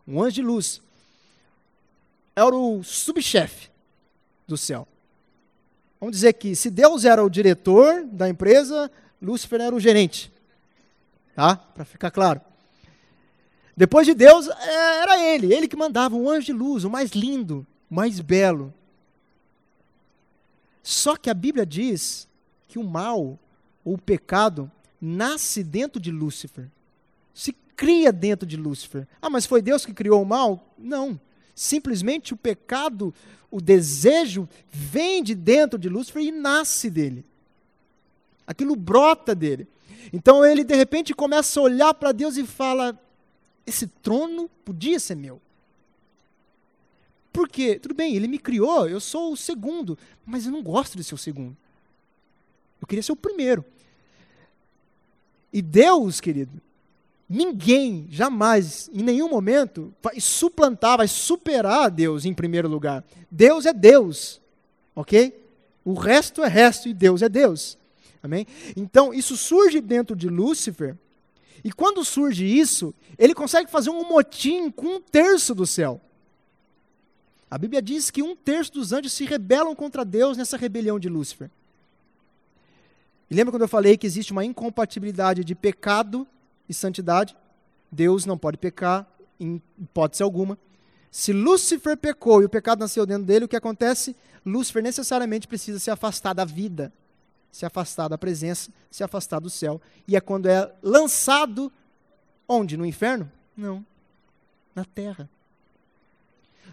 um 0.07 0.21
anjo 0.21 0.35
de 0.35 0.41
luz, 0.41 0.81
era 2.35 2.55
o 2.55 2.83
subchefe 2.83 3.69
do 4.47 4.57
céu. 4.57 4.87
Vamos 5.99 6.15
dizer 6.15 6.33
que 6.33 6.55
se 6.55 6.69
Deus 6.69 7.05
era 7.05 7.23
o 7.23 7.29
diretor 7.29 8.03
da 8.05 8.27
empresa, 8.27 8.91
Lúcifer 9.21 9.61
era 9.61 9.75
o 9.75 9.79
gerente. 9.79 10.31
Tá? 11.33 11.55
Para 11.55 11.85
ficar 11.85 12.11
claro. 12.11 12.41
Depois 13.75 14.05
de 14.05 14.13
Deus, 14.13 14.47
é, 14.47 15.01
era 15.01 15.19
ele, 15.19 15.53
ele 15.53 15.67
que 15.67 15.75
mandava, 15.75 16.15
um 16.15 16.29
anjo 16.29 16.45
de 16.45 16.53
luz, 16.53 16.83
o 16.83 16.89
mais 16.89 17.11
lindo, 17.11 17.65
o 17.89 17.95
mais 17.95 18.19
belo. 18.19 18.73
Só 20.83 21.17
que 21.17 21.29
a 21.29 21.33
Bíblia 21.33 21.65
diz 21.65 22.27
que 22.67 22.77
o 22.77 22.83
mal, 22.83 23.39
ou 23.83 23.95
o 23.95 23.97
pecado, 23.97 24.71
nasce 25.01 25.63
dentro 25.63 25.99
de 25.99 26.11
Lúcifer. 26.11 26.69
Se 27.35 27.53
cria 27.75 28.11
dentro 28.11 28.47
de 28.47 28.57
Lúcifer. 28.57 29.05
Ah, 29.21 29.29
mas 29.29 29.45
foi 29.45 29.61
Deus 29.61 29.85
que 29.85 29.93
criou 29.93 30.23
o 30.23 30.25
mal? 30.25 30.73
Não. 30.77 31.19
Simplesmente 31.53 32.33
o 32.33 32.37
pecado 32.37 33.13
o 33.51 33.61
desejo 33.61 34.49
vem 34.69 35.23
de 35.23 35.35
dentro 35.35 35.77
de 35.77 35.87
Lúcifer 35.87 36.23
e 36.23 36.31
nasce 36.31 36.89
dele. 36.89 37.23
Aquilo 38.47 38.75
brota 38.75 39.35
dele. 39.35 39.67
Então 40.11 40.45
ele 40.45 40.63
de 40.63 40.75
repente 40.75 41.13
começa 41.13 41.59
a 41.59 41.63
olhar 41.63 41.93
para 41.93 42.11
Deus 42.11 42.37
e 42.37 42.45
fala: 42.45 42.99
esse 43.65 43.87
trono 43.87 44.49
podia 44.63 44.99
ser 44.99 45.15
meu. 45.15 45.41
Por 47.31 47.49
quê? 47.49 47.77
Tudo 47.79 47.93
bem, 47.93 48.15
ele 48.15 48.27
me 48.27 48.39
criou, 48.39 48.87
eu 48.87 48.99
sou 48.99 49.33
o 49.33 49.37
segundo, 49.37 49.97
mas 50.25 50.45
eu 50.45 50.51
não 50.51 50.63
gosto 50.63 50.95
de 50.95 51.03
ser 51.03 51.15
o 51.15 51.17
segundo. 51.17 51.55
Eu 52.81 52.87
queria 52.87 53.03
ser 53.03 53.11
o 53.11 53.17
primeiro. 53.17 53.65
E 55.51 55.61
Deus, 55.61 56.21
querido, 56.21 56.61
Ninguém, 57.27 58.07
jamais, 58.09 58.89
em 58.93 59.01
nenhum 59.01 59.27
momento, 59.27 59.93
vai 60.01 60.19
suplantar, 60.19 60.97
vai 60.97 61.07
superar 61.07 61.89
Deus 61.89 62.23
em 62.23 62.33
primeiro 62.33 62.67
lugar. 62.67 63.03
Deus 63.31 63.65
é 63.65 63.73
Deus, 63.73 64.39
ok? 64.95 65.43
O 65.83 65.93
resto 65.93 66.43
é 66.43 66.47
resto 66.47 66.87
e 66.87 66.93
Deus 66.93 67.21
é 67.21 67.29
Deus. 67.29 67.77
Amém? 68.21 68.45
Então, 68.75 69.13
isso 69.13 69.35
surge 69.35 69.81
dentro 69.81 70.15
de 70.15 70.29
Lúcifer, 70.29 70.95
e 71.65 71.71
quando 71.71 72.05
surge 72.05 72.45
isso, 72.45 72.93
ele 73.17 73.33
consegue 73.33 73.71
fazer 73.71 73.89
um 73.89 74.07
motim 74.07 74.69
com 74.69 74.97
um 74.97 75.01
terço 75.01 75.55
do 75.55 75.65
céu. 75.65 75.99
A 77.49 77.57
Bíblia 77.57 77.81
diz 77.81 78.11
que 78.11 78.21
um 78.21 78.35
terço 78.35 78.73
dos 78.73 78.91
anjos 78.91 79.13
se 79.13 79.25
rebelam 79.25 79.75
contra 79.75 80.05
Deus 80.05 80.37
nessa 80.37 80.57
rebelião 80.57 80.99
de 80.99 81.09
Lúcifer. 81.09 81.49
E 83.31 83.33
lembra 83.33 83.51
quando 83.51 83.63
eu 83.63 83.67
falei 83.67 83.97
que 83.97 84.05
existe 84.05 84.31
uma 84.31 84.45
incompatibilidade 84.45 85.43
de 85.43 85.55
pecado 85.55 86.27
e 86.67 86.73
santidade. 86.73 87.35
Deus 87.91 88.25
não 88.25 88.37
pode 88.37 88.57
pecar 88.57 89.07
em 89.39 89.61
hipótese 89.79 90.23
alguma. 90.23 90.57
Se 91.11 91.31
Lúcifer 91.31 91.95
pecou 91.95 92.41
e 92.41 92.45
o 92.45 92.49
pecado 92.49 92.79
nasceu 92.79 93.05
dentro 93.05 93.23
dele, 93.25 93.45
o 93.45 93.47
que 93.47 93.55
acontece? 93.55 94.15
Lúcifer 94.45 94.83
necessariamente 94.83 95.47
precisa 95.47 95.79
se 95.79 95.89
afastar 95.89 96.33
da 96.33 96.43
vida, 96.43 96.91
se 97.51 97.65
afastar 97.65 98.09
da 98.09 98.17
presença, 98.17 98.69
se 98.91 99.03
afastar 99.03 99.39
do 99.39 99.49
céu. 99.49 99.81
E 100.07 100.15
é 100.15 100.21
quando 100.21 100.47
é 100.47 100.71
lançado 100.83 101.71
onde? 102.47 102.75
No 102.75 102.85
inferno? 102.85 103.31
Não. 103.55 103.85
Na 104.75 104.83
terra. 104.83 105.29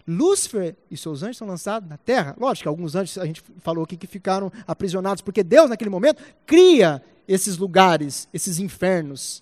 Lúcifer 0.05 0.75
e 0.91 0.97
seus 0.97 1.23
anjos 1.23 1.37
são 1.37 1.47
lançados 1.47 1.89
na 1.89 1.97
terra. 1.97 2.35
Lógico 2.37 2.63
que 2.63 2.67
alguns 2.67 2.95
anjos, 2.95 3.17
a 3.17 3.25
gente 3.25 3.41
falou 3.59 3.85
aqui, 3.85 3.95
que 3.95 4.07
ficaram 4.07 4.51
aprisionados, 4.67 5.21
porque 5.21 5.43
Deus, 5.43 5.69
naquele 5.69 5.89
momento, 5.89 6.21
cria 6.45 7.01
esses 7.27 7.57
lugares, 7.57 8.27
esses 8.33 8.59
infernos. 8.59 9.41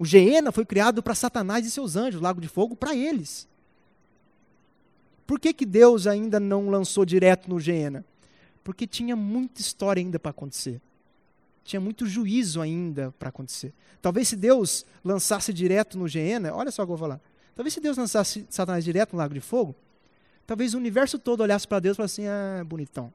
O 0.00 0.04
Geena 0.06 0.50
foi 0.50 0.64
criado 0.64 1.02
para 1.02 1.14
Satanás 1.14 1.66
e 1.66 1.70
seus 1.70 1.94
anjos, 1.94 2.22
lago 2.22 2.40
de 2.40 2.48
fogo, 2.48 2.74
para 2.74 2.96
eles. 2.96 3.46
Por 5.26 5.38
que, 5.38 5.52
que 5.52 5.66
Deus 5.66 6.06
ainda 6.06 6.40
não 6.40 6.70
lançou 6.70 7.04
direto 7.04 7.50
no 7.50 7.60
Geena? 7.60 8.02
Porque 8.64 8.86
tinha 8.86 9.14
muita 9.14 9.60
história 9.60 10.00
ainda 10.00 10.18
para 10.18 10.30
acontecer. 10.30 10.80
Tinha 11.62 11.78
muito 11.78 12.06
juízo 12.06 12.62
ainda 12.62 13.14
para 13.18 13.28
acontecer. 13.28 13.74
Talvez 14.00 14.28
se 14.28 14.36
Deus 14.36 14.86
lançasse 15.04 15.52
direto 15.52 15.98
no 15.98 16.08
Geena, 16.08 16.54
olha 16.54 16.70
só 16.70 16.82
o 16.82 16.86
que 16.86 16.92
eu 16.92 16.96
vou 16.96 17.06
falar. 17.06 17.20
Talvez 17.54 17.74
se 17.74 17.80
Deus 17.80 17.98
lançasse 17.98 18.46
Satanás 18.48 18.82
direto 18.82 19.12
no 19.12 19.18
lago 19.18 19.34
de 19.34 19.40
fogo, 19.42 19.76
talvez 20.46 20.72
o 20.72 20.78
universo 20.78 21.18
todo 21.18 21.42
olhasse 21.42 21.68
para 21.68 21.78
Deus 21.78 21.94
e 21.94 21.98
falasse 21.98 22.22
assim: 22.22 22.26
ah, 22.26 22.64
bonitão. 22.64 23.12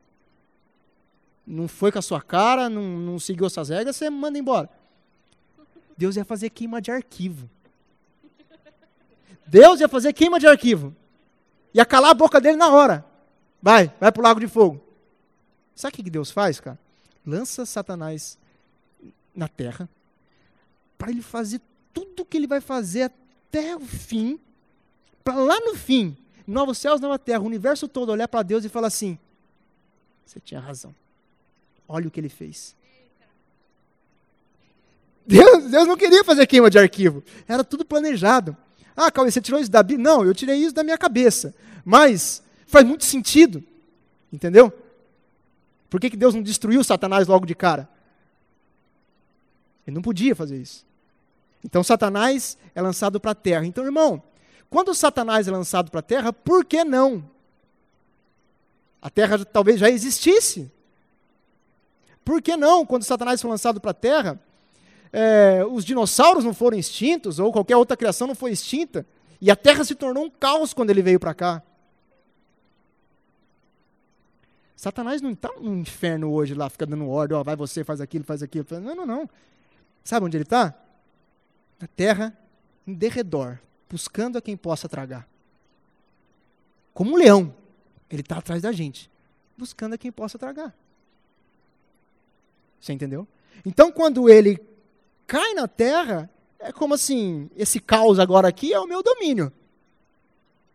Não 1.47 1.67
foi 1.67 1.91
com 1.91 1.97
a 1.97 2.03
sua 2.03 2.21
cara, 2.21 2.69
não, 2.69 2.83
não 2.83 3.17
seguiu 3.17 3.49
suas 3.49 3.69
regras, 3.69 3.95
você 3.95 4.07
manda 4.07 4.37
embora. 4.37 4.69
Deus 5.97 6.15
ia 6.15 6.25
fazer 6.25 6.49
queima 6.49 6.81
de 6.81 6.91
arquivo. 6.91 7.49
Deus 9.45 9.79
ia 9.79 9.87
fazer 9.87 10.13
queima 10.13 10.39
de 10.39 10.47
arquivo. 10.47 10.95
Ia 11.73 11.85
calar 11.85 12.11
a 12.11 12.15
boca 12.15 12.41
dele 12.41 12.57
na 12.57 12.69
hora. 12.69 13.05
Vai, 13.61 13.93
vai 13.99 14.11
para 14.11 14.19
o 14.19 14.23
lago 14.23 14.39
de 14.39 14.47
fogo. 14.47 14.81
Sabe 15.75 15.93
o 15.93 16.03
que 16.03 16.09
Deus 16.09 16.31
faz, 16.31 16.59
cara? 16.59 16.79
Lança 17.25 17.65
Satanás 17.65 18.37
na 19.35 19.47
terra 19.47 19.89
para 20.97 21.11
ele 21.11 21.21
fazer 21.21 21.61
tudo 21.93 22.23
o 22.23 22.25
que 22.25 22.37
ele 22.37 22.47
vai 22.47 22.61
fazer 22.61 23.03
até 23.03 23.75
o 23.75 23.81
fim, 23.81 24.39
para 25.23 25.35
lá 25.35 25.59
no 25.59 25.75
fim, 25.75 26.15
novos 26.45 26.77
céus, 26.77 26.99
nova 26.99 27.17
terra, 27.17 27.41
o 27.41 27.45
universo 27.45 27.87
todo 27.87 28.09
olhar 28.09 28.27
para 28.27 28.43
Deus 28.43 28.65
e 28.65 28.69
falar 28.69 28.87
assim: 28.87 29.17
você 30.25 30.39
tinha 30.39 30.59
razão. 30.59 30.93
Olha 31.87 32.07
o 32.07 32.11
que 32.11 32.19
ele 32.19 32.29
fez. 32.29 32.75
Deus, 35.25 35.65
Deus 35.65 35.87
não 35.87 35.97
queria 35.97 36.23
fazer 36.23 36.45
queima 36.45 36.69
de 36.69 36.77
arquivo. 36.77 37.23
Era 37.47 37.63
tudo 37.63 37.83
planejado. 37.83 38.55
Ah, 38.95 39.11
Cauê, 39.11 39.31
você 39.31 39.41
tirou 39.41 39.59
isso 39.59 39.71
da 39.71 39.81
Bíblia? 39.81 40.03
Não, 40.03 40.23
eu 40.23 40.33
tirei 40.33 40.57
isso 40.57 40.73
da 40.73 40.83
minha 40.83 40.97
cabeça. 40.97 41.53
Mas 41.83 42.43
faz 42.67 42.85
muito 42.85 43.03
sentido. 43.03 43.63
Entendeu? 44.31 44.71
Por 45.89 45.99
que, 45.99 46.09
que 46.09 46.17
Deus 46.17 46.33
não 46.33 46.41
destruiu 46.41 46.83
Satanás 46.83 47.27
logo 47.27 47.45
de 47.45 47.55
cara? 47.55 47.89
Ele 49.85 49.95
não 49.95 50.01
podia 50.01 50.35
fazer 50.35 50.57
isso. 50.57 50.85
Então 51.63 51.83
Satanás 51.83 52.57
é 52.73 52.81
lançado 52.81 53.19
para 53.19 53.31
a 53.31 53.35
terra. 53.35 53.65
Então, 53.65 53.83
irmão, 53.83 54.21
quando 54.69 54.93
Satanás 54.93 55.47
é 55.47 55.51
lançado 55.51 55.89
para 55.89 55.99
a 55.99 56.03
terra, 56.03 56.33
por 56.33 56.65
que 56.65 56.83
não? 56.83 57.23
A 59.01 59.09
terra 59.09 59.43
talvez 59.45 59.79
já 59.79 59.89
existisse. 59.89 60.71
Por 62.23 62.41
que 62.41 62.57
não, 62.57 62.85
quando 62.85 63.03
Satanás 63.03 63.39
foi 63.39 63.49
lançado 63.49 63.79
para 63.79 63.91
a 63.91 63.93
terra, 63.93 64.39
é, 65.17 65.63
os 65.65 65.85
dinossauros 65.85 66.43
não 66.43 66.53
foram 66.53 66.77
extintos, 66.77 67.39
ou 67.39 67.51
qualquer 67.51 67.77
outra 67.77 67.95
criação 67.95 68.27
não 68.27 68.35
foi 68.35 68.51
extinta, 68.51 69.05
e 69.39 69.49
a 69.49 69.55
Terra 69.55 69.83
se 69.83 69.95
tornou 69.95 70.25
um 70.25 70.29
caos 70.29 70.73
quando 70.73 70.89
ele 70.89 71.01
veio 71.01 71.19
para 71.19 71.33
cá. 71.33 71.63
Satanás 74.75 75.21
não 75.21 75.31
está 75.31 75.49
no 75.59 75.73
inferno 75.73 76.31
hoje 76.31 76.53
lá, 76.53 76.69
fica 76.69 76.85
dando 76.85 77.07
ordem, 77.07 77.37
ó, 77.37 77.43
vai 77.43 77.55
você, 77.55 77.83
faz 77.83 78.01
aquilo, 78.01 78.25
faz 78.25 78.43
aquilo. 78.43 78.65
Não, 78.81 78.93
não, 78.93 79.05
não. 79.05 79.29
Sabe 80.03 80.25
onde 80.25 80.37
ele 80.37 80.43
está? 80.43 80.75
na 81.79 81.87
terra, 81.87 82.37
em 82.85 82.93
derredor, 82.93 83.59
buscando 83.89 84.37
a 84.37 84.41
quem 84.41 84.55
possa 84.55 84.87
tragar. 84.87 85.27
Como 86.93 87.11
um 87.11 87.17
leão, 87.17 87.53
ele 88.09 88.21
está 88.21 88.37
atrás 88.37 88.61
da 88.61 88.71
gente, 88.71 89.09
buscando 89.57 89.93
a 89.93 89.97
quem 89.97 90.11
possa 90.11 90.39
tragar. 90.39 90.73
Você 92.79 92.93
entendeu? 92.93 93.27
Então, 93.65 93.91
quando 93.91 94.29
ele 94.29 94.59
cai 95.27 95.53
na 95.53 95.67
terra, 95.67 96.29
é 96.59 96.71
como 96.71 96.93
assim: 96.93 97.49
esse 97.55 97.79
caos 97.79 98.19
agora 98.19 98.47
aqui 98.47 98.73
é 98.73 98.79
o 98.79 98.87
meu 98.87 99.03
domínio. 99.03 99.51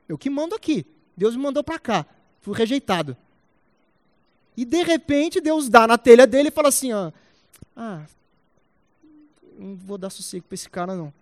Eu 0.08 0.18
que 0.18 0.30
mando 0.30 0.54
aqui. 0.54 0.86
Deus 1.16 1.36
me 1.36 1.42
mandou 1.42 1.62
para 1.62 1.78
cá. 1.78 2.06
Fui 2.40 2.56
rejeitado. 2.56 3.16
E 4.56 4.64
de 4.64 4.82
repente 4.82 5.40
Deus 5.40 5.68
dá 5.68 5.86
na 5.86 5.96
telha 5.96 6.26
dele 6.26 6.48
e 6.48 6.52
fala 6.52 6.68
assim: 6.68 6.92
ó, 6.92 7.12
ah, 7.76 8.02
não 9.58 9.76
vou 9.76 9.98
dar 9.98 10.10
sossego 10.10 10.46
para 10.46 10.54
esse 10.54 10.68
cara 10.68 10.94
não. 10.94 11.12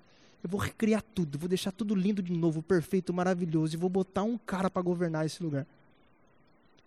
Eu 0.43 0.49
vou 0.49 0.61
recriar 0.61 1.03
tudo, 1.15 1.39
vou 1.39 1.49
deixar 1.49 1.73
tudo 1.73 1.95
lindo 1.95 2.23
de 2.23 2.33
novo, 2.33 2.63
perfeito, 2.63 3.13
maravilhoso, 3.13 3.75
e 3.75 3.77
vou 3.77 3.91
botar 3.91 4.23
um 4.23 4.39
cara 4.39 4.71
para 4.71 4.81
governar 4.83 5.27
esse 5.27 5.43
lugar. 5.43 5.67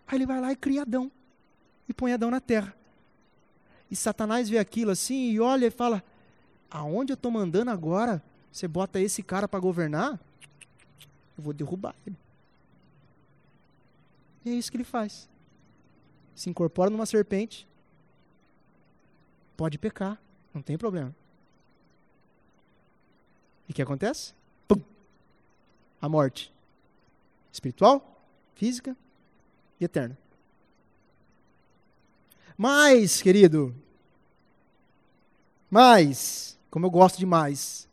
Aí 0.07 0.17
ele 0.17 0.25
vai 0.25 0.39
lá 0.39 0.51
e 0.51 0.55
cria 0.55 0.83
Adão. 0.83 1.11
E 1.87 1.93
põe 1.93 2.13
Adão 2.13 2.31
na 2.31 2.39
terra. 2.39 2.73
E 3.89 3.95
Satanás 3.95 4.49
vê 4.49 4.57
aquilo 4.57 4.91
assim 4.91 5.31
e 5.31 5.39
olha 5.39 5.67
e 5.67 5.71
fala: 5.71 6.01
Aonde 6.71 7.11
eu 7.11 7.15
estou 7.15 7.29
mandando 7.29 7.69
agora? 7.69 8.23
Você 8.49 8.65
bota 8.65 8.99
esse 8.99 9.21
cara 9.21 9.45
para 9.45 9.59
governar? 9.59 10.17
Eu 11.37 11.43
vou 11.43 11.53
derrubar 11.53 11.93
ele. 12.07 12.15
E 14.45 14.49
é 14.51 14.53
isso 14.53 14.71
que 14.71 14.77
ele 14.77 14.85
faz. 14.85 15.29
Se 16.33 16.49
incorpora 16.49 16.89
numa 16.89 17.05
serpente. 17.05 17.67
Pode 19.57 19.77
pecar, 19.77 20.19
não 20.53 20.61
tem 20.61 20.77
problema. 20.77 21.13
E 23.67 23.71
o 23.71 23.75
que 23.75 23.81
acontece? 23.81 24.33
Pum! 24.67 24.81
A 26.01 26.07
morte. 26.07 26.51
Espiritual, 27.51 28.25
física 28.55 28.95
e 29.79 29.83
eterna. 29.83 30.17
Mas, 32.57 33.21
querido, 33.21 33.75
mas, 35.69 36.59
como 36.71 36.87
eu 36.87 36.89
gosto 36.89 37.19
demais, 37.19 37.87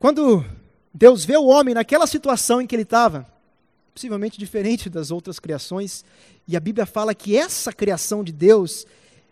quando 0.00 0.44
Deus 0.92 1.24
vê 1.24 1.36
o 1.36 1.46
homem 1.46 1.74
naquela 1.74 2.08
situação 2.08 2.60
em 2.60 2.66
que 2.66 2.74
ele 2.74 2.82
estava, 2.82 3.24
possivelmente 3.94 4.36
diferente 4.36 4.90
das 4.90 5.12
outras 5.12 5.38
criações, 5.38 6.04
e 6.48 6.56
a 6.56 6.60
Bíblia 6.60 6.84
fala 6.84 7.14
que 7.14 7.36
essa 7.36 7.72
criação 7.72 8.24
de 8.24 8.32
Deus 8.32 8.84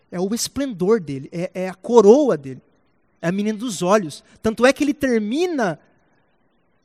é 0.09 0.17
o 0.17 0.33
esplendor 0.33 1.01
dele, 1.01 1.27
é, 1.33 1.51
é 1.53 1.67
a 1.67 1.73
coroa 1.73 2.37
dele 2.37 2.61
é 3.21 3.27
a 3.27 3.31
menina 3.31 3.57
dos 3.57 3.81
olhos. 3.81 4.23
Tanto 4.41 4.65
é 4.65 4.73
que 4.73 4.83
ele 4.83 4.93
termina 4.93 5.79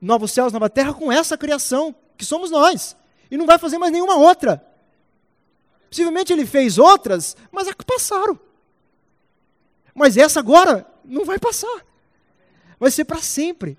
Novos 0.00 0.30
Céus, 0.32 0.52
Nova 0.52 0.68
Terra 0.68 0.92
com 0.92 1.10
essa 1.10 1.38
criação, 1.38 1.94
que 2.16 2.24
somos 2.24 2.50
nós. 2.50 2.94
E 3.30 3.36
não 3.36 3.46
vai 3.46 3.58
fazer 3.58 3.78
mais 3.78 3.90
nenhuma 3.90 4.16
outra. 4.16 4.64
Possivelmente 5.88 6.32
ele 6.32 6.44
fez 6.44 6.76
outras, 6.78 7.36
mas 7.50 7.66
é 7.66 7.72
que 7.72 7.84
passaram. 7.84 8.38
Mas 9.96 10.18
essa 10.18 10.40
agora 10.40 10.86
não 11.02 11.24
vai 11.24 11.38
passar. 11.38 11.80
Vai 12.78 12.90
ser 12.90 13.06
para 13.06 13.22
sempre. 13.22 13.78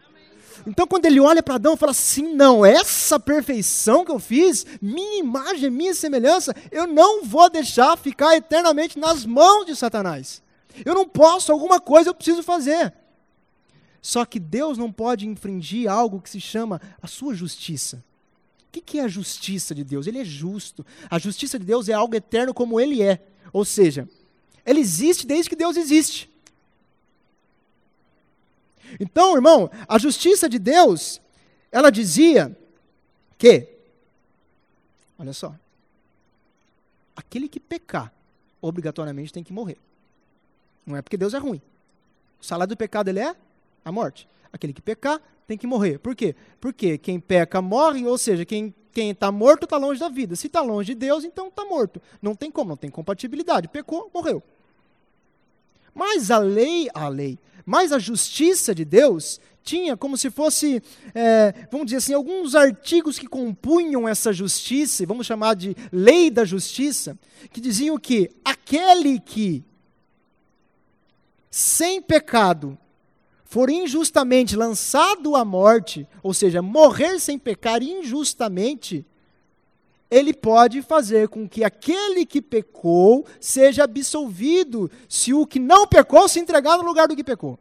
Então, 0.65 0.87
quando 0.87 1.05
ele 1.05 1.19
olha 1.19 1.43
para 1.43 1.55
Adão, 1.55 1.77
fala 1.77 1.91
assim: 1.91 2.33
não, 2.33 2.65
essa 2.65 3.19
perfeição 3.19 4.03
que 4.03 4.11
eu 4.11 4.17
fiz, 4.17 4.65
minha 4.81 5.19
imagem, 5.19 5.69
minha 5.69 5.93
semelhança, 5.93 6.55
eu 6.71 6.87
não 6.87 7.23
vou 7.23 7.47
deixar 7.51 7.95
ficar 7.95 8.35
eternamente 8.35 8.97
nas 8.97 9.23
mãos 9.25 9.67
de 9.67 9.75
Satanás. 9.75 10.41
Eu 10.83 10.95
não 10.95 11.07
posso, 11.07 11.51
alguma 11.51 11.79
coisa 11.79 12.09
eu 12.09 12.15
preciso 12.15 12.41
fazer. 12.41 12.91
Só 14.01 14.25
que 14.25 14.39
Deus 14.39 14.77
não 14.77 14.91
pode 14.91 15.27
infringir 15.27 15.89
algo 15.89 16.19
que 16.19 16.29
se 16.29 16.41
chama 16.41 16.81
a 16.99 17.07
sua 17.07 17.35
justiça. 17.35 18.03
O 18.67 18.81
que 18.81 18.99
é 18.99 19.03
a 19.03 19.07
justiça 19.07 19.73
de 19.73 19.83
Deus? 19.83 20.07
Ele 20.07 20.19
é 20.19 20.25
justo. 20.25 20.85
A 21.09 21.17
justiça 21.17 21.57
de 21.57 21.65
Deus 21.65 21.89
é 21.89 21.93
algo 21.93 22.15
eterno 22.15 22.53
como 22.53 22.79
ele 22.79 23.01
é. 23.01 23.21
Ou 23.51 23.65
seja, 23.65 24.07
ele 24.67 24.81
existe 24.81 25.25
desde 25.25 25.49
que 25.49 25.55
Deus 25.55 25.77
existe. 25.77 26.29
Então, 28.99 29.33
irmão, 29.33 29.71
a 29.87 29.97
justiça 29.97 30.49
de 30.49 30.59
Deus, 30.59 31.21
ela 31.71 31.89
dizia 31.89 32.55
que, 33.37 33.67
olha 35.17 35.31
só, 35.31 35.55
aquele 37.15 37.47
que 37.47 37.61
pecar, 37.61 38.11
obrigatoriamente 38.61 39.31
tem 39.31 39.43
que 39.43 39.53
morrer. 39.53 39.77
Não 40.85 40.97
é 40.97 41.01
porque 41.01 41.17
Deus 41.17 41.33
é 41.33 41.37
ruim. 41.37 41.61
O 42.41 42.45
salário 42.45 42.75
do 42.75 42.77
pecado 42.77 43.07
ele 43.07 43.19
é 43.19 43.33
a 43.85 43.91
morte. 43.91 44.27
Aquele 44.51 44.73
que 44.73 44.81
pecar 44.81 45.21
tem 45.47 45.57
que 45.57 45.65
morrer. 45.65 45.97
Por 45.99 46.13
quê? 46.13 46.35
Porque 46.59 46.97
quem 46.97 47.21
peca 47.21 47.61
morre, 47.61 48.05
ou 48.05 48.17
seja, 48.17 48.45
quem 48.45 48.73
quem 48.97 49.11
está 49.11 49.31
morto 49.31 49.65
está 49.65 49.77
longe 49.77 49.99
da 49.99 50.09
vida. 50.09 50.35
Se 50.35 50.47
está 50.47 50.59
longe 50.59 50.95
de 50.95 50.99
Deus, 50.99 51.23
então 51.23 51.49
está 51.49 51.63
morto. 51.63 52.01
Não 52.19 52.33
tem 52.33 52.49
como, 52.49 52.69
não 52.69 52.77
tem 52.77 52.89
compatibilidade. 52.89 53.67
Pecou, 53.67 54.09
morreu. 54.11 54.41
Mas 55.97 56.29
a 56.29 56.37
lei, 56.37 56.87
a 56.93 57.09
lei, 57.09 57.39
mas 57.65 57.91
a 57.91 57.97
justiça 57.97 58.75
de 58.75 58.85
Deus 58.85 59.39
tinha 59.63 59.97
como 59.97 60.15
se 60.15 60.29
fosse, 60.29 60.79
é, 61.15 61.65
vamos 61.71 61.87
dizer 61.87 61.97
assim, 61.97 62.13
alguns 62.13 62.53
artigos 62.53 63.17
que 63.17 63.25
compunham 63.27 64.07
essa 64.07 64.31
justiça, 64.31 65.07
vamos 65.07 65.25
chamar 65.25 65.55
de 65.55 65.75
lei 65.91 66.29
da 66.29 66.45
justiça, 66.45 67.17
que 67.51 67.59
diziam 67.59 67.97
que 67.97 68.29
aquele 68.45 69.19
que 69.19 69.65
sem 71.49 71.99
pecado, 71.99 72.77
for 73.43 73.67
injustamente 73.67 74.55
lançado 74.55 75.35
à 75.35 75.43
morte, 75.43 76.07
ou 76.21 76.31
seja, 76.31 76.61
morrer 76.61 77.19
sem 77.19 77.39
pecar 77.39 77.81
injustamente, 77.81 79.03
ele 80.09 80.33
pode 80.33 80.81
fazer 80.81 81.27
com 81.27 81.47
que 81.47 81.63
aquele 81.63 82.25
que 82.25 82.41
pecou 82.41 83.25
seja 83.39 83.83
absolvido, 83.83 84.89
se 85.07 85.33
o 85.33 85.45
que 85.45 85.59
não 85.59 85.85
pecou 85.85 86.27
se 86.29 86.39
entregar 86.39 86.77
no 86.77 86.83
lugar 86.83 87.07
do 87.07 87.15
que 87.15 87.23
pecou. 87.23 87.59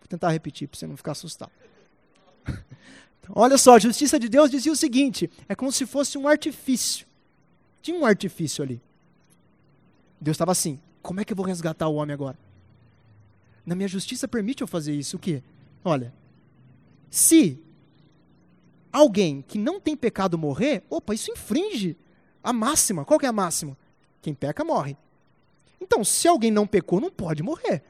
Vou 0.00 0.08
tentar 0.08 0.30
repetir 0.30 0.68
para 0.68 0.78
você 0.78 0.86
não 0.86 0.96
ficar 0.96 1.12
assustado. 1.12 1.52
Então, 3.24 3.36
olha 3.42 3.56
só, 3.56 3.76
a 3.76 3.78
justiça 3.78 4.20
de 4.20 4.28
Deus 4.28 4.50
dizia 4.50 4.70
o 4.70 4.76
seguinte: 4.76 5.30
é 5.48 5.54
como 5.54 5.72
se 5.72 5.86
fosse 5.86 6.18
um 6.18 6.28
artifício. 6.28 7.06
Tinha 7.80 7.98
um 7.98 8.04
artifício 8.04 8.62
ali. 8.62 8.78
Deus 10.20 10.34
estava 10.34 10.52
assim: 10.52 10.78
como 11.02 11.20
é 11.20 11.24
que 11.24 11.32
eu 11.32 11.36
vou 11.36 11.46
resgatar 11.46 11.88
o 11.88 11.94
homem 11.94 12.12
agora? 12.12 12.38
Na 13.64 13.74
minha 13.74 13.88
justiça 13.88 14.28
permite 14.28 14.60
eu 14.60 14.66
fazer 14.66 14.94
isso. 14.94 15.16
O 15.16 15.18
quê? 15.18 15.42
Olha, 15.82 16.12
se 17.08 17.63
alguém 18.94 19.42
que 19.42 19.58
não 19.58 19.80
tem 19.80 19.96
pecado 19.96 20.38
morrer, 20.38 20.84
opa, 20.88 21.12
isso 21.12 21.32
infringe 21.32 21.96
a 22.42 22.52
máxima. 22.52 23.04
Qual 23.04 23.18
que 23.18 23.26
é 23.26 23.28
a 23.28 23.32
máxima? 23.32 23.76
Quem 24.22 24.32
peca 24.32 24.64
morre. 24.64 24.96
Então, 25.80 26.04
se 26.04 26.28
alguém 26.28 26.50
não 26.50 26.66
pecou, 26.66 27.00
não 27.00 27.10
pode 27.10 27.42
morrer. 27.42 27.82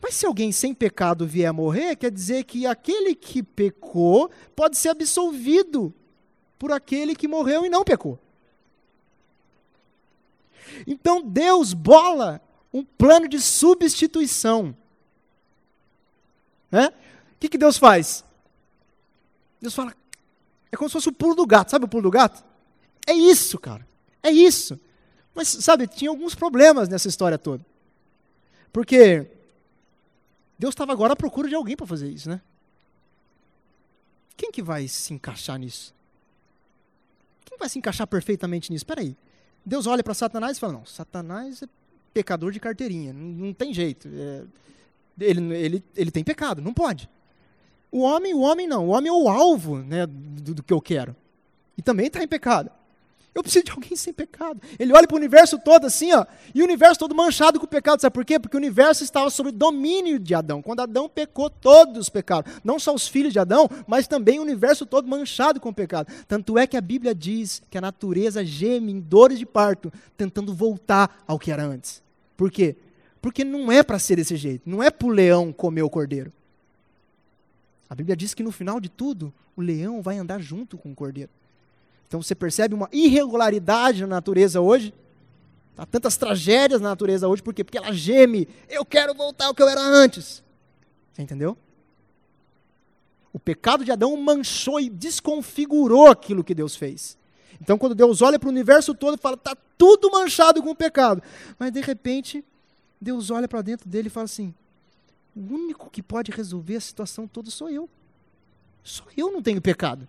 Mas 0.00 0.14
se 0.14 0.24
alguém 0.24 0.52
sem 0.52 0.72
pecado 0.72 1.26
vier 1.26 1.48
a 1.48 1.52
morrer, 1.52 1.96
quer 1.96 2.12
dizer 2.12 2.44
que 2.44 2.64
aquele 2.64 3.14
que 3.14 3.42
pecou 3.42 4.30
pode 4.54 4.78
ser 4.78 4.90
absolvido 4.90 5.92
por 6.58 6.70
aquele 6.70 7.16
que 7.16 7.26
morreu 7.26 7.66
e 7.66 7.68
não 7.68 7.82
pecou. 7.82 8.18
Então 10.86 11.22
Deus 11.22 11.72
bola 11.72 12.40
um 12.72 12.84
plano 12.84 13.28
de 13.28 13.40
substituição. 13.40 14.76
Né? 16.70 16.88
O 16.88 17.38
que, 17.40 17.48
que 17.48 17.58
Deus 17.58 17.78
faz? 17.78 18.24
Deus 19.60 19.74
fala, 19.74 19.94
é 20.70 20.76
como 20.76 20.88
se 20.88 20.94
fosse 20.94 21.08
o 21.08 21.12
pulo 21.12 21.34
do 21.34 21.46
gato. 21.46 21.70
Sabe 21.70 21.84
o 21.84 21.88
pulo 21.88 22.04
do 22.04 22.10
gato? 22.10 22.44
É 23.06 23.12
isso, 23.12 23.58
cara. 23.58 23.86
É 24.22 24.30
isso. 24.30 24.78
Mas, 25.34 25.48
sabe, 25.48 25.86
tinha 25.86 26.10
alguns 26.10 26.34
problemas 26.34 26.88
nessa 26.88 27.08
história 27.08 27.38
toda. 27.38 27.64
Porque 28.72 29.26
Deus 30.58 30.72
estava 30.72 30.92
agora 30.92 31.12
à 31.12 31.16
procura 31.16 31.48
de 31.48 31.54
alguém 31.54 31.76
para 31.76 31.86
fazer 31.86 32.10
isso, 32.10 32.28
né? 32.28 32.40
Quem 34.36 34.50
que 34.50 34.62
vai 34.62 34.86
se 34.88 35.14
encaixar 35.14 35.58
nisso? 35.58 35.94
Quem 37.44 37.58
vai 37.58 37.68
se 37.68 37.78
encaixar 37.78 38.06
perfeitamente 38.06 38.70
nisso? 38.70 38.82
Espera 38.82 39.00
aí. 39.00 39.16
Deus 39.64 39.86
olha 39.86 40.02
para 40.02 40.14
Satanás 40.14 40.56
e 40.56 40.60
fala: 40.60 40.74
Não, 40.74 40.86
Satanás 40.86 41.62
é 41.62 41.68
pecador 42.12 42.52
de 42.52 42.60
carteirinha, 42.60 43.12
não, 43.12 43.52
tem 43.52 43.72
jeito. 43.74 44.08
É, 44.12 44.44
ele, 45.20 45.54
ele, 45.54 45.84
ele 45.94 46.10
tem 46.10 46.24
pecado, 46.24 46.62
não 46.62 46.72
pode. 46.72 47.08
O 47.96 48.00
homem, 48.00 48.34
o 48.34 48.40
homem 48.40 48.68
não. 48.68 48.88
O 48.88 48.90
homem 48.90 49.08
é 49.08 49.12
o 49.12 49.26
alvo 49.26 49.78
né, 49.78 50.04
do, 50.06 50.56
do 50.56 50.62
que 50.62 50.70
eu 50.70 50.82
quero. 50.82 51.16
E 51.78 51.80
também 51.80 52.08
está 52.08 52.22
em 52.22 52.28
pecado. 52.28 52.70
Eu 53.34 53.42
preciso 53.42 53.64
de 53.64 53.70
alguém 53.70 53.96
sem 53.96 54.12
pecado. 54.12 54.60
Ele 54.78 54.92
olha 54.92 55.06
para 55.06 55.14
o 55.14 55.16
universo 55.16 55.58
todo 55.58 55.86
assim, 55.86 56.12
ó, 56.12 56.26
e 56.54 56.60
o 56.60 56.64
universo 56.64 57.00
todo 57.00 57.14
manchado 57.14 57.58
com 57.58 57.66
pecado. 57.66 58.02
Sabe 58.02 58.12
por 58.12 58.22
quê? 58.22 58.38
Porque 58.38 58.54
o 58.54 58.60
universo 58.60 59.02
estava 59.02 59.30
sob 59.30 59.50
domínio 59.50 60.18
de 60.18 60.34
Adão. 60.34 60.60
Quando 60.60 60.80
Adão 60.80 61.08
pecou, 61.08 61.48
todos 61.48 62.10
pecaram. 62.10 62.44
Não 62.62 62.78
só 62.78 62.94
os 62.94 63.08
filhos 63.08 63.32
de 63.32 63.38
Adão, 63.38 63.66
mas 63.86 64.06
também 64.06 64.38
o 64.40 64.42
universo 64.42 64.84
todo 64.84 65.08
manchado 65.08 65.58
com 65.58 65.72
pecado. 65.72 66.12
Tanto 66.28 66.58
é 66.58 66.66
que 66.66 66.76
a 66.76 66.82
Bíblia 66.82 67.14
diz 67.14 67.62
que 67.70 67.78
a 67.78 67.80
natureza 67.80 68.44
geme 68.44 68.92
em 68.92 69.00
dores 69.00 69.38
de 69.38 69.46
parto, 69.46 69.90
tentando 70.18 70.52
voltar 70.52 71.22
ao 71.26 71.38
que 71.38 71.50
era 71.50 71.64
antes. 71.64 72.02
Por 72.36 72.50
quê? 72.50 72.76
Porque 73.22 73.42
não 73.42 73.72
é 73.72 73.82
para 73.82 73.98
ser 73.98 74.16
desse 74.16 74.36
jeito. 74.36 74.68
Não 74.68 74.82
é 74.82 74.90
para 74.90 75.08
o 75.08 75.10
leão 75.10 75.50
comer 75.50 75.80
o 75.80 75.88
cordeiro. 75.88 76.30
A 77.88 77.94
Bíblia 77.94 78.16
diz 78.16 78.34
que 78.34 78.42
no 78.42 78.50
final 78.50 78.80
de 78.80 78.88
tudo, 78.88 79.32
o 79.56 79.60
leão 79.60 80.02
vai 80.02 80.18
andar 80.18 80.40
junto 80.40 80.76
com 80.76 80.90
o 80.90 80.94
cordeiro. 80.94 81.30
Então 82.06 82.22
você 82.22 82.34
percebe 82.34 82.74
uma 82.74 82.88
irregularidade 82.92 84.00
na 84.02 84.08
natureza 84.08 84.60
hoje. 84.60 84.92
Há 85.76 85.84
tantas 85.84 86.16
tragédias 86.16 86.80
na 86.80 86.88
natureza 86.88 87.28
hoje, 87.28 87.42
por 87.42 87.52
quê? 87.52 87.62
Porque 87.62 87.78
ela 87.78 87.92
geme. 87.92 88.48
Eu 88.68 88.84
quero 88.84 89.14
voltar 89.14 89.46
ao 89.46 89.54
que 89.54 89.62
eu 89.62 89.68
era 89.68 89.80
antes. 89.80 90.42
Você 91.12 91.22
entendeu? 91.22 91.56
O 93.32 93.38
pecado 93.38 93.84
de 93.84 93.92
Adão 93.92 94.16
manchou 94.16 94.80
e 94.80 94.88
desconfigurou 94.88 96.06
aquilo 96.08 96.42
que 96.42 96.54
Deus 96.54 96.74
fez. 96.74 97.18
Então, 97.60 97.76
quando 97.76 97.94
Deus 97.94 98.22
olha 98.22 98.38
para 98.38 98.48
o 98.48 98.50
universo 98.50 98.94
todo 98.94 99.16
e 99.16 99.20
fala, 99.20 99.36
está 99.36 99.56
tudo 99.76 100.10
manchado 100.10 100.62
com 100.62 100.70
o 100.70 100.74
pecado. 100.74 101.22
Mas, 101.58 101.70
de 101.72 101.80
repente, 101.80 102.44
Deus 103.00 103.30
olha 103.30 103.46
para 103.46 103.62
dentro 103.62 103.88
dele 103.88 104.08
e 104.08 104.10
fala 104.10 104.24
assim: 104.24 104.54
o 105.36 105.40
único 105.40 105.90
que 105.90 106.02
pode 106.02 106.32
resolver 106.32 106.76
a 106.76 106.80
situação 106.80 107.28
toda 107.28 107.50
sou 107.50 107.68
eu. 107.68 107.90
Só 108.82 109.04
eu 109.14 109.30
não 109.30 109.42
tenho 109.42 109.60
pecado. 109.60 110.08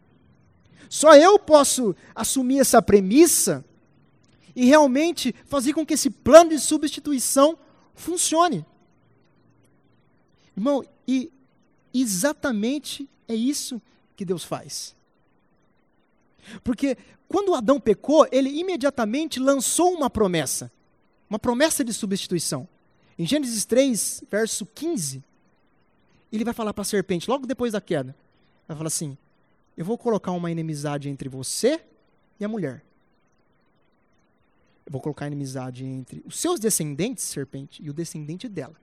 Só 0.90 1.14
eu 1.16 1.38
posso 1.38 1.94
assumir 2.16 2.60
essa 2.60 2.82
premissa 2.82 3.66
e 4.56 4.66
realmente 4.66 5.36
fazer 5.46 5.74
com 5.74 5.86
que 5.86 5.96
esse 5.96 6.10
plano 6.10 6.52
de 6.52 6.60
substituição 6.60 7.60
funcione. 7.94 8.66
Irmão, 10.56 10.84
e 11.06 11.32
exatamente 11.94 13.10
é 13.28 13.36
isso 13.36 13.82
que 14.16 14.24
Deus 14.24 14.46
faz. 14.46 14.96
Porque 16.64 16.98
quando 17.28 17.54
Adão 17.54 17.80
pecou, 17.82 18.26
ele 18.32 18.50
imediatamente 18.50 19.40
lançou 19.40 19.94
uma 19.94 20.10
promessa, 20.10 20.72
uma 21.30 21.38
promessa 21.38 21.84
de 21.84 21.92
substituição. 21.92 22.68
Em 23.18 23.26
Gênesis 23.26 23.66
3, 23.66 24.24
verso 24.30 24.66
15, 24.66 25.24
ele 26.32 26.44
vai 26.44 26.54
falar 26.54 26.74
para 26.74 26.84
a 26.84 26.86
serpente, 26.86 27.30
logo 27.30 27.48
depois 27.48 27.74
da 27.74 27.82
queda, 27.82 28.16
vai 28.68 28.78
falar 28.78 28.88
assim: 28.88 29.18
Eu 29.76 29.84
vou 29.84 29.98
colocar 29.98 30.32
uma 30.32 30.52
inimizade 30.52 31.10
entre 31.10 31.28
você 31.28 31.84
e 32.40 32.46
a 32.46 32.48
mulher. 32.48 32.84
Eu 34.86 34.92
vou 34.92 35.02
colocar 35.02 35.28
inimizade 35.28 35.84
entre 35.84 36.24
os 36.26 36.40
seus 36.40 36.60
descendentes, 36.60 37.24
serpente, 37.24 37.82
e 37.84 37.90
o 37.90 37.94
descendente 37.94 38.48
dela. 38.48 38.76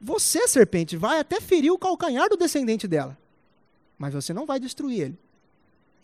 Você, 0.00 0.46
serpente, 0.46 0.96
vai 0.96 1.18
até 1.20 1.40
ferir 1.40 1.72
o 1.72 1.78
calcanhar 1.78 2.28
do 2.28 2.36
descendente 2.36 2.86
dela, 2.86 3.18
mas 3.98 4.14
você 4.14 4.32
não 4.32 4.46
vai 4.46 4.60
destruir 4.60 5.00
ele. 5.00 5.18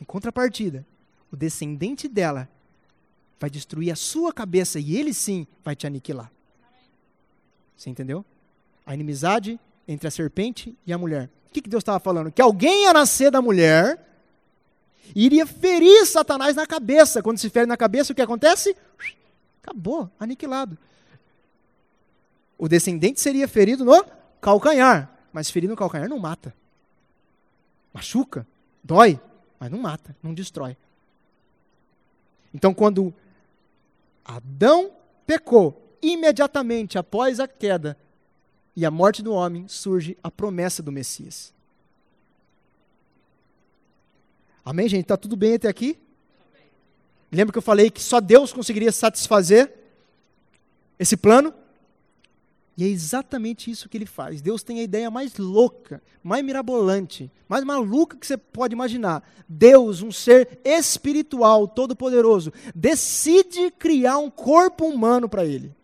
Em 0.01 0.05
contrapartida, 0.05 0.85
o 1.31 1.37
descendente 1.37 2.09
dela 2.09 2.49
vai 3.39 3.51
destruir 3.51 3.91
a 3.91 3.97
sua 3.97 4.33
cabeça 4.33 4.79
e 4.79 4.97
ele 4.97 5.15
sim 5.15 5.47
vai 5.65 5.77
te 5.77 5.87
aniquilar. 5.87 6.31
Você 7.77 7.91
entendeu? 7.91 8.25
A 8.85 8.95
inimizade 8.95 9.61
entre 9.87 10.09
a 10.09 10.11
serpente 10.11 10.77
e 10.87 10.93
a 10.93 10.99
mulher. 10.99 11.29
O 11.49 11.53
que, 11.53 11.63
que 11.63 11.69
Deus 11.69 11.83
estava 11.83 12.01
falando? 12.01 12.33
Que 12.33 12.43
alguém 12.43 12.85
ia 12.85 12.93
nascer 12.93 13.31
da 13.31 13.43
mulher 13.43 14.05
e 15.15 15.25
iria 15.25 15.47
ferir 15.47 16.07
Satanás 16.07 16.57
na 16.57 16.67
cabeça. 16.67 17.23
Quando 17.23 17.39
se 17.39 17.51
fere 17.51 17.67
na 17.67 17.77
cabeça, 17.77 18.13
o 18.13 18.17
que 18.17 18.23
acontece? 18.23 18.77
Acabou, 19.63 20.11
aniquilado. 20.19 20.77
O 22.59 22.69
descendente 22.69 23.21
seria 23.21 23.47
ferido 23.47 23.85
no 23.85 24.05
calcanhar, 24.41 25.11
mas 25.33 25.51
ferir 25.51 25.69
no 25.69 25.77
calcanhar 25.77 26.09
não 26.09 26.19
mata. 26.19 26.55
Machuca, 27.93 28.47
dói, 28.83 29.21
mas 29.59 29.71
não 29.71 29.79
mata, 29.79 30.17
não 30.23 30.33
destrói. 30.33 30.77
Então, 32.55 32.73
quando 32.73 33.13
Adão 34.25 34.91
pecou, 35.27 35.86
imediatamente 36.03 36.99
após 36.99 37.41
a 37.41 37.49
queda 37.49 37.97
e 38.75 38.85
a 38.85 38.91
morte 38.91 39.23
do 39.23 39.33
homem, 39.33 39.67
surge 39.69 40.17
a 40.23 40.31
promessa 40.31 40.83
do 40.83 40.93
Messias. 40.93 41.55
Amém, 44.65 44.89
gente? 44.89 45.03
Está 45.03 45.17
tudo 45.17 45.37
bem 45.37 45.55
até 45.55 45.69
aqui? 45.69 45.99
Lembra 47.31 47.53
que 47.53 47.59
eu 47.59 47.63
falei 47.63 47.91
que 47.91 48.03
só 48.03 48.21
Deus 48.21 48.53
conseguiria 48.53 48.93
satisfazer 48.93 49.73
esse 50.99 51.17
plano? 51.17 51.55
E 52.77 52.85
é 52.85 52.89
exatamente 52.89 53.71
isso 53.71 53.89
que 53.89 53.97
ele 53.97 54.05
faz. 54.05 54.43
Deus 54.43 54.63
tem 54.63 54.81
a 54.81 54.83
ideia 54.83 55.11
mais 55.11 55.39
louca, 55.39 56.03
mais 56.23 56.45
mirabolante, 56.45 57.31
mais 57.49 57.65
maluca 57.65 58.19
que 58.19 58.27
você 58.27 58.37
pode 58.37 58.75
imaginar. 58.75 59.27
Deus, 59.49 60.03
um 60.03 60.13
ser 60.13 60.61
espiritual, 60.63 61.67
todo-poderoso, 61.67 62.53
decide 62.75 63.71
criar 63.71 64.19
um 64.19 64.31
corpo 64.31 64.85
humano 64.85 65.27
para 65.27 65.47
ele. 65.47 65.75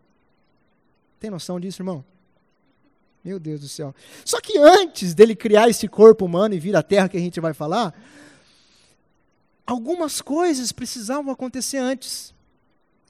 Tem 1.23 1.31
noção 1.31 1.61
disso, 1.61 1.81
irmão? 1.83 2.05
Meu 3.23 3.39
Deus 3.39 3.61
do 3.61 3.69
céu. 3.69 3.95
Só 4.25 4.41
que 4.41 4.59
antes 4.59 5.15
dele 5.15 5.37
criar 5.37 5.69
esse 5.69 5.87
corpo 5.87 6.25
humano 6.25 6.53
e 6.53 6.59
vir 6.59 6.75
à 6.75 6.83
terra 6.83 7.09
que 7.09 7.17
a 7.17 7.21
gente 7.21 7.39
vai 7.39 7.55
falar, 7.55 7.95
algumas 9.65 10.21
coisas 10.21 10.73
precisavam 10.73 11.33
acontecer 11.33 11.77
antes. 11.77 12.35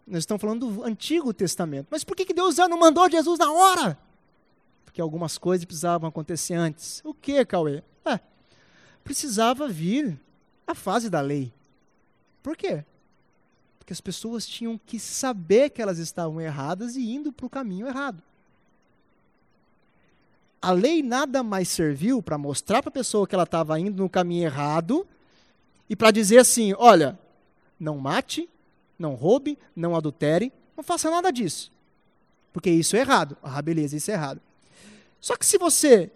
Nós 0.07 0.25
estamos 0.25 0.43
falando 0.43 0.71
do 0.71 0.85
Antigo 0.85 1.33
Testamento. 1.33 1.87
Mas 1.91 2.05
por 2.05 2.15
que, 2.15 2.27
que 2.27 2.35
Deus 2.35 2.57
já 2.57 2.69
não 2.69 2.79
mandou 2.79 3.11
Jesus 3.11 3.39
na 3.39 3.51
hora? 3.51 3.99
Porque 4.85 5.01
algumas 5.01 5.39
coisas 5.39 5.65
precisavam 5.65 6.07
acontecer 6.07 6.53
antes. 6.53 7.01
O 7.07 7.15
que, 7.15 7.43
Cauê? 7.47 7.83
É, 8.05 8.21
precisava 9.03 9.67
vir 9.69 10.21
a 10.67 10.75
fase 10.75 11.09
da 11.09 11.23
lei. 11.23 11.51
Por 12.43 12.59
quê? 12.59 12.85
Porque 13.83 13.93
as 13.93 14.01
pessoas 14.01 14.47
tinham 14.47 14.79
que 14.87 14.97
saber 14.97 15.71
que 15.71 15.83
elas 15.83 15.99
estavam 15.99 16.41
erradas 16.41 16.95
e 16.95 17.03
indo 17.03 17.33
para 17.33 17.47
o 17.47 17.51
caminho 17.51 17.89
errado. 17.89 18.23
A 20.61 20.71
lei 20.71 21.03
nada 21.03 21.43
mais 21.43 21.69
serviu 21.69 22.23
para 22.23 22.39
mostrar 22.39 22.81
para 22.81 22.91
a 22.91 22.93
pessoa 22.93 23.27
que 23.27 23.35
ela 23.35 23.43
estava 23.43 23.81
indo 23.81 24.01
no 24.01 24.09
caminho 24.09 24.45
errado 24.45 25.05
e 25.91 25.97
para 25.97 26.13
dizer 26.13 26.39
assim: 26.39 26.73
olha, 26.79 27.19
não 27.79 27.99
mate, 27.99 28.49
não 28.97 29.15
roube, 29.15 29.59
não 29.75 29.97
adultere, 29.97 30.53
não 30.77 30.85
faça 30.85 31.11
nada 31.11 31.33
disso. 31.33 31.73
Porque 32.53 32.71
isso 32.71 32.95
é 32.95 33.01
errado. 33.01 33.37
Ah, 33.43 33.61
beleza, 33.61 33.97
isso 33.97 34.13
é 34.13 34.15
errado. 34.15 34.41
Só 35.21 35.37
que 35.37 35.45
se 35.45 35.59
você, 35.59 36.09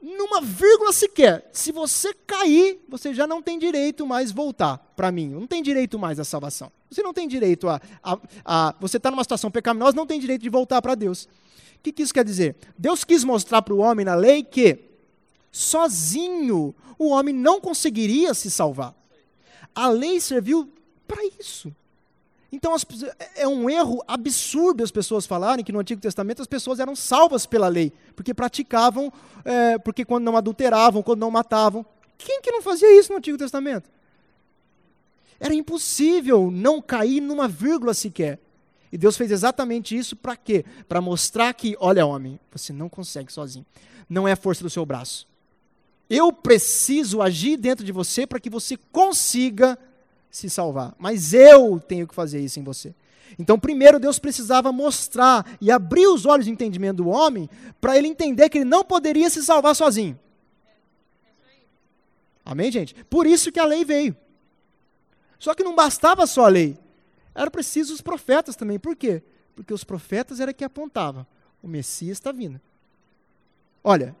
numa 0.00 0.40
vírgula 0.40 0.92
sequer, 0.92 1.48
se 1.52 1.72
você 1.72 2.14
cair, 2.26 2.80
você 2.88 3.12
já 3.12 3.26
não 3.26 3.42
tem 3.42 3.58
direito 3.58 4.06
mais 4.06 4.30
voltar 4.30 4.78
para 4.96 5.10
mim. 5.10 5.28
Não 5.28 5.46
tem 5.46 5.62
direito 5.62 5.98
mais 5.98 6.20
à 6.20 6.24
salvação. 6.24 6.70
Você 6.90 7.02
não 7.02 7.12
tem 7.12 7.26
direito 7.26 7.68
a. 7.68 7.80
a, 8.02 8.18
a 8.44 8.74
você 8.80 8.96
está 8.96 9.10
numa 9.10 9.24
situação 9.24 9.50
pecaminosa, 9.50 9.96
não 9.96 10.06
tem 10.06 10.20
direito 10.20 10.42
de 10.42 10.48
voltar 10.48 10.80
para 10.80 10.94
Deus. 10.94 11.24
O 11.24 11.80
que, 11.82 11.92
que 11.92 12.02
isso 12.02 12.14
quer 12.14 12.24
dizer? 12.24 12.56
Deus 12.76 13.04
quis 13.04 13.24
mostrar 13.24 13.62
para 13.62 13.74
o 13.74 13.78
homem 13.78 14.04
na 14.04 14.14
lei 14.14 14.42
que 14.42 14.78
sozinho 15.50 16.74
o 16.98 17.08
homem 17.08 17.34
não 17.34 17.60
conseguiria 17.60 18.34
se 18.34 18.50
salvar. 18.50 18.94
A 19.74 19.88
lei 19.88 20.20
serviu 20.20 20.72
para 21.06 21.24
isso. 21.38 21.74
Então 22.50 22.74
as, 22.74 22.86
é 23.36 23.46
um 23.46 23.68
erro 23.68 24.02
absurdo 24.08 24.82
as 24.82 24.90
pessoas 24.90 25.26
falarem 25.26 25.64
que 25.64 25.72
no 25.72 25.78
Antigo 25.78 26.00
Testamento 26.00 26.40
as 26.40 26.48
pessoas 26.48 26.80
eram 26.80 26.96
salvas 26.96 27.44
pela 27.44 27.68
lei, 27.68 27.92
porque 28.16 28.32
praticavam, 28.32 29.12
é, 29.44 29.78
porque 29.78 30.04
quando 30.04 30.24
não 30.24 30.36
adulteravam, 30.36 31.02
quando 31.02 31.20
não 31.20 31.30
matavam. 31.30 31.84
Quem 32.16 32.40
que 32.40 32.50
não 32.50 32.62
fazia 32.62 32.98
isso 32.98 33.12
no 33.12 33.18
Antigo 33.18 33.38
Testamento? 33.38 33.88
Era 35.38 35.54
impossível 35.54 36.50
não 36.50 36.82
cair 36.82 37.20
numa 37.20 37.46
vírgula 37.46 37.94
sequer. 37.94 38.38
E 38.90 38.98
Deus 38.98 39.16
fez 39.16 39.30
exatamente 39.30 39.96
isso 39.96 40.16
para 40.16 40.34
quê? 40.34 40.64
Para 40.88 41.00
mostrar 41.00 41.52
que, 41.52 41.76
olha, 41.78 42.06
homem, 42.06 42.40
você 42.50 42.72
não 42.72 42.88
consegue 42.88 43.32
sozinho. 43.32 43.64
Não 44.08 44.26
é 44.26 44.32
a 44.32 44.36
força 44.36 44.62
do 44.62 44.70
seu 44.70 44.84
braço. 44.84 45.28
Eu 46.08 46.32
preciso 46.32 47.20
agir 47.20 47.58
dentro 47.58 47.84
de 47.84 47.92
você 47.92 48.26
para 48.26 48.40
que 48.40 48.48
você 48.48 48.78
consiga 48.90 49.78
se 50.30 50.48
salvar. 50.48 50.94
Mas 50.98 51.32
eu 51.32 51.80
tenho 51.80 52.06
que 52.06 52.14
fazer 52.14 52.40
isso 52.40 52.58
em 52.58 52.62
você. 52.62 52.94
Então, 53.38 53.58
primeiro, 53.58 53.98
Deus 53.98 54.18
precisava 54.18 54.72
mostrar 54.72 55.44
e 55.60 55.70
abrir 55.70 56.06
os 56.06 56.24
olhos 56.24 56.46
de 56.46 56.52
entendimento 56.52 56.98
do 56.98 57.08
homem 57.08 57.48
para 57.80 57.96
ele 57.96 58.08
entender 58.08 58.48
que 58.48 58.58
ele 58.58 58.64
não 58.64 58.84
poderia 58.84 59.28
se 59.28 59.42
salvar 59.42 59.74
sozinho. 59.74 60.18
Amém, 62.44 62.72
gente? 62.72 62.94
Por 63.04 63.26
isso 63.26 63.52
que 63.52 63.60
a 63.60 63.64
lei 63.64 63.84
veio. 63.84 64.16
Só 65.38 65.54
que 65.54 65.62
não 65.62 65.74
bastava 65.74 66.26
só 66.26 66.46
a 66.46 66.48
lei. 66.48 66.78
Era 67.34 67.50
preciso 67.50 67.92
os 67.92 68.00
profetas 68.00 68.56
também. 68.56 68.78
Por 68.78 68.96
quê? 68.96 69.22
Porque 69.54 69.72
os 69.74 69.84
profetas 69.84 70.40
era 70.40 70.52
que 70.52 70.64
apontavam. 70.64 71.26
O 71.62 71.68
Messias 71.68 72.16
está 72.16 72.32
vindo. 72.32 72.60
Olha, 73.84 74.16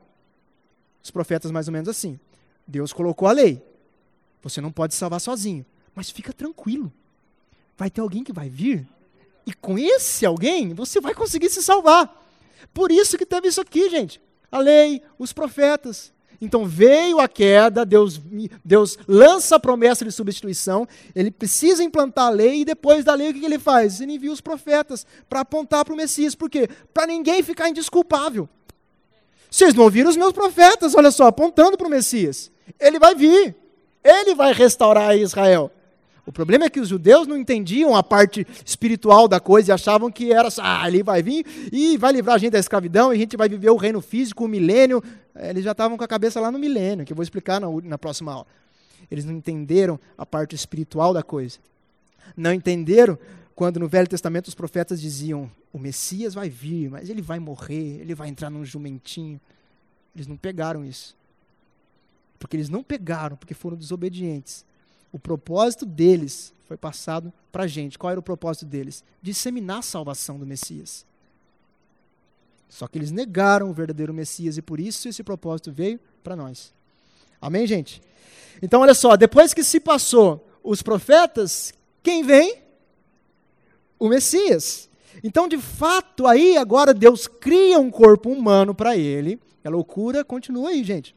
os 1.02 1.10
profetas 1.10 1.50
mais 1.50 1.68
ou 1.68 1.72
menos 1.72 1.88
assim. 1.88 2.20
Deus 2.66 2.92
colocou 2.92 3.26
a 3.26 3.32
lei. 3.32 3.62
Você 4.42 4.60
não 4.60 4.70
pode 4.70 4.94
salvar 4.94 5.20
sozinho. 5.20 5.64
Mas 5.98 6.10
fica 6.10 6.32
tranquilo. 6.32 6.92
Vai 7.76 7.90
ter 7.90 8.00
alguém 8.00 8.22
que 8.22 8.32
vai 8.32 8.48
vir. 8.48 8.86
E 9.44 9.52
com 9.52 9.76
esse 9.76 10.24
alguém, 10.24 10.72
você 10.72 11.00
vai 11.00 11.12
conseguir 11.12 11.50
se 11.50 11.60
salvar. 11.60 12.24
Por 12.72 12.92
isso 12.92 13.18
que 13.18 13.26
teve 13.26 13.48
isso 13.48 13.60
aqui, 13.60 13.90
gente. 13.90 14.20
A 14.48 14.60
lei, 14.60 15.02
os 15.18 15.32
profetas. 15.32 16.12
Então 16.40 16.64
veio 16.64 17.18
a 17.18 17.26
queda, 17.26 17.84
Deus, 17.84 18.20
Deus 18.64 18.96
lança 19.08 19.56
a 19.56 19.58
promessa 19.58 20.04
de 20.04 20.12
substituição, 20.12 20.86
ele 21.16 21.32
precisa 21.32 21.82
implantar 21.82 22.26
a 22.26 22.30
lei, 22.30 22.60
e 22.60 22.64
depois 22.64 23.04
da 23.04 23.12
lei 23.12 23.30
o 23.30 23.34
que 23.34 23.44
ele 23.44 23.58
faz? 23.58 24.00
Ele 24.00 24.12
envia 24.12 24.30
os 24.30 24.40
profetas 24.40 25.04
para 25.28 25.40
apontar 25.40 25.84
para 25.84 25.94
o 25.94 25.96
Messias. 25.96 26.36
Por 26.36 26.48
quê? 26.48 26.68
Para 26.94 27.08
ninguém 27.08 27.42
ficar 27.42 27.68
indesculpável. 27.68 28.48
Vocês 29.50 29.74
não 29.74 29.82
ouviram 29.82 30.08
os 30.08 30.16
meus 30.16 30.32
profetas, 30.32 30.94
olha 30.94 31.10
só, 31.10 31.26
apontando 31.26 31.76
para 31.76 31.88
o 31.88 31.90
Messias. 31.90 32.52
Ele 32.78 33.00
vai 33.00 33.16
vir, 33.16 33.56
ele 34.04 34.36
vai 34.36 34.52
restaurar 34.52 35.18
Israel. 35.18 35.72
O 36.28 36.32
problema 36.32 36.66
é 36.66 36.68
que 36.68 36.78
os 36.78 36.88
judeus 36.88 37.26
não 37.26 37.38
entendiam 37.38 37.96
a 37.96 38.02
parte 38.02 38.46
espiritual 38.62 39.26
da 39.26 39.40
coisa 39.40 39.70
e 39.70 39.72
achavam 39.72 40.12
que 40.12 40.30
era 40.30 40.50
só, 40.50 40.60
ah, 40.62 40.86
ele 40.86 41.02
vai 41.02 41.22
vir 41.22 41.46
e 41.72 41.96
vai 41.96 42.12
livrar 42.12 42.36
a 42.36 42.38
gente 42.38 42.52
da 42.52 42.58
escravidão 42.58 43.14
e 43.14 43.16
a 43.16 43.18
gente 43.18 43.34
vai 43.34 43.48
viver 43.48 43.70
o 43.70 43.76
reino 43.76 44.02
físico, 44.02 44.44
o 44.44 44.48
milênio. 44.48 45.02
Eles 45.34 45.64
já 45.64 45.72
estavam 45.72 45.96
com 45.96 46.04
a 46.04 46.06
cabeça 46.06 46.38
lá 46.38 46.52
no 46.52 46.58
milênio, 46.58 47.06
que 47.06 47.14
eu 47.14 47.16
vou 47.16 47.22
explicar 47.22 47.58
na, 47.58 47.68
na 47.82 47.96
próxima 47.96 48.30
aula. 48.30 48.46
Eles 49.10 49.24
não 49.24 49.32
entenderam 49.32 49.98
a 50.18 50.26
parte 50.26 50.54
espiritual 50.54 51.14
da 51.14 51.22
coisa. 51.22 51.58
Não 52.36 52.52
entenderam 52.52 53.18
quando 53.54 53.80
no 53.80 53.88
Velho 53.88 54.06
Testamento 54.06 54.48
os 54.48 54.54
profetas 54.54 55.00
diziam: 55.00 55.50
o 55.72 55.78
Messias 55.78 56.34
vai 56.34 56.50
vir, 56.50 56.90
mas 56.90 57.08
ele 57.08 57.22
vai 57.22 57.38
morrer, 57.38 58.02
ele 58.02 58.14
vai 58.14 58.28
entrar 58.28 58.50
num 58.50 58.66
jumentinho. 58.66 59.40
Eles 60.14 60.26
não 60.26 60.36
pegaram 60.36 60.84
isso. 60.84 61.16
Porque 62.38 62.54
eles 62.54 62.68
não 62.68 62.82
pegaram, 62.82 63.34
porque 63.34 63.54
foram 63.54 63.78
desobedientes 63.78 64.67
o 65.12 65.18
propósito 65.18 65.86
deles 65.86 66.52
foi 66.66 66.76
passado 66.76 67.32
para 67.50 67.64
a 67.64 67.66
gente. 67.66 67.98
Qual 67.98 68.10
era 68.10 68.20
o 68.20 68.22
propósito 68.22 68.66
deles? 68.66 69.02
Disseminar 69.22 69.78
a 69.78 69.82
salvação 69.82 70.38
do 70.38 70.46
Messias. 70.46 71.06
Só 72.68 72.86
que 72.86 72.98
eles 72.98 73.10
negaram 73.10 73.70
o 73.70 73.72
verdadeiro 73.72 74.12
Messias 74.12 74.58
e 74.58 74.62
por 74.62 74.78
isso 74.78 75.08
esse 75.08 75.22
propósito 75.22 75.72
veio 75.72 75.98
para 76.22 76.36
nós. 76.36 76.72
Amém, 77.40 77.66
gente? 77.66 78.02
Então, 78.60 78.82
olha 78.82 78.94
só, 78.94 79.16
depois 79.16 79.54
que 79.54 79.64
se 79.64 79.80
passou 79.80 80.46
os 80.62 80.82
profetas, 80.82 81.72
quem 82.02 82.22
vem? 82.22 82.62
O 83.98 84.08
Messias. 84.08 84.88
Então, 85.24 85.48
de 85.48 85.58
fato, 85.58 86.26
aí 86.26 86.56
agora 86.56 86.92
Deus 86.92 87.26
cria 87.26 87.78
um 87.78 87.90
corpo 87.90 88.30
humano 88.30 88.74
para 88.74 88.96
ele. 88.96 89.40
A 89.64 89.70
loucura 89.70 90.24
continua 90.24 90.70
aí, 90.70 90.84
gente. 90.84 91.14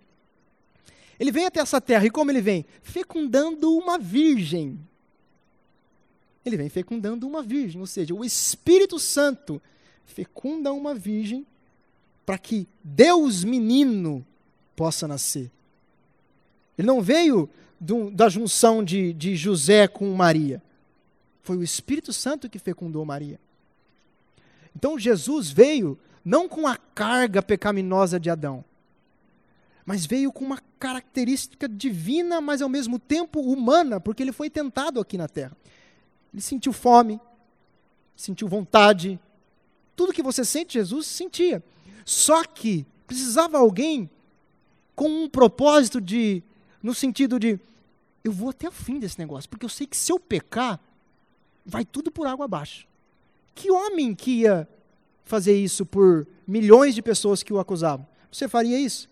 Ele 1.21 1.31
vem 1.31 1.45
até 1.45 1.59
essa 1.59 1.79
terra, 1.79 2.03
e 2.03 2.09
como 2.09 2.31
ele 2.31 2.41
vem? 2.41 2.65
Fecundando 2.81 3.77
uma 3.77 3.99
virgem. 3.99 4.79
Ele 6.43 6.57
vem 6.57 6.67
fecundando 6.67 7.27
uma 7.27 7.43
virgem, 7.43 7.79
ou 7.79 7.85
seja, 7.85 8.11
o 8.11 8.25
Espírito 8.25 8.97
Santo 8.97 9.61
fecunda 10.03 10.73
uma 10.73 10.95
virgem 10.95 11.45
para 12.25 12.39
que 12.39 12.67
Deus 12.83 13.43
menino 13.43 14.25
possa 14.75 15.07
nascer. 15.07 15.51
Ele 16.75 16.87
não 16.87 17.03
veio 17.03 17.47
do, 17.79 18.09
da 18.09 18.27
junção 18.27 18.83
de, 18.83 19.13
de 19.13 19.35
José 19.35 19.87
com 19.87 20.11
Maria. 20.15 20.59
Foi 21.43 21.55
o 21.55 21.61
Espírito 21.61 22.11
Santo 22.11 22.49
que 22.49 22.57
fecundou 22.57 23.05
Maria. 23.05 23.39
Então 24.75 24.97
Jesus 24.97 25.51
veio 25.51 25.99
não 26.25 26.49
com 26.49 26.65
a 26.65 26.77
carga 26.77 27.43
pecaminosa 27.43 28.19
de 28.19 28.31
Adão, 28.31 28.65
mas 29.91 30.05
veio 30.05 30.31
com 30.31 30.45
uma 30.45 30.57
característica 30.79 31.67
divina, 31.67 32.39
mas 32.39 32.61
ao 32.61 32.69
mesmo 32.69 32.97
tempo 32.97 33.41
humana, 33.41 33.99
porque 33.99 34.23
ele 34.23 34.31
foi 34.31 34.49
tentado 34.49 35.01
aqui 35.01 35.17
na 35.17 35.27
terra. 35.27 35.51
Ele 36.31 36.41
sentiu 36.41 36.71
fome, 36.71 37.19
sentiu 38.15 38.47
vontade, 38.47 39.19
tudo 39.93 40.13
que 40.13 40.23
você 40.23 40.45
sente, 40.45 40.75
Jesus 40.75 41.07
sentia. 41.07 41.61
Só 42.05 42.41
que 42.45 42.85
precisava 43.05 43.57
alguém 43.57 44.09
com 44.95 45.09
um 45.09 45.29
propósito 45.29 45.99
de, 45.99 46.41
no 46.81 46.95
sentido 46.95 47.37
de, 47.37 47.59
eu 48.23 48.31
vou 48.31 48.51
até 48.51 48.69
o 48.69 48.71
fim 48.71 48.97
desse 48.97 49.19
negócio, 49.19 49.49
porque 49.49 49.65
eu 49.65 49.69
sei 49.69 49.85
que 49.85 49.97
se 49.97 50.09
eu 50.09 50.17
pecar, 50.17 50.79
vai 51.65 51.83
tudo 51.83 52.09
por 52.09 52.27
água 52.27 52.45
abaixo. 52.45 52.87
Que 53.53 53.69
homem 53.69 54.15
que 54.15 54.43
ia 54.43 54.65
fazer 55.25 55.57
isso 55.57 55.85
por 55.85 56.25
milhões 56.47 56.95
de 56.95 57.01
pessoas 57.01 57.43
que 57.43 57.51
o 57.51 57.59
acusavam? 57.59 58.07
Você 58.31 58.47
faria 58.47 58.79
isso? 58.79 59.10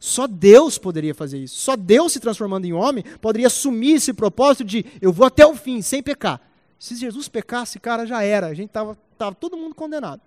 Só 0.00 0.26
Deus 0.26 0.78
poderia 0.78 1.14
fazer 1.14 1.38
isso. 1.38 1.60
Só 1.60 1.76
Deus, 1.76 2.12
se 2.12 2.18
transformando 2.18 2.64
em 2.64 2.72
homem, 2.72 3.04
poderia 3.20 3.46
assumir 3.46 3.92
esse 3.92 4.12
propósito 4.12 4.64
de 4.64 4.84
eu 5.00 5.12
vou 5.12 5.26
até 5.26 5.46
o 5.46 5.54
fim, 5.54 5.82
sem 5.82 6.02
pecar. 6.02 6.40
Se 6.78 6.96
Jesus 6.96 7.28
pecasse, 7.28 7.78
cara, 7.78 8.06
já 8.06 8.22
era. 8.22 8.46
A 8.46 8.54
gente 8.54 8.68
estava 8.68 8.98
tava 9.18 9.34
todo 9.34 9.58
mundo 9.58 9.74
condenado. 9.74 10.22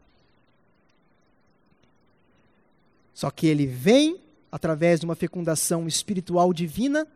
Só 3.11 3.31
que 3.31 3.47
ele 3.47 3.65
vem 3.65 4.21
através 4.51 4.99
de 4.99 5.05
uma 5.05 5.15
fecundação 5.15 5.87
espiritual 5.87 6.53
divina, 6.53 7.07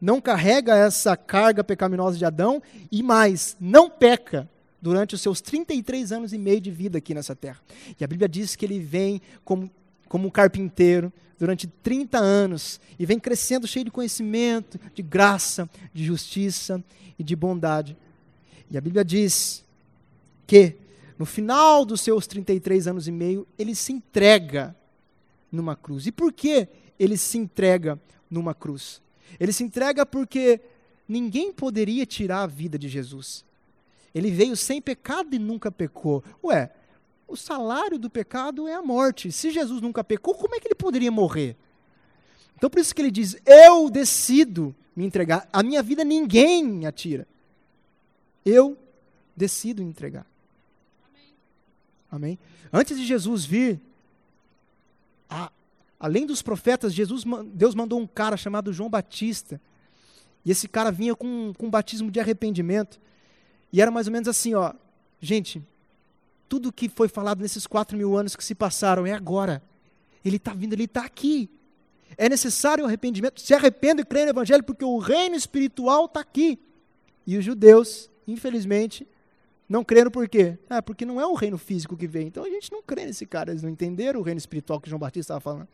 não 0.00 0.18
carrega 0.18 0.74
essa 0.74 1.14
carga 1.14 1.62
pecaminosa 1.62 2.16
de 2.16 2.24
Adão 2.24 2.62
e 2.90 3.02
mais, 3.02 3.54
não 3.60 3.90
peca 3.90 4.48
durante 4.80 5.14
os 5.14 5.20
seus 5.20 5.42
33 5.42 6.10
anos 6.10 6.32
e 6.32 6.38
meio 6.38 6.58
de 6.58 6.70
vida 6.70 6.96
aqui 6.96 7.12
nessa 7.12 7.36
terra. 7.36 7.60
E 7.98 8.02
a 8.02 8.06
Bíblia 8.06 8.26
diz 8.26 8.56
que 8.56 8.64
ele 8.64 8.78
vem 8.78 9.20
como, 9.44 9.70
como 10.10 10.26
um 10.26 10.30
carpinteiro, 10.30 11.12
durante 11.38 11.68
30 11.68 12.18
anos 12.18 12.80
e 12.98 13.06
vem 13.06 13.18
crescendo 13.18 13.64
cheio 13.64 13.84
de 13.84 13.92
conhecimento, 13.92 14.78
de 14.92 15.02
graça, 15.02 15.70
de 15.94 16.04
justiça 16.04 16.82
e 17.16 17.22
de 17.22 17.36
bondade. 17.36 17.96
E 18.68 18.76
a 18.76 18.80
Bíblia 18.80 19.04
diz 19.04 19.64
que 20.48 20.74
no 21.16 21.24
final 21.24 21.84
dos 21.84 22.00
seus 22.00 22.26
33 22.26 22.88
anos 22.88 23.06
e 23.06 23.12
meio, 23.12 23.46
ele 23.56 23.72
se 23.72 23.92
entrega 23.92 24.74
numa 25.52 25.76
cruz. 25.76 26.06
E 26.06 26.12
por 26.12 26.32
que 26.32 26.66
ele 26.98 27.16
se 27.16 27.38
entrega 27.38 27.96
numa 28.28 28.52
cruz? 28.52 29.00
Ele 29.38 29.52
se 29.52 29.62
entrega 29.62 30.04
porque 30.04 30.60
ninguém 31.08 31.52
poderia 31.52 32.04
tirar 32.04 32.42
a 32.42 32.46
vida 32.48 32.76
de 32.76 32.88
Jesus. 32.88 33.44
Ele 34.12 34.30
veio 34.32 34.56
sem 34.56 34.82
pecado 34.82 35.36
e 35.36 35.38
nunca 35.38 35.70
pecou. 35.70 36.24
Ué, 36.42 36.70
o 37.30 37.36
salário 37.36 37.98
do 37.98 38.10
pecado 38.10 38.66
é 38.66 38.74
a 38.74 38.82
morte. 38.82 39.30
Se 39.30 39.50
Jesus 39.50 39.80
nunca 39.80 40.02
pecou, 40.02 40.34
como 40.34 40.54
é 40.54 40.60
que 40.60 40.66
ele 40.66 40.74
poderia 40.74 41.10
morrer? 41.10 41.56
Então 42.56 42.68
por 42.68 42.80
isso 42.80 42.94
que 42.94 43.00
ele 43.00 43.10
diz: 43.10 43.36
Eu 43.46 43.88
decido 43.88 44.74
me 44.94 45.04
entregar. 45.04 45.48
A 45.52 45.62
minha 45.62 45.82
vida 45.82 46.04
ninguém 46.04 46.86
atira. 46.86 47.26
Eu 48.44 48.76
decido 49.36 49.82
entregar. 49.82 50.26
Amém. 51.08 51.34
Amém? 52.10 52.38
Antes 52.72 52.98
de 52.98 53.06
Jesus 53.06 53.44
vir, 53.44 53.80
a, 55.28 55.50
além 55.98 56.26
dos 56.26 56.42
profetas, 56.42 56.92
Jesus, 56.92 57.24
Deus 57.52 57.74
mandou 57.74 58.00
um 58.00 58.06
cara 58.06 58.36
chamado 58.36 58.72
João 58.72 58.90
Batista. 58.90 59.60
E 60.44 60.50
esse 60.50 60.66
cara 60.66 60.90
vinha 60.90 61.14
com, 61.14 61.52
com 61.56 61.66
um 61.66 61.70
batismo 61.70 62.10
de 62.10 62.18
arrependimento. 62.18 63.00
E 63.72 63.80
era 63.80 63.90
mais 63.90 64.06
ou 64.06 64.12
menos 64.12 64.28
assim, 64.28 64.54
ó. 64.54 64.72
Gente, 65.20 65.62
tudo 66.50 66.72
que 66.72 66.88
foi 66.88 67.06
falado 67.06 67.40
nesses 67.40 67.64
quatro 67.64 67.96
mil 67.96 68.18
anos 68.18 68.34
que 68.34 68.42
se 68.42 68.56
passaram 68.56 69.06
é 69.06 69.12
agora. 69.12 69.62
Ele 70.24 70.36
está 70.36 70.52
vindo, 70.52 70.72
ele 70.72 70.84
está 70.84 71.04
aqui. 71.04 71.48
É 72.18 72.28
necessário 72.28 72.82
o 72.82 72.88
arrependimento. 72.88 73.40
Se 73.40 73.54
arrependa 73.54 74.02
e 74.02 74.04
creia 74.04 74.26
no 74.26 74.32
Evangelho, 74.32 74.64
porque 74.64 74.84
o 74.84 74.98
reino 74.98 75.36
espiritual 75.36 76.06
está 76.06 76.18
aqui. 76.18 76.58
E 77.24 77.38
os 77.38 77.44
judeus, 77.44 78.10
infelizmente, 78.26 79.06
não 79.68 79.84
creram 79.84 80.10
por 80.10 80.28
quê? 80.28 80.58
Ah, 80.68 80.82
porque 80.82 81.06
não 81.06 81.20
é 81.20 81.26
o 81.26 81.34
reino 81.34 81.56
físico 81.56 81.96
que 81.96 82.08
vem. 82.08 82.26
Então 82.26 82.42
a 82.42 82.50
gente 82.50 82.72
não 82.72 82.82
crê 82.82 83.06
nesse 83.06 83.24
cara. 83.26 83.52
Eles 83.52 83.62
não 83.62 83.70
entenderam 83.70 84.18
o 84.18 84.22
reino 84.24 84.38
espiritual 84.38 84.80
que 84.80 84.90
João 84.90 84.98
Batista 84.98 85.34
estava 85.34 85.40
falando. 85.40 85.68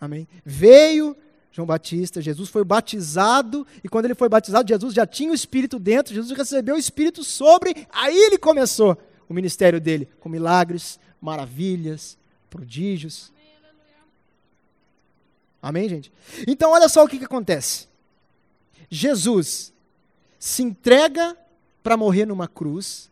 Amém? 0.00 0.28
Veio 0.44 1.16
João 1.52 1.66
Batista, 1.66 2.22
Jesus 2.22 2.48
foi 2.48 2.64
batizado, 2.64 3.66
e 3.84 3.88
quando 3.88 4.06
ele 4.06 4.14
foi 4.14 4.28
batizado, 4.28 4.68
Jesus 4.68 4.94
já 4.94 5.06
tinha 5.06 5.30
o 5.30 5.34
Espírito 5.34 5.78
dentro, 5.78 6.14
Jesus 6.14 6.36
recebeu 6.36 6.76
o 6.76 6.78
Espírito 6.78 7.22
sobre, 7.22 7.86
aí 7.92 8.16
ele 8.16 8.38
começou 8.38 8.96
o 9.28 9.34
ministério 9.34 9.78
dele, 9.78 10.08
com 10.18 10.30
milagres, 10.30 10.98
maravilhas, 11.20 12.16
prodígios. 12.48 13.30
Amém, 15.60 15.88
gente? 15.88 16.10
Então, 16.46 16.72
olha 16.72 16.88
só 16.88 17.04
o 17.04 17.08
que, 17.08 17.18
que 17.18 17.24
acontece. 17.24 17.86
Jesus 18.90 19.72
se 20.38 20.62
entrega 20.62 21.36
para 21.82 21.98
morrer 21.98 22.26
numa 22.26 22.48
cruz, 22.48 23.10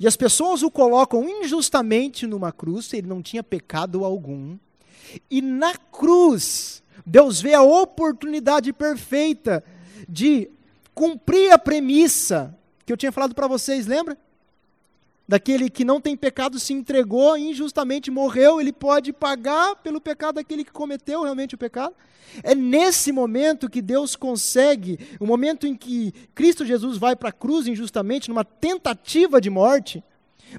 e 0.00 0.06
as 0.06 0.16
pessoas 0.16 0.62
o 0.62 0.70
colocam 0.70 1.28
injustamente 1.28 2.26
numa 2.26 2.50
cruz, 2.50 2.92
ele 2.92 3.06
não 3.06 3.22
tinha 3.22 3.42
pecado 3.42 4.04
algum, 4.04 4.58
e 5.30 5.40
na 5.40 5.76
cruz, 5.76 6.82
Deus 7.08 7.40
vê 7.40 7.54
a 7.54 7.62
oportunidade 7.62 8.70
perfeita 8.70 9.64
de 10.06 10.50
cumprir 10.94 11.50
a 11.50 11.58
premissa 11.58 12.54
que 12.84 12.92
eu 12.92 12.96
tinha 12.98 13.10
falado 13.10 13.34
para 13.34 13.46
vocês, 13.46 13.86
lembra? 13.86 14.16
Daquele 15.26 15.70
que 15.70 15.84
não 15.84 16.00
tem 16.00 16.16
pecado 16.16 16.58
se 16.58 16.72
entregou 16.74 17.36
injustamente 17.36 18.10
morreu, 18.10 18.60
ele 18.60 18.72
pode 18.72 19.12
pagar 19.12 19.76
pelo 19.76 20.00
pecado 20.00 20.36
daquele 20.36 20.64
que 20.64 20.72
cometeu 20.72 21.22
realmente 21.22 21.54
o 21.54 21.58
pecado. 21.58 21.94
É 22.42 22.54
nesse 22.54 23.10
momento 23.10 23.70
que 23.70 23.80
Deus 23.80 24.14
consegue, 24.14 24.98
o 25.18 25.26
momento 25.26 25.66
em 25.66 25.74
que 25.74 26.12
Cristo 26.34 26.64
Jesus 26.64 26.98
vai 26.98 27.16
para 27.16 27.30
a 27.30 27.32
cruz 27.32 27.66
injustamente, 27.66 28.28
numa 28.28 28.44
tentativa 28.44 29.40
de 29.40 29.48
morte, 29.48 30.02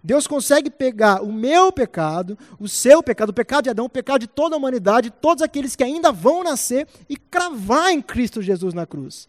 Deus 0.03 0.27
consegue 0.27 0.69
pegar 0.69 1.23
o 1.23 1.31
meu 1.31 1.71
pecado, 1.71 2.37
o 2.59 2.67
seu 2.67 3.01
pecado, 3.01 3.29
o 3.29 3.33
pecado 3.33 3.63
de 3.63 3.69
Adão, 3.69 3.85
o 3.85 3.89
pecado 3.89 4.21
de 4.21 4.27
toda 4.27 4.55
a 4.55 4.57
humanidade, 4.57 5.09
todos 5.09 5.41
aqueles 5.41 5.75
que 5.75 5.83
ainda 5.83 6.11
vão 6.11 6.43
nascer 6.43 6.87
e 7.07 7.17
cravar 7.17 7.91
em 7.91 8.01
Cristo 8.01 8.41
Jesus 8.41 8.73
na 8.73 8.85
cruz. 8.85 9.27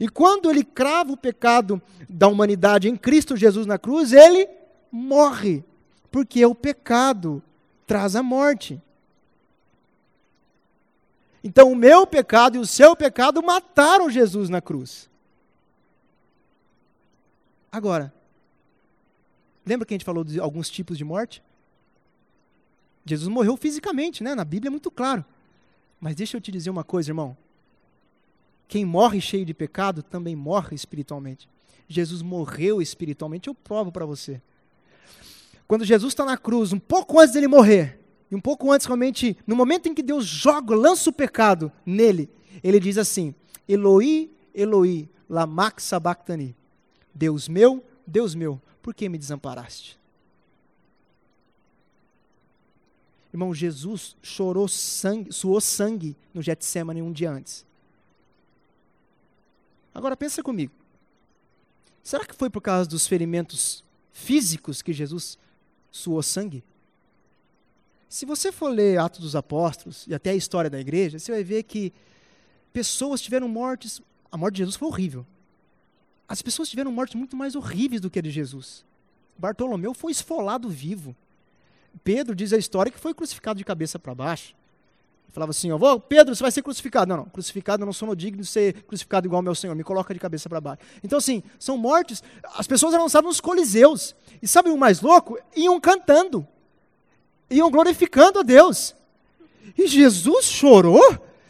E 0.00 0.08
quando 0.08 0.50
ele 0.50 0.62
crava 0.62 1.12
o 1.12 1.16
pecado 1.16 1.80
da 2.08 2.28
humanidade 2.28 2.88
em 2.88 2.96
Cristo 2.96 3.36
Jesus 3.36 3.66
na 3.66 3.78
cruz, 3.78 4.12
ele 4.12 4.48
morre, 4.90 5.64
porque 6.10 6.44
o 6.44 6.54
pecado 6.54 7.42
traz 7.86 8.14
a 8.14 8.22
morte. 8.22 8.80
Então, 11.42 11.72
o 11.72 11.76
meu 11.76 12.06
pecado 12.06 12.56
e 12.56 12.60
o 12.60 12.66
seu 12.66 12.94
pecado 12.94 13.42
mataram 13.42 14.08
Jesus 14.08 14.48
na 14.48 14.60
cruz. 14.60 15.10
Agora, 17.70 18.12
lembra 19.64 19.86
que 19.86 19.94
a 19.94 19.96
gente 19.96 20.04
falou 20.04 20.24
de 20.24 20.40
alguns 20.40 20.70
tipos 20.70 20.98
de 20.98 21.04
morte? 21.04 21.42
Jesus 23.04 23.28
morreu 23.28 23.56
fisicamente, 23.56 24.22
né? 24.22 24.34
Na 24.34 24.44
Bíblia 24.44 24.68
é 24.68 24.70
muito 24.70 24.90
claro. 24.90 25.24
Mas 26.00 26.14
deixa 26.14 26.36
eu 26.36 26.40
te 26.40 26.52
dizer 26.52 26.70
uma 26.70 26.84
coisa, 26.84 27.10
irmão. 27.10 27.36
Quem 28.68 28.84
morre 28.84 29.20
cheio 29.20 29.44
de 29.44 29.52
pecado 29.52 30.02
também 30.02 30.34
morre 30.34 30.74
espiritualmente. 30.74 31.48
Jesus 31.88 32.22
morreu 32.22 32.80
espiritualmente, 32.80 33.48
eu 33.48 33.54
provo 33.54 33.92
para 33.92 34.06
você. 34.06 34.40
Quando 35.66 35.84
Jesus 35.84 36.12
está 36.12 36.24
na 36.24 36.36
cruz, 36.36 36.72
um 36.72 36.78
pouco 36.78 37.20
antes 37.20 37.34
dele 37.34 37.48
morrer, 37.48 37.98
e 38.30 38.34
um 38.34 38.40
pouco 38.40 38.72
antes, 38.72 38.86
realmente, 38.86 39.36
no 39.46 39.54
momento 39.54 39.88
em 39.88 39.94
que 39.94 40.02
Deus 40.02 40.24
joga, 40.24 40.74
lança 40.74 41.10
o 41.10 41.12
pecado 41.12 41.70
nele, 41.84 42.30
ele 42.64 42.80
diz 42.80 42.96
assim: 42.96 43.34
Eloi, 43.68 44.30
Eloi, 44.54 45.08
lama 45.28 45.72
sabachthani. 45.76 46.56
Deus 47.14 47.46
meu, 47.46 47.84
Deus 48.06 48.34
meu, 48.34 48.60
por 48.82 48.94
que 48.94 49.08
me 49.08 49.16
desamparaste? 49.16 49.98
Irmão, 53.32 53.54
Jesus 53.54 54.14
chorou 54.22 54.68
sangue, 54.68 55.32
suou 55.32 55.60
sangue 55.60 56.14
no 56.34 56.42
Getsemane 56.42 57.00
um 57.00 57.12
dia 57.12 57.30
antes. 57.30 57.64
Agora 59.94 60.16
pensa 60.16 60.42
comigo. 60.42 60.72
Será 62.02 62.26
que 62.26 62.34
foi 62.34 62.50
por 62.50 62.60
causa 62.60 62.88
dos 62.88 63.06
ferimentos 63.06 63.84
físicos 64.12 64.82
que 64.82 64.92
Jesus 64.92 65.38
suou 65.90 66.22
sangue? 66.22 66.62
Se 68.08 68.26
você 68.26 68.52
for 68.52 68.68
ler 68.68 68.98
Atos 68.98 69.20
dos 69.20 69.34
Apóstolos 69.34 70.06
e 70.06 70.14
até 70.14 70.30
a 70.30 70.34
história 70.34 70.68
da 70.68 70.78
igreja, 70.78 71.18
você 71.18 71.32
vai 71.32 71.42
ver 71.42 71.62
que 71.62 71.92
pessoas 72.72 73.22
tiveram 73.22 73.48
mortes. 73.48 74.02
A 74.30 74.36
morte 74.36 74.56
de 74.56 74.58
Jesus 74.58 74.76
foi 74.76 74.88
horrível. 74.88 75.24
As 76.28 76.40
pessoas 76.42 76.68
tiveram 76.68 76.92
mortes 76.92 77.14
muito 77.14 77.36
mais 77.36 77.54
horríveis 77.54 78.00
do 78.00 78.10
que 78.10 78.18
a 78.18 78.22
de 78.22 78.30
Jesus. 78.30 78.84
Bartolomeu 79.36 79.92
foi 79.94 80.12
esfolado 80.12 80.68
vivo. 80.68 81.14
Pedro 82.02 82.34
diz 82.34 82.52
a 82.52 82.56
história 82.56 82.90
que 82.90 82.98
foi 82.98 83.12
crucificado 83.12 83.58
de 83.58 83.64
cabeça 83.64 83.98
para 83.98 84.14
baixo. 84.14 84.54
Falava 85.30 85.50
assim, 85.50 85.70
ó, 85.72 85.98
Pedro, 85.98 86.34
você 86.34 86.42
vai 86.42 86.50
ser 86.50 86.62
crucificado. 86.62 87.08
Não, 87.08 87.16
não, 87.18 87.24
crucificado, 87.24 87.82
eu 87.82 87.86
não 87.86 87.92
sou 87.92 88.14
digno 88.14 88.42
de 88.42 88.48
ser 88.48 88.82
crucificado 88.82 89.26
igual 89.26 89.38
ao 89.38 89.42
meu 89.42 89.54
Senhor, 89.54 89.74
me 89.74 89.82
coloca 89.82 90.12
de 90.12 90.20
cabeça 90.20 90.48
para 90.48 90.60
baixo. 90.60 90.82
Então, 91.02 91.18
assim, 91.18 91.42
são 91.58 91.78
mortes, 91.78 92.22
as 92.54 92.66
pessoas 92.66 92.92
eram 92.92 93.04
lançadas 93.04 93.26
nos 93.26 93.40
coliseus. 93.40 94.14
E 94.42 94.48
sabe 94.48 94.70
o 94.70 94.76
mais 94.76 95.00
louco? 95.00 95.38
Iam 95.56 95.80
cantando 95.80 96.46
iam 97.52 97.70
glorificando 97.70 98.40
a 98.40 98.42
Deus. 98.42 98.94
E 99.76 99.86
Jesus 99.86 100.46
chorou? 100.46 101.00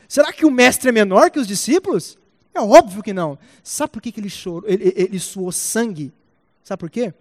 Será 0.09 0.33
que 0.33 0.45
o 0.45 0.51
mestre 0.51 0.91
é 0.91 0.93
menor 0.93 1.31
que 1.31 1.39
os 1.39 1.47
discípulos? 1.47 2.19
É 2.55 2.61
óbvio 2.61 3.03
que 3.03 3.13
não. 3.13 3.39
Sabe 3.63 3.93
por 3.93 4.03
que, 4.03 4.13
que 4.13 4.21
ele 4.21 4.29
chorou? 4.29 4.69
Ele, 4.69 4.93
ele 4.95 5.19
suou 5.19 5.51
sangue. 5.51 6.13
Sabe 6.63 6.81
por 6.81 6.91
quê? 6.91 7.15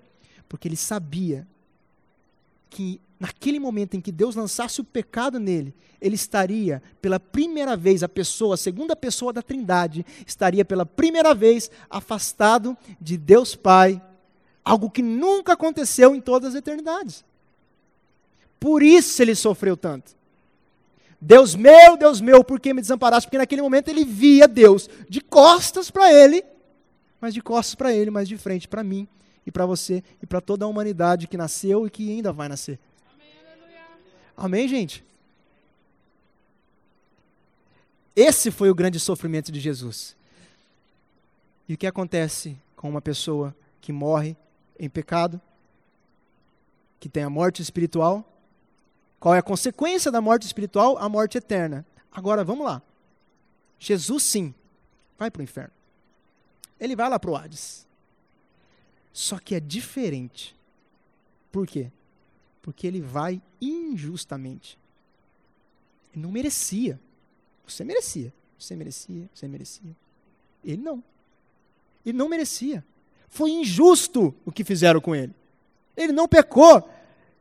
Porque 0.48 0.68
ele 0.68 0.76
sabia 0.76 1.48
que 2.70 3.00
naquele 3.20 3.60
momento 3.60 3.96
em 3.96 4.02
que 4.02 4.12
Deus 4.12 4.36
lançasse 4.36 4.82
o 4.82 4.84
pecado 4.84 5.40
nele, 5.40 5.74
ele 6.02 6.16
estaria 6.16 6.82
pela 7.02 7.20
primeira 7.20 7.78
vez, 7.78 8.02
a 8.02 8.10
pessoa, 8.10 8.56
a 8.56 8.58
segunda 8.58 8.96
pessoa 8.96 9.32
da 9.32 9.44
Trindade, 9.44 10.06
estaria 10.26 10.66
pela 10.66 10.86
primeira 10.86 11.34
vez 11.36 11.70
afastado 11.90 12.76
de 13.00 13.18
Deus 13.18 13.56
Pai, 13.56 14.02
algo 14.66 14.90
que 14.90 15.04
nunca 15.04 15.54
aconteceu 15.54 16.16
em 16.16 16.22
todas 16.22 16.50
as 16.50 16.56
eternidades. 16.56 17.24
Por 18.60 18.82
isso 18.82 19.22
ele 19.22 19.36
sofreu 19.36 19.78
tanto. 19.78 20.16
Deus 21.22 21.54
meu, 21.54 21.96
Deus 21.96 22.20
meu, 22.20 22.44
por 22.44 22.60
que 22.60 22.74
me 22.74 22.82
desamparaste? 22.82 23.28
Porque 23.28 23.38
naquele 23.38 23.62
momento 23.62 23.90
ele 23.90 24.04
via 24.04 24.48
Deus 24.48 24.90
de 25.08 25.22
costas 25.22 25.92
para 25.92 26.12
ele, 26.12 26.44
mas 27.20 27.32
de 27.32 27.42
costas 27.42 27.76
para 27.76 27.94
ele, 27.94 28.10
mas 28.10 28.28
de 28.28 28.36
frente 28.38 28.68
para 28.68 28.84
mim 28.84 29.08
e 29.46 29.52
para 29.52 29.68
você 29.68 30.04
e 30.20 30.26
para 30.26 30.42
toda 30.42 30.66
a 30.66 30.68
humanidade 30.68 31.28
que 31.28 31.38
nasceu 31.38 31.86
e 31.86 31.92
que 31.92 32.10
ainda 32.10 32.34
vai 32.34 32.50
nascer. 32.50 32.80
Amém, 33.14 33.30
Amém, 34.36 34.68
gente? 34.68 35.06
Esse 38.16 38.50
foi 38.50 38.72
o 38.72 38.76
grande 38.76 39.00
sofrimento 39.00 39.52
de 39.52 39.60
Jesus. 39.60 40.16
E 41.70 41.76
o 41.76 41.78
que 41.78 41.86
acontece 41.86 42.58
com 42.76 42.90
uma 42.90 43.02
pessoa 43.02 43.56
que 43.80 43.94
morre 43.94 44.36
em 44.80 44.90
pecado, 44.90 45.40
que 47.00 47.08
tem 47.08 47.24
a 47.24 47.30
morte 47.30 47.62
espiritual? 47.62 48.26
Qual 49.22 49.36
é 49.36 49.38
a 49.38 49.44
consequência 49.44 50.12
da 50.12 50.20
morte 50.20 50.48
espiritual? 50.48 50.98
A 50.98 51.08
morte 51.08 51.38
eterna. 51.38 51.86
Agora, 52.12 52.44
vamos 52.44 52.66
lá. 52.66 52.82
Jesus, 53.78 54.24
sim, 54.24 54.52
vai 55.16 55.30
para 55.30 55.42
o 55.42 55.44
inferno. 55.44 55.72
Ele 56.80 56.96
vai 56.96 57.08
lá 57.08 57.20
para 57.20 57.30
o 57.30 57.36
Hades. 57.36 57.86
Só 59.14 59.38
que 59.38 59.54
é 59.54 59.60
diferente. 59.60 60.56
Por 61.52 61.68
quê? 61.68 61.92
Porque 62.64 62.88
ele 62.88 63.00
vai 63.00 63.40
injustamente. 63.62 64.76
Ele 66.12 66.24
não 66.24 66.32
merecia. 66.32 67.00
Você 67.68 67.84
merecia. 67.84 68.34
Você 68.58 68.76
merecia. 68.76 69.30
Você 69.36 69.48
merecia. 69.48 69.96
Ele 70.66 70.82
não. 70.82 71.04
Ele 72.04 72.18
não 72.18 72.28
merecia. 72.28 72.84
Foi 73.30 73.52
injusto 73.52 74.34
o 74.44 74.52
que 74.52 74.64
fizeram 74.64 75.00
com 75.00 75.16
ele. 75.16 75.36
Ele 75.96 76.12
não 76.12 76.28
pecou. 76.28 76.90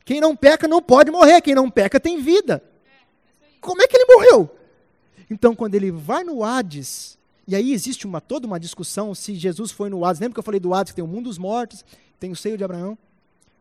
Quem 0.05 0.21
não 0.21 0.35
peca 0.35 0.67
não 0.67 0.83
pode 0.83 1.11
morrer, 1.11 1.41
quem 1.41 1.55
não 1.55 1.71
peca 1.71 2.01
tem 2.01 2.21
vida. 2.21 2.63
Como 3.61 3.83
é 3.83 3.87
que 3.87 3.97
ele 3.97 4.07
morreu? 4.07 4.51
Então, 5.31 5.55
quando 5.55 5.75
ele 5.75 5.91
vai 5.91 6.25
no 6.25 6.43
Hades, 6.43 7.19
e 7.47 7.55
aí 7.55 7.73
existe 7.73 8.07
uma, 8.07 8.21
toda 8.21 8.47
uma 8.47 8.59
discussão 8.59 9.15
se 9.15 9.35
Jesus 9.35 9.71
foi 9.71 9.89
no 9.91 10.05
Hades. 10.05 10.21
Lembra 10.21 10.35
que 10.35 10.41
eu 10.41 10.45
falei 10.45 10.61
do 10.61 10.75
Hades, 10.75 10.93
que 10.93 10.97
tem 10.97 11.05
o 11.05 11.09
mundo 11.09 11.25
dos 11.25 11.39
mortos, 11.39 11.85
tem 12.19 12.31
o 12.33 12.37
seio 12.37 12.57
de 12.57 12.65
Abraão? 12.65 12.97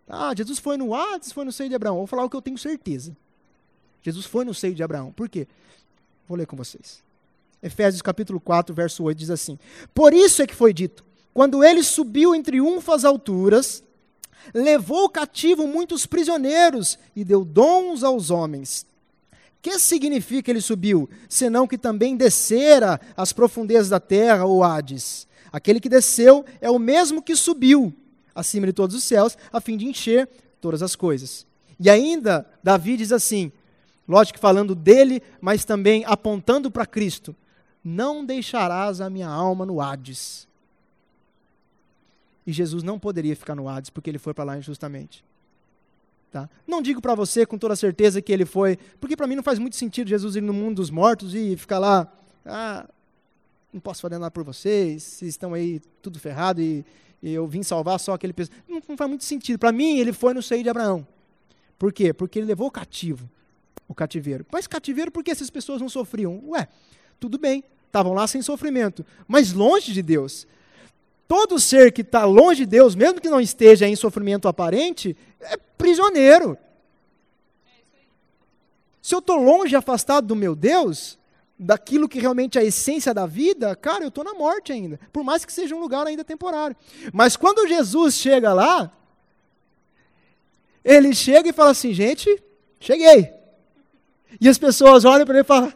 Ah, 0.08 0.34
Jesus 0.36 0.58
foi 0.58 0.78
no 0.78 0.96
Hades, 0.96 1.32
foi 1.32 1.46
no 1.46 1.52
seio 1.52 1.70
de 1.70 1.76
Abraão. 1.76 1.98
Vou 1.98 2.08
falar 2.08 2.24
o 2.24 2.30
que 2.30 2.36
eu 2.36 2.42
tenho 2.42 2.58
certeza. 2.58 3.16
Jesus 4.02 4.26
foi 4.26 4.44
no 4.44 4.54
seio 4.54 4.74
de 4.74 4.82
Abraão. 4.82 5.12
Por 5.12 5.30
quê? 5.30 5.48
Vou 6.28 6.38
ler 6.38 6.48
com 6.48 6.56
vocês. 6.56 7.04
Efésios 7.62 8.02
capítulo 8.02 8.40
4, 8.40 8.74
verso 8.74 9.04
8 9.04 9.18
diz 9.18 9.30
assim: 9.30 9.60
Por 9.94 10.14
isso 10.14 10.42
é 10.42 10.48
que 10.48 10.56
foi 10.56 10.74
dito: 10.74 11.04
quando 11.34 11.64
ele 11.64 11.84
subiu 11.84 12.34
em 12.34 12.42
triunfo 12.42 12.92
às 12.92 13.04
alturas, 13.04 13.84
levou 14.54 15.10
cativo 15.10 15.68
muitos 15.68 16.06
prisioneiros 16.06 16.98
e 17.16 17.24
deu 17.24 17.44
dons 17.46 18.04
aos 18.04 18.30
homens. 18.30 18.86
Que 19.62 19.78
significa 19.78 20.50
ele 20.52 20.62
subiu, 20.62 21.10
senão 21.28 21.68
que 21.68 21.78
também 21.78 22.16
descera 22.16 23.00
às 23.16 23.34
profundezas 23.34 23.90
da 23.90 24.00
terra, 24.00 24.46
ou 24.46 24.64
Hades? 24.64 25.28
Aquele 25.52 25.80
que 25.80 25.90
desceu 25.90 26.46
é 26.62 26.70
o 26.70 26.80
mesmo 26.80 27.22
que 27.22 27.36
subiu 27.36 27.94
acima 28.34 28.68
de 28.68 28.74
todos 28.74 28.96
os 28.96 29.04
céus, 29.04 29.38
a 29.52 29.60
fim 29.60 29.76
de 29.76 29.86
encher 29.86 30.30
todas 30.62 30.82
as 30.82 30.96
coisas. 30.96 31.46
E 31.80 31.90
ainda, 31.90 32.46
Davi 32.64 32.96
diz 32.98 33.12
assim, 33.12 33.52
lógico 34.08 34.40
falando 34.40 34.74
dele, 34.74 35.22
mas 35.42 35.66
também 35.66 36.04
apontando 36.06 36.72
para 36.72 36.86
Cristo: 36.86 37.36
Não 37.84 38.24
deixarás 38.24 39.02
a 39.02 39.10
minha 39.10 39.28
alma 39.28 39.66
no 39.66 39.82
Hades 39.82 40.49
e 42.50 42.52
Jesus 42.52 42.82
não 42.82 42.97
poderia 42.97 43.36
ficar 43.36 43.54
no 43.54 43.70
Hades 43.70 43.91
porque 43.91 44.10
ele 44.10 44.18
foi 44.18 44.34
para 44.34 44.43
lá 44.43 44.58
injustamente. 44.58 45.24
Tá? 46.32 46.50
Não 46.66 46.82
digo 46.82 47.00
para 47.00 47.14
você 47.14 47.45
com 47.45 47.60
toda 47.60 47.76
certeza 47.76 48.24
que 48.24 48.32
ele 48.32 48.43
foi, 48.43 48.76
porque 49.00 49.16
para 49.16 49.28
mim 49.28 49.36
não 49.36 49.43
faz 49.43 49.60
muito 49.60 49.76
sentido 49.76 50.08
Jesus 50.08 50.36
ir 50.36 50.41
no 50.41 50.52
mundo 50.52 50.78
dos 50.78 50.89
mortos 50.89 51.36
e 51.36 51.56
ficar 51.56 51.78
lá, 51.78 52.12
ah, 52.43 52.89
não 53.72 53.80
posso 53.80 54.02
fazer 54.02 54.18
nada 54.18 54.32
por 54.32 54.43
vocês, 54.43 55.04
vocês 55.04 55.30
estão 55.30 55.54
aí 55.54 55.80
tudo 56.02 56.20
ferrado 56.20 56.60
e, 56.60 56.84
e 57.22 57.32
eu 57.32 57.45
vim 57.45 57.62
salvar 57.62 58.00
só 58.00 58.14
aquele 58.14 58.34
pessoal. 58.34 58.58
Não, 58.68 58.82
não 58.89 58.97
faz 58.97 59.08
muito 59.08 59.26
sentido. 59.26 59.60
Para 59.60 59.72
mim, 59.72 60.00
ele 60.00 60.12
foi 60.12 60.34
no 60.34 60.41
seio 60.41 60.64
de 60.64 60.70
Abraão. 60.70 61.06
Por 61.78 61.93
quê? 61.93 62.12
Porque 62.12 62.39
ele 62.39 62.47
levou 62.47 62.68
o 62.68 62.72
cativo, 62.72 63.30
o 63.88 63.93
cativeiro. 63.93 64.43
Mas 64.52 64.66
cativeiro, 64.66 65.12
por 65.12 65.24
que 65.24 65.30
essas 65.30 65.52
pessoas 65.52 65.80
não 65.80 65.89
sofriam? 65.89 66.41
Ué, 66.47 66.68
tudo 67.20 67.38
bem, 67.38 67.64
estavam 67.86 68.14
lá 68.14 68.26
sem 68.26 68.41
sofrimento, 68.41 69.06
mas 69.28 69.54
longe 69.54 69.93
de 69.93 70.02
Deus. 70.02 70.47
Todo 71.30 71.59
ser 71.59 71.91
que 71.91 72.01
está 72.01 72.25
longe 72.25 72.65
de 72.65 72.71
Deus, 72.71 72.95
mesmo 72.95 73.21
que 73.21 73.30
não 73.30 73.39
esteja 73.39 73.88
em 73.88 73.95
sofrimento 73.95 74.47
aparente, 74.47 75.15
é 75.39 75.55
prisioneiro. 75.77 76.57
Se 78.99 79.13
eu 79.13 79.19
estou 79.19 79.36
longe, 79.36 79.75
afastado 79.75 80.25
do 80.25 80.36
meu 80.36 80.55
Deus, 80.55 81.19
daquilo 81.57 82.09
que 82.09 82.19
realmente 82.19 82.57
é 82.57 82.61
a 82.61 82.65
essência 82.65 83.13
da 83.13 83.27
vida, 83.27 83.75
cara, 83.75 84.03
eu 84.03 84.07
estou 84.07 84.23
na 84.23 84.34
morte 84.34 84.71
ainda. 84.71 84.99
Por 85.13 85.23
mais 85.23 85.45
que 85.45 85.53
seja 85.53 85.75
um 85.75 85.80
lugar 85.80 86.07
ainda 86.07 86.23
temporário. 86.23 86.75
Mas 87.13 87.38
quando 87.38 87.67
Jesus 87.67 88.15
chega 88.15 88.51
lá, 88.51 88.91
ele 90.84 91.13
chega 91.13 91.49
e 91.49 91.53
fala 91.53 91.69
assim: 91.69 91.93
gente, 91.93 92.41
cheguei. 92.80 93.32
E 94.41 94.49
as 94.49 94.57
pessoas 94.57 95.05
olham 95.05 95.27
para 95.27 95.36
ele 95.36 95.43
e 95.43 95.47
falam: 95.47 95.71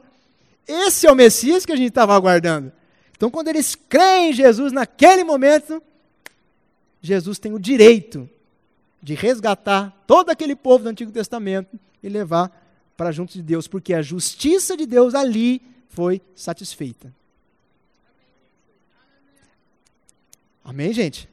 esse 0.68 1.06
é 1.06 1.12
o 1.12 1.16
Messias 1.16 1.64
que 1.64 1.72
a 1.72 1.76
gente 1.76 1.90
estava 1.90 2.16
aguardando. 2.16 2.74
Então, 3.16 3.30
quando 3.30 3.48
eles 3.48 3.76
creem 3.76 4.32
em 4.32 4.34
Jesus 4.34 4.72
naquele 4.72 5.24
momento, 5.24 5.82
Jesus 7.02 7.40
tem 7.40 7.54
o 7.54 7.60
direito 7.60 8.30
de 9.02 9.14
resgatar 9.14 10.04
todo 10.08 10.30
aquele 10.30 10.56
povo 10.56 10.86
do 10.86 10.90
Antigo 10.90 11.12
Testamento 11.12 11.80
e 12.02 12.10
levar 12.10 12.52
para 12.96 13.12
junto 13.12 13.34
de 13.34 13.42
Deus, 13.42 13.68
porque 13.68 13.94
a 13.94 14.02
justiça 14.02 14.78
de 14.78 14.86
Deus 14.86 15.14
ali 15.14 15.62
foi 15.90 16.22
satisfeita. 16.36 17.14
Amém, 20.64 20.94
gente? 20.94 21.28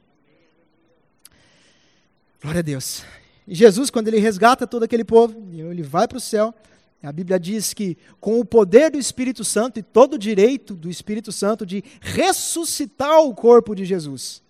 Glória 2.41 2.59
a 2.59 2.63
Deus. 2.63 3.03
E 3.47 3.55
Jesus, 3.55 3.89
quando 3.89 4.07
ele 4.07 4.19
resgata 4.19 4.67
todo 4.67 4.83
aquele 4.83 5.03
povo, 5.03 5.47
ele 5.53 5.83
vai 5.83 6.07
para 6.07 6.17
o 6.17 6.21
céu. 6.21 6.53
A 7.03 7.11
Bíblia 7.11 7.39
diz 7.39 7.73
que 7.73 7.97
com 8.19 8.39
o 8.39 8.45
poder 8.45 8.91
do 8.91 8.99
Espírito 8.99 9.43
Santo 9.43 9.79
e 9.79 9.83
todo 9.83 10.13
o 10.13 10.19
direito 10.19 10.75
do 10.75 10.89
Espírito 10.89 11.31
Santo 11.31 11.65
de 11.65 11.83
ressuscitar 11.99 13.21
o 13.21 13.33
corpo 13.33 13.73
de 13.75 13.85
Jesus. 13.85 14.41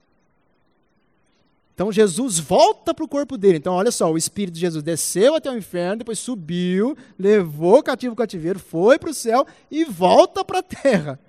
Então 1.73 1.91
Jesus 1.91 2.37
volta 2.37 2.93
para 2.93 3.05
o 3.05 3.07
corpo 3.07 3.37
dele. 3.37 3.57
Então, 3.57 3.73
olha 3.73 3.89
só, 3.89 4.11
o 4.11 4.17
Espírito 4.17 4.55
de 4.55 4.59
Jesus 4.59 4.83
desceu 4.83 5.35
até 5.35 5.49
o 5.49 5.57
inferno, 5.57 5.99
depois 5.99 6.19
subiu, 6.19 6.95
levou 7.17 7.79
o 7.79 7.83
cativo 7.83 8.13
o 8.13 8.17
cativeiro, 8.17 8.59
foi 8.59 8.99
para 8.99 9.09
o 9.09 9.13
céu 9.13 9.47
e 9.69 9.85
volta 9.85 10.43
para 10.43 10.59
a 10.59 10.63
terra. 10.63 11.19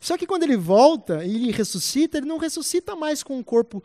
Só 0.00 0.18
que 0.18 0.26
quando 0.26 0.42
ele 0.42 0.56
volta 0.56 1.24
e 1.24 1.34
ele 1.34 1.52
ressuscita, 1.52 2.18
ele 2.18 2.26
não 2.26 2.36
ressuscita 2.36 2.94
mais 2.94 3.22
com 3.22 3.38
um 3.38 3.42
corpo 3.42 3.82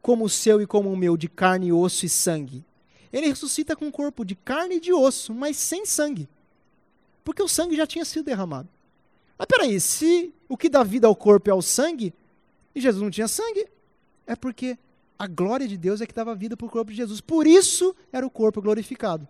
como 0.00 0.26
o 0.26 0.28
seu 0.28 0.62
e 0.62 0.66
como 0.66 0.92
o 0.92 0.96
meu, 0.96 1.16
de 1.16 1.28
carne, 1.28 1.72
osso 1.72 2.06
e 2.06 2.08
sangue. 2.08 2.64
Ele 3.12 3.28
ressuscita 3.28 3.74
com 3.74 3.86
um 3.86 3.90
corpo 3.90 4.24
de 4.24 4.34
carne 4.34 4.76
e 4.76 4.80
de 4.80 4.92
osso, 4.92 5.34
mas 5.34 5.56
sem 5.56 5.84
sangue. 5.84 6.28
Porque 7.24 7.42
o 7.42 7.48
sangue 7.48 7.76
já 7.76 7.86
tinha 7.86 8.04
sido 8.04 8.24
derramado. 8.24 8.68
Mas 9.36 9.46
peraí, 9.46 9.80
se 9.80 10.32
o 10.48 10.56
que 10.56 10.68
dá 10.68 10.82
vida 10.82 11.06
ao 11.06 11.16
corpo 11.16 11.50
é 11.50 11.54
o 11.54 11.62
sangue, 11.62 12.12
e 12.74 12.80
Jesus 12.80 13.02
não 13.02 13.10
tinha 13.10 13.28
sangue, 13.28 13.66
é 14.26 14.36
porque 14.36 14.78
a 15.18 15.26
glória 15.26 15.66
de 15.66 15.76
Deus 15.76 16.00
é 16.00 16.06
que 16.06 16.14
dava 16.14 16.34
vida 16.34 16.56
para 16.56 16.66
o 16.66 16.70
corpo 16.70 16.90
de 16.90 16.96
Jesus. 16.96 17.20
Por 17.20 17.46
isso 17.46 17.94
era 18.12 18.26
o 18.26 18.30
corpo 18.30 18.62
glorificado. 18.62 19.26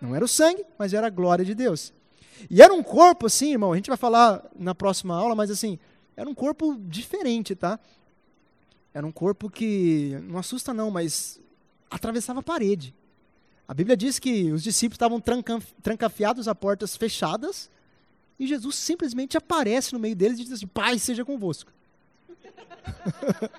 Não 0.00 0.14
era 0.14 0.24
o 0.24 0.28
sangue, 0.28 0.64
mas 0.78 0.94
era 0.94 1.08
a 1.08 1.10
glória 1.10 1.44
de 1.44 1.54
Deus. 1.54 1.92
E 2.50 2.62
era 2.62 2.72
um 2.72 2.82
corpo 2.82 3.26
assim, 3.26 3.52
irmão, 3.52 3.72
a 3.72 3.76
gente 3.76 3.88
vai 3.88 3.96
falar 3.96 4.44
na 4.58 4.74
próxima 4.74 5.14
aula, 5.14 5.34
mas 5.34 5.50
assim, 5.50 5.78
era 6.16 6.28
um 6.28 6.34
corpo 6.34 6.76
diferente, 6.88 7.54
tá? 7.54 7.78
Era 8.94 9.06
um 9.06 9.12
corpo 9.12 9.50
que 9.50 10.18
não 10.24 10.38
assusta 10.38 10.74
não, 10.74 10.90
mas 10.90 11.40
atravessava 11.94 12.40
a 12.40 12.42
parede. 12.42 12.94
A 13.66 13.74
Bíblia 13.74 13.96
diz 13.96 14.18
que 14.18 14.50
os 14.50 14.62
discípulos 14.62 14.96
estavam 14.96 15.22
trancafiados 15.82 16.48
a 16.48 16.54
portas 16.54 16.96
fechadas 16.96 17.70
e 18.38 18.46
Jesus 18.46 18.74
simplesmente 18.74 19.36
aparece 19.36 19.92
no 19.92 19.98
meio 19.98 20.16
deles 20.16 20.38
e 20.38 20.44
diz 20.44 20.52
assim: 20.52 20.66
Pai, 20.66 20.98
seja 20.98 21.24
convosco. 21.24 21.72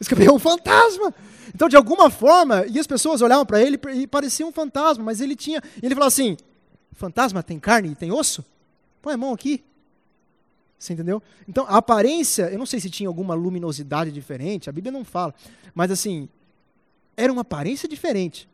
Escreveu 0.00 0.34
um 0.34 0.38
fantasma. 0.38 1.14
Então, 1.54 1.68
de 1.68 1.76
alguma 1.76 2.10
forma, 2.10 2.66
e 2.66 2.80
as 2.80 2.86
pessoas 2.86 3.22
olhavam 3.22 3.46
para 3.46 3.62
ele 3.62 3.78
e 3.94 4.06
parecia 4.06 4.46
um 4.46 4.52
fantasma, 4.52 5.04
mas 5.04 5.20
ele 5.20 5.36
tinha. 5.36 5.62
Ele 5.82 5.94
falou 5.94 6.08
assim: 6.08 6.36
fantasma 6.92 7.42
tem 7.42 7.58
carne 7.60 7.90
e 7.90 7.94
tem 7.94 8.10
osso? 8.10 8.44
Põe 9.00 9.14
a 9.14 9.16
mão 9.16 9.32
aqui. 9.32 9.62
Você 10.78 10.92
entendeu? 10.92 11.22
Então, 11.48 11.64
a 11.68 11.76
aparência, 11.76 12.50
eu 12.50 12.58
não 12.58 12.66
sei 12.66 12.80
se 12.80 12.90
tinha 12.90 13.08
alguma 13.08 13.34
luminosidade 13.34 14.10
diferente, 14.10 14.68
a 14.68 14.72
Bíblia 14.72 14.92
não 14.92 15.04
fala, 15.04 15.34
mas 15.74 15.90
assim, 15.90 16.28
era 17.16 17.32
uma 17.32 17.42
aparência 17.42 17.88
diferente. 17.88 18.48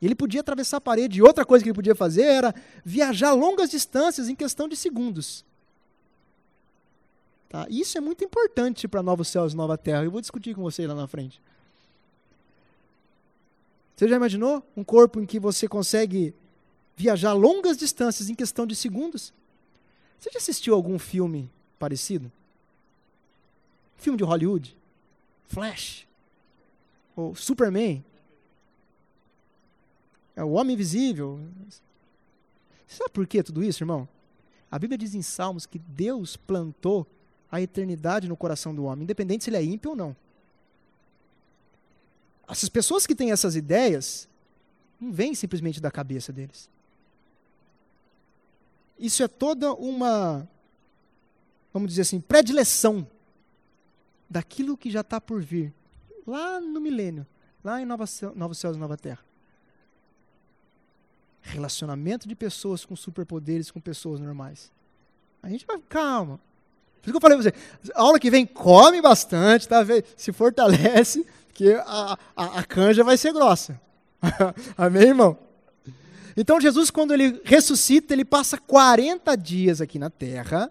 Ele 0.00 0.14
podia 0.14 0.40
atravessar 0.40 0.78
a 0.78 0.80
parede, 0.80 1.18
e 1.18 1.22
outra 1.22 1.44
coisa 1.44 1.62
que 1.62 1.70
ele 1.70 1.74
podia 1.74 1.94
fazer 1.94 2.24
era 2.24 2.54
viajar 2.84 3.32
longas 3.32 3.70
distâncias 3.70 4.28
em 4.28 4.34
questão 4.34 4.68
de 4.68 4.76
segundos. 4.76 5.44
Tá? 7.48 7.66
Isso 7.70 7.96
é 7.96 8.00
muito 8.00 8.24
importante 8.24 8.88
para 8.88 9.02
novos 9.02 9.28
céus 9.28 9.52
e 9.52 9.56
nova 9.56 9.78
terra. 9.78 10.04
Eu 10.04 10.10
vou 10.10 10.20
discutir 10.20 10.54
com 10.54 10.62
você 10.62 10.86
lá 10.86 10.94
na 10.94 11.06
frente. 11.06 11.40
Você 13.96 14.08
já 14.08 14.16
imaginou 14.16 14.62
um 14.76 14.82
corpo 14.82 15.20
em 15.20 15.26
que 15.26 15.38
você 15.38 15.68
consegue 15.68 16.34
viajar 16.96 17.32
longas 17.32 17.76
distâncias 17.76 18.28
em 18.28 18.34
questão 18.34 18.66
de 18.66 18.74
segundos? 18.74 19.32
Você 20.18 20.30
já 20.32 20.38
assistiu 20.38 20.74
algum 20.74 20.98
filme 20.98 21.48
parecido? 21.78 22.30
Filme 23.96 24.16
de 24.16 24.24
Hollywood? 24.24 24.76
Flash? 25.46 26.06
Ou 27.16 27.34
Superman? 27.34 28.04
É 30.36 30.42
o 30.42 30.50
Homem 30.52 30.74
Invisível? 30.74 31.40
Sabe 32.86 33.10
por 33.10 33.26
que 33.26 33.42
tudo 33.42 33.62
isso, 33.62 33.82
irmão? 33.82 34.08
A 34.70 34.78
Bíblia 34.78 34.98
diz 34.98 35.14
em 35.14 35.22
Salmos 35.22 35.66
que 35.66 35.78
Deus 35.78 36.36
plantou 36.36 37.06
a 37.50 37.60
eternidade 37.60 38.28
no 38.28 38.36
coração 38.36 38.74
do 38.74 38.84
homem, 38.84 39.04
independente 39.04 39.44
se 39.44 39.50
ele 39.50 39.56
é 39.56 39.62
ímpio 39.62 39.90
ou 39.90 39.96
não. 39.96 40.16
Essas 42.48 42.68
pessoas 42.68 43.06
que 43.06 43.14
têm 43.14 43.30
essas 43.30 43.54
ideias, 43.54 44.28
não 45.00 45.12
vêm 45.12 45.34
simplesmente 45.34 45.80
da 45.80 45.90
cabeça 45.90 46.32
deles. 46.32 46.68
Isso 48.98 49.22
é 49.22 49.28
toda 49.28 49.72
uma, 49.72 50.48
vamos 51.72 51.90
dizer 51.90 52.02
assim, 52.02 52.20
predileção 52.20 53.06
daquilo 54.28 54.76
que 54.76 54.90
já 54.90 55.00
está 55.00 55.20
por 55.20 55.40
vir, 55.40 55.72
lá 56.26 56.60
no 56.60 56.80
milênio, 56.80 57.26
lá 57.62 57.80
em 57.80 57.84
Nova 57.84 58.04
Novos 58.34 58.58
Céus 58.58 58.76
e 58.76 58.80
Nova 58.80 58.96
Terra. 58.96 59.24
Relacionamento 61.40 62.26
de 62.26 62.34
pessoas 62.34 62.84
com 62.84 62.96
superpoderes 62.96 63.70
com 63.70 63.80
pessoas 63.80 64.20
normais. 64.20 64.72
A 65.42 65.48
gente 65.48 65.66
vai, 65.66 65.78
calma, 65.88 66.40
por 67.04 67.10
isso 67.10 67.12
que 67.12 67.16
eu 67.16 67.20
falei 67.20 67.36
pra 67.36 67.50
você, 67.50 67.92
a 67.94 68.00
aula 68.00 68.18
que 68.18 68.30
vem 68.30 68.46
come 68.46 69.02
bastante, 69.02 69.68
tá? 69.68 69.84
Se 70.16 70.32
fortalece, 70.32 71.26
que 71.52 71.74
a, 71.74 72.18
a, 72.34 72.44
a 72.60 72.64
canja 72.64 73.04
vai 73.04 73.18
ser 73.18 73.30
grossa. 73.30 73.78
Amém, 74.74 75.08
irmão? 75.08 75.36
Então 76.34 76.58
Jesus, 76.58 76.90
quando 76.90 77.12
ele 77.12 77.42
ressuscita, 77.44 78.14
ele 78.14 78.24
passa 78.24 78.56
40 78.56 79.36
dias 79.36 79.82
aqui 79.82 79.98
na 79.98 80.08
terra, 80.08 80.70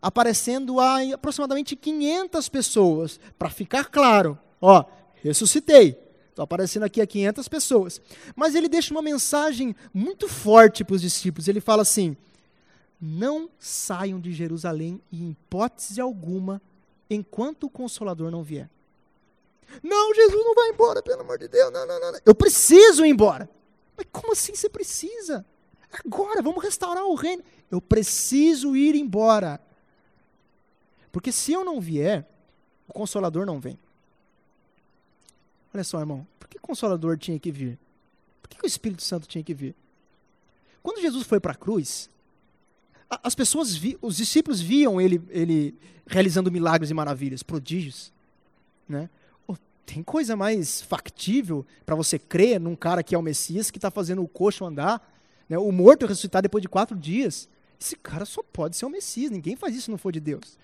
aparecendo 0.00 0.80
a 0.80 1.00
aproximadamente 1.14 1.76
500 1.76 2.48
pessoas, 2.48 3.20
para 3.38 3.50
ficar 3.50 3.84
claro, 3.84 4.38
ó, 4.60 4.84
ressuscitei. 5.22 5.98
Estou 6.30 6.44
aparecendo 6.44 6.84
aqui 6.84 7.00
a 7.00 7.06
500 7.06 7.48
pessoas. 7.48 8.00
Mas 8.36 8.54
ele 8.54 8.68
deixa 8.68 8.94
uma 8.94 9.02
mensagem 9.02 9.74
muito 9.92 10.28
forte 10.28 10.84
para 10.84 10.94
os 10.94 11.00
discípulos. 11.00 11.48
Ele 11.48 11.60
fala 11.60 11.82
assim: 11.82 12.16
não 13.00 13.50
saiam 13.58 14.20
de 14.20 14.32
Jerusalém 14.32 15.00
em 15.12 15.30
hipótese 15.30 16.00
alguma 16.00 16.62
enquanto 17.10 17.64
o 17.64 17.70
Consolador 17.70 18.30
não 18.30 18.42
vier. 18.42 18.70
Não, 19.82 20.14
Jesus 20.14 20.44
não 20.44 20.54
vai 20.54 20.70
embora, 20.70 21.02
pelo 21.02 21.20
amor 21.20 21.38
de 21.38 21.48
Deus. 21.48 21.72
Não, 21.72 21.86
não, 21.86 22.00
não. 22.00 22.18
Eu 22.24 22.34
preciso 22.34 23.04
ir 23.04 23.10
embora. 23.10 23.48
Mas 23.96 24.06
como 24.10 24.32
assim 24.32 24.54
você 24.54 24.68
precisa? 24.68 25.44
Agora, 26.04 26.42
vamos 26.42 26.62
restaurar 26.62 27.04
o 27.04 27.14
reino. 27.14 27.42
Eu 27.70 27.80
preciso 27.80 28.76
ir 28.76 28.94
embora. 28.94 29.60
Porque 31.12 31.32
se 31.32 31.52
eu 31.52 31.64
não 31.64 31.80
vier, 31.80 32.26
o 32.86 32.92
Consolador 32.92 33.44
não 33.44 33.60
vem. 33.60 33.78
Olha 35.72 35.84
só, 35.84 36.00
irmão. 36.00 36.26
Por 36.38 36.48
que 36.48 36.58
o 36.58 36.60
Consolador 36.60 37.16
tinha 37.18 37.38
que 37.38 37.50
vir? 37.50 37.78
Por 38.40 38.48
que 38.48 38.64
o 38.64 38.66
Espírito 38.66 39.02
Santo 39.02 39.26
tinha 39.26 39.44
que 39.44 39.54
vir? 39.54 39.74
Quando 40.82 41.00
Jesus 41.00 41.26
foi 41.26 41.38
para 41.38 41.52
a 41.52 41.54
cruz, 41.56 42.08
as 43.10 43.34
pessoas, 43.34 43.74
vi, 43.74 43.98
os 44.00 44.16
discípulos 44.16 44.60
viam 44.60 45.00
ele, 45.00 45.20
ele 45.30 45.74
realizando 46.06 46.50
milagres 46.50 46.90
e 46.90 46.94
maravilhas, 46.94 47.42
prodígios. 47.42 48.12
Né? 48.88 49.08
Oh, 49.46 49.56
tem 49.84 50.02
coisa 50.02 50.36
mais 50.36 50.80
factível 50.82 51.66
para 51.84 51.94
você 51.94 52.18
crer 52.18 52.60
num 52.60 52.76
cara 52.76 53.02
que 53.02 53.14
é 53.14 53.18
o 53.18 53.22
Messias, 53.22 53.70
que 53.70 53.78
está 53.78 53.90
fazendo 53.90 54.22
o 54.22 54.28
coxo 54.28 54.64
andar, 54.64 55.14
né? 55.48 55.58
o 55.58 55.70
morto 55.72 56.06
ressuscitar 56.06 56.42
depois 56.42 56.62
de 56.62 56.68
quatro 56.68 56.96
dias. 56.96 57.48
Esse 57.80 57.96
cara 57.96 58.24
só 58.24 58.42
pode 58.42 58.76
ser 58.76 58.86
o 58.86 58.90
Messias, 58.90 59.30
ninguém 59.30 59.56
faz 59.56 59.74
isso 59.74 59.84
se 59.84 59.90
não 59.90 59.98
for 59.98 60.12
de 60.12 60.20
Deus. 60.20 60.58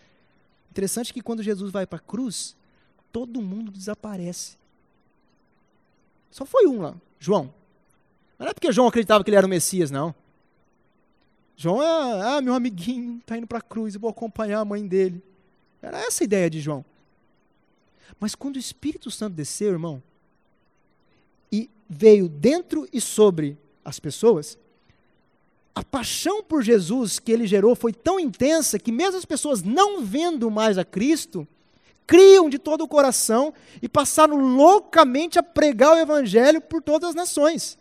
Interessante 0.70 1.14
que 1.14 1.20
quando 1.20 1.42
Jesus 1.42 1.70
vai 1.70 1.86
para 1.86 1.98
a 1.98 2.02
cruz, 2.02 2.56
todo 3.12 3.40
mundo 3.40 3.70
desaparece. 3.70 4.56
Só 6.34 6.44
foi 6.44 6.66
um 6.66 6.80
lá, 6.80 6.96
João. 7.16 7.54
Não 8.36 8.48
é 8.48 8.52
porque 8.52 8.72
João 8.72 8.88
acreditava 8.88 9.22
que 9.22 9.30
ele 9.30 9.36
era 9.36 9.46
o 9.46 9.48
Messias, 9.48 9.88
não. 9.88 10.12
João 11.56 11.80
é, 11.80 12.36
ah, 12.36 12.40
meu 12.40 12.54
amiguinho, 12.54 13.18
está 13.18 13.38
indo 13.38 13.46
para 13.46 13.58
a 13.58 13.62
cruz, 13.62 13.94
eu 13.94 14.00
vou 14.00 14.10
acompanhar 14.10 14.58
a 14.58 14.64
mãe 14.64 14.84
dele. 14.84 15.22
Era 15.80 15.96
essa 16.00 16.24
a 16.24 16.26
ideia 16.26 16.50
de 16.50 16.60
João. 16.60 16.84
Mas 18.18 18.34
quando 18.34 18.56
o 18.56 18.58
Espírito 18.58 19.12
Santo 19.12 19.36
desceu, 19.36 19.70
irmão, 19.70 20.02
e 21.52 21.70
veio 21.88 22.28
dentro 22.28 22.88
e 22.92 23.00
sobre 23.00 23.56
as 23.84 24.00
pessoas, 24.00 24.58
a 25.72 25.84
paixão 25.84 26.42
por 26.42 26.64
Jesus 26.64 27.20
que 27.20 27.30
ele 27.30 27.46
gerou 27.46 27.76
foi 27.76 27.92
tão 27.92 28.18
intensa 28.18 28.76
que 28.76 28.90
mesmo 28.90 29.18
as 29.18 29.24
pessoas 29.24 29.62
não 29.62 30.04
vendo 30.04 30.50
mais 30.50 30.78
a 30.78 30.84
Cristo, 30.84 31.46
criam 32.06 32.48
de 32.48 32.58
todo 32.58 32.82
o 32.82 32.88
coração 32.88 33.52
e 33.80 33.88
passaram 33.88 34.36
loucamente 34.36 35.38
a 35.38 35.42
pregar 35.42 35.94
o 35.94 35.98
evangelho 35.98 36.60
por 36.60 36.82
todas 36.82 37.10
as 37.10 37.14
nações. 37.14 37.78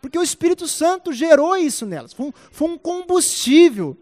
Porque 0.00 0.18
o 0.18 0.22
Espírito 0.22 0.68
Santo 0.68 1.12
gerou 1.12 1.56
isso 1.56 1.84
nelas. 1.84 2.12
Foi 2.12 2.26
um, 2.26 2.32
foi 2.50 2.68
um 2.68 2.78
combustível. 2.78 3.96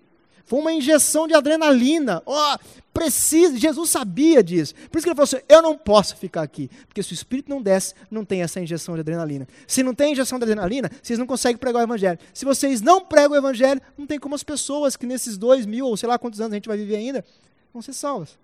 Foi 0.45 0.61
uma 0.61 0.73
injeção 0.73 1.27
de 1.27 1.35
adrenalina. 1.35 2.23
Oh, 2.25 2.57
precisa. 2.93 3.59
Jesus 3.59 3.91
sabia 3.91 4.43
disso. 4.43 4.75
Por 4.91 4.99
isso 4.99 5.07
que 5.07 5.11
ele 5.11 5.17
falou 5.17 5.25
assim: 5.25 5.41
eu 5.49 5.61
não 5.61 5.77
posso 5.77 6.17
ficar 6.17 6.43
aqui. 6.43 6.71
Porque 6.87 7.03
se 7.03 7.13
o 7.13 7.15
Espírito 7.15 7.51
não 7.51 7.61
desce, 7.61 7.95
não 8.11 8.25
tem 8.25 8.43
essa 8.43 8.61
injeção 8.61 8.95
de 8.95 9.01
adrenalina. 9.01 9.49
Se 9.67 9.83
não 9.83 9.95
tem 9.95 10.13
injeção 10.13 10.39
de 10.39 10.45
adrenalina, 10.45 10.91
vocês 11.03 11.19
não 11.19 11.27
conseguem 11.27 11.57
pregar 11.57 11.81
o 11.81 11.85
Evangelho. 11.85 12.19
Se 12.33 12.45
vocês 12.45 12.81
não 12.81 13.05
pregam 13.05 13.33
o 13.33 13.37
Evangelho, 13.37 13.81
não 13.99 14.07
tem 14.07 14.21
como 14.21 14.35
as 14.35 14.43
pessoas 14.43 14.97
que 14.97 15.07
nesses 15.07 15.37
dois 15.37 15.67
mil, 15.67 15.87
ou 15.87 15.97
sei 15.97 16.09
lá 16.09 16.19
quantos 16.19 16.41
anos 16.41 16.53
a 16.53 16.57
gente 16.57 16.69
vai 16.69 16.77
viver 16.77 16.97
ainda, 16.97 17.25
vão 17.73 17.83
ser 17.83 17.95
salvas. 17.95 18.39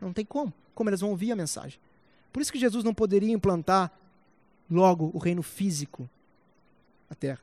Não 0.00 0.12
tem 0.12 0.24
como. 0.24 0.52
Como 0.74 0.90
elas 0.90 1.00
vão 1.00 1.10
ouvir 1.10 1.32
a 1.32 1.36
mensagem. 1.36 1.78
Por 2.32 2.42
isso 2.42 2.52
que 2.52 2.58
Jesus 2.58 2.84
não 2.84 2.92
poderia 2.92 3.32
implantar 3.32 3.90
logo 4.70 5.10
o 5.14 5.18
reino 5.18 5.42
físico 5.42 6.08
a 7.08 7.14
terra. 7.14 7.40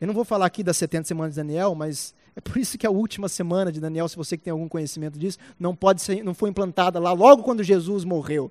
Eu 0.00 0.06
não 0.06 0.14
vou 0.14 0.24
falar 0.24 0.46
aqui 0.46 0.62
das 0.62 0.76
70 0.76 1.06
semanas 1.06 1.34
de 1.34 1.36
Daniel, 1.36 1.74
mas 1.74 2.14
é 2.34 2.40
por 2.40 2.56
isso 2.56 2.76
que 2.76 2.86
a 2.86 2.90
última 2.90 3.28
semana 3.28 3.70
de 3.70 3.80
Daniel, 3.80 4.08
se 4.08 4.16
você 4.16 4.36
que 4.36 4.44
tem 4.44 4.50
algum 4.50 4.68
conhecimento 4.68 5.18
disso, 5.18 5.38
não 5.58 5.76
pode 5.76 6.02
ser, 6.02 6.22
não 6.24 6.34
foi 6.34 6.50
implantada 6.50 6.98
lá 6.98 7.12
logo 7.12 7.42
quando 7.42 7.62
Jesus 7.62 8.04
morreu. 8.04 8.50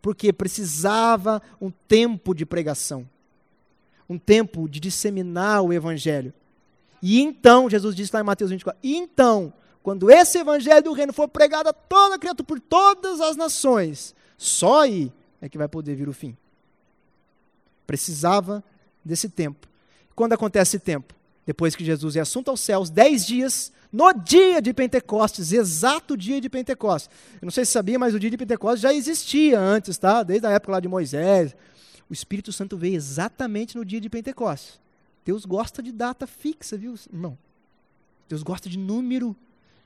Porque 0.00 0.32
precisava 0.32 1.42
um 1.60 1.70
tempo 1.70 2.34
de 2.34 2.44
pregação. 2.46 3.08
Um 4.08 4.18
tempo 4.18 4.68
de 4.68 4.80
disseminar 4.80 5.62
o 5.62 5.72
evangelho. 5.72 6.32
E 7.02 7.20
então, 7.20 7.68
Jesus 7.68 7.94
disse 7.94 8.14
lá 8.14 8.20
em 8.20 8.24
Mateus 8.24 8.50
24, 8.50 8.78
e 8.82 8.96
então, 8.96 9.52
quando 9.82 10.10
esse 10.10 10.38
evangelho 10.38 10.84
do 10.84 10.92
reino 10.92 11.12
for 11.12 11.28
pregado 11.28 11.68
a 11.68 11.72
toda 11.72 12.18
criatura 12.18 12.46
por 12.46 12.60
todas 12.60 13.20
as 13.20 13.36
nações, 13.36 14.14
só 14.36 14.82
aí 14.82 15.12
é 15.40 15.48
que 15.48 15.58
vai 15.58 15.68
poder 15.68 15.94
vir 15.94 16.08
o 16.08 16.12
fim. 16.12 16.36
Precisava 17.86 18.62
desse 19.04 19.28
tempo. 19.28 19.68
Quando 20.14 20.34
acontece 20.34 20.76
esse 20.76 20.84
tempo? 20.84 21.14
Depois 21.44 21.74
que 21.74 21.84
Jesus 21.84 22.14
é 22.14 22.20
assunto 22.20 22.48
aos 22.48 22.60
céus, 22.60 22.88
dez 22.88 23.26
dias, 23.26 23.72
no 23.92 24.12
dia 24.12 24.62
de 24.62 24.72
Pentecostes, 24.72 25.52
exato 25.52 26.16
dia 26.16 26.40
de 26.40 26.48
Pentecostes. 26.48 27.10
Eu 27.34 27.46
não 27.46 27.50
sei 27.50 27.64
se 27.64 27.72
sabia, 27.72 27.98
mas 27.98 28.14
o 28.14 28.20
dia 28.20 28.30
de 28.30 28.36
Pentecostes 28.36 28.80
já 28.80 28.94
existia 28.94 29.58
antes, 29.58 29.98
tá? 29.98 30.22
Desde 30.22 30.46
a 30.46 30.50
época 30.50 30.72
lá 30.72 30.80
de 30.80 30.88
Moisés. 30.88 31.56
O 32.08 32.12
Espírito 32.12 32.52
Santo 32.52 32.76
veio 32.76 32.94
exatamente 32.94 33.76
no 33.76 33.84
dia 33.84 34.00
de 34.00 34.08
Pentecostes. 34.08 34.80
Deus 35.24 35.44
gosta 35.44 35.82
de 35.82 35.90
data 35.90 36.26
fixa, 36.26 36.76
viu, 36.76 36.94
irmão? 37.12 37.36
Deus 38.28 38.42
gosta 38.42 38.68
de 38.68 38.78
número. 38.78 39.36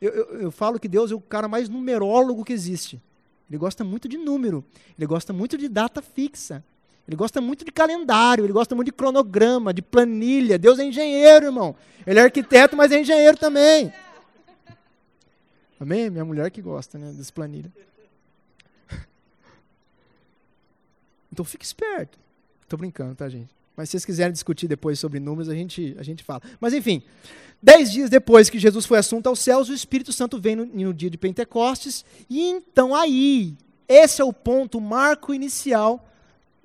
Eu, 0.01 0.11
eu, 0.13 0.41
eu 0.43 0.51
falo 0.51 0.79
que 0.79 0.89
Deus 0.89 1.11
é 1.11 1.15
o 1.15 1.21
cara 1.21 1.49
mais 1.49 1.69
numerólogo 1.69 2.45
que 2.45 2.53
existe. 2.53 3.01
Ele 3.49 3.59
gosta 3.59 3.85
muito 3.85 4.09
de 4.09 4.17
número. 4.17 4.65
Ele 4.99 5.07
gosta 5.07 5.33
muito 5.33 5.57
de 5.57 5.69
data 5.69 6.03
fixa. 6.03 6.65
Ele 7.07 7.17
gosta 7.17 7.41
muito 7.41 7.65
de 7.65 7.71
calendário, 7.71 8.45
ele 8.45 8.53
gosta 8.53 8.75
muito 8.75 8.87
de 8.87 8.93
cronograma, 8.93 9.73
de 9.73 9.81
planilha. 9.81 10.59
Deus 10.59 10.79
é 10.81 10.85
engenheiro, 10.85 11.47
irmão. 11.47 11.77
Ele 12.05 12.19
é 12.19 12.23
arquiteto, 12.23 12.77
mas 12.77 12.91
é 12.91 13.01
engenheiro 13.01 13.37
também. 13.37 13.93
Amém? 15.79 16.11
Minha 16.11 16.25
mulher 16.25 16.51
que 16.51 16.61
gosta, 16.61 16.99
né, 16.99 17.13
das 17.13 17.31
planilhas. 17.31 17.73
Então 21.33 21.45
fique 21.45 21.65
esperto. 21.65 22.19
Estou 22.63 22.79
brincando, 22.79 23.15
tá, 23.15 23.29
gente? 23.29 23.56
Mas 23.77 23.89
se 23.89 23.93
vocês 23.93 24.05
quiserem 24.05 24.33
discutir 24.33 24.67
depois 24.67 24.99
sobre 24.99 25.21
números, 25.21 25.49
a 25.49 25.55
gente, 25.55 25.95
a 25.99 26.03
gente 26.03 26.25
fala. 26.25 26.41
Mas 26.59 26.73
enfim, 26.73 27.03
dez 27.63 27.93
dias 27.93 28.09
depois 28.09 28.49
que 28.49 28.59
Jesus 28.59 28.87
foi 28.87 28.99
assunto 28.99 29.27
aos 29.27 29.39
céus, 29.39 29.69
o 29.69 29.75
Espírito 29.75 30.13
Santo 30.13 30.41
vem 30.41 30.57
no, 30.57 30.65
no 30.65 30.95
dia 30.95 31.11
de 31.11 31.19
Pentecostes. 31.19 32.05
E 32.31 32.49
então 32.49 32.95
aí, 32.95 33.55
esse 33.87 34.23
é 34.23 34.25
o 34.25 34.33
ponto, 34.33 34.79
o 34.79 34.81
marco 34.81 35.35
inicial 35.35 36.09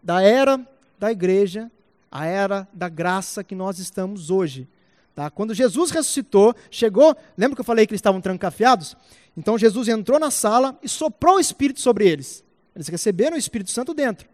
da 0.02 0.22
era 0.22 0.66
da 0.98 1.12
igreja, 1.12 1.70
a 2.10 2.26
era 2.26 2.68
da 2.74 2.88
graça 2.88 3.44
que 3.44 3.56
nós 3.56 3.78
estamos 3.80 4.30
hoje. 4.30 4.68
Tá? 5.14 5.30
Quando 5.30 5.54
Jesus 5.54 5.92
ressuscitou, 5.92 6.56
chegou, 6.70 7.16
lembra 7.38 7.56
que 7.56 7.62
eu 7.62 7.66
falei 7.66 7.86
que 7.86 7.92
eles 7.92 8.00
estavam 8.00 8.22
trancafiados? 8.22 8.96
Então 9.36 9.58
Jesus 9.58 9.88
entrou 9.88 10.20
na 10.20 10.32
sala 10.32 10.78
e 10.82 10.88
soprou 10.88 11.36
o 11.36 11.40
Espírito 11.40 11.82
sobre 11.82 12.08
eles. 12.08 12.44
Eles 12.74 12.88
receberam 12.88 13.36
o 13.36 13.40
Espírito 13.40 13.72
Santo 13.72 13.94
dentro. 13.94 14.30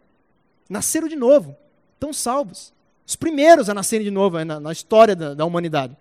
Nasceram 0.69 1.07
de 1.07 1.15
novo, 1.15 1.55
estão 1.97 2.13
salvos. 2.13 2.73
Os 3.05 3.15
primeiros 3.15 3.69
a 3.69 3.73
nascerem 3.73 4.05
de 4.05 4.11
novo 4.11 4.43
na, 4.43 4.59
na 4.59 4.71
história 4.71 5.15
da, 5.15 5.33
da 5.33 5.45
humanidade. 5.45 5.97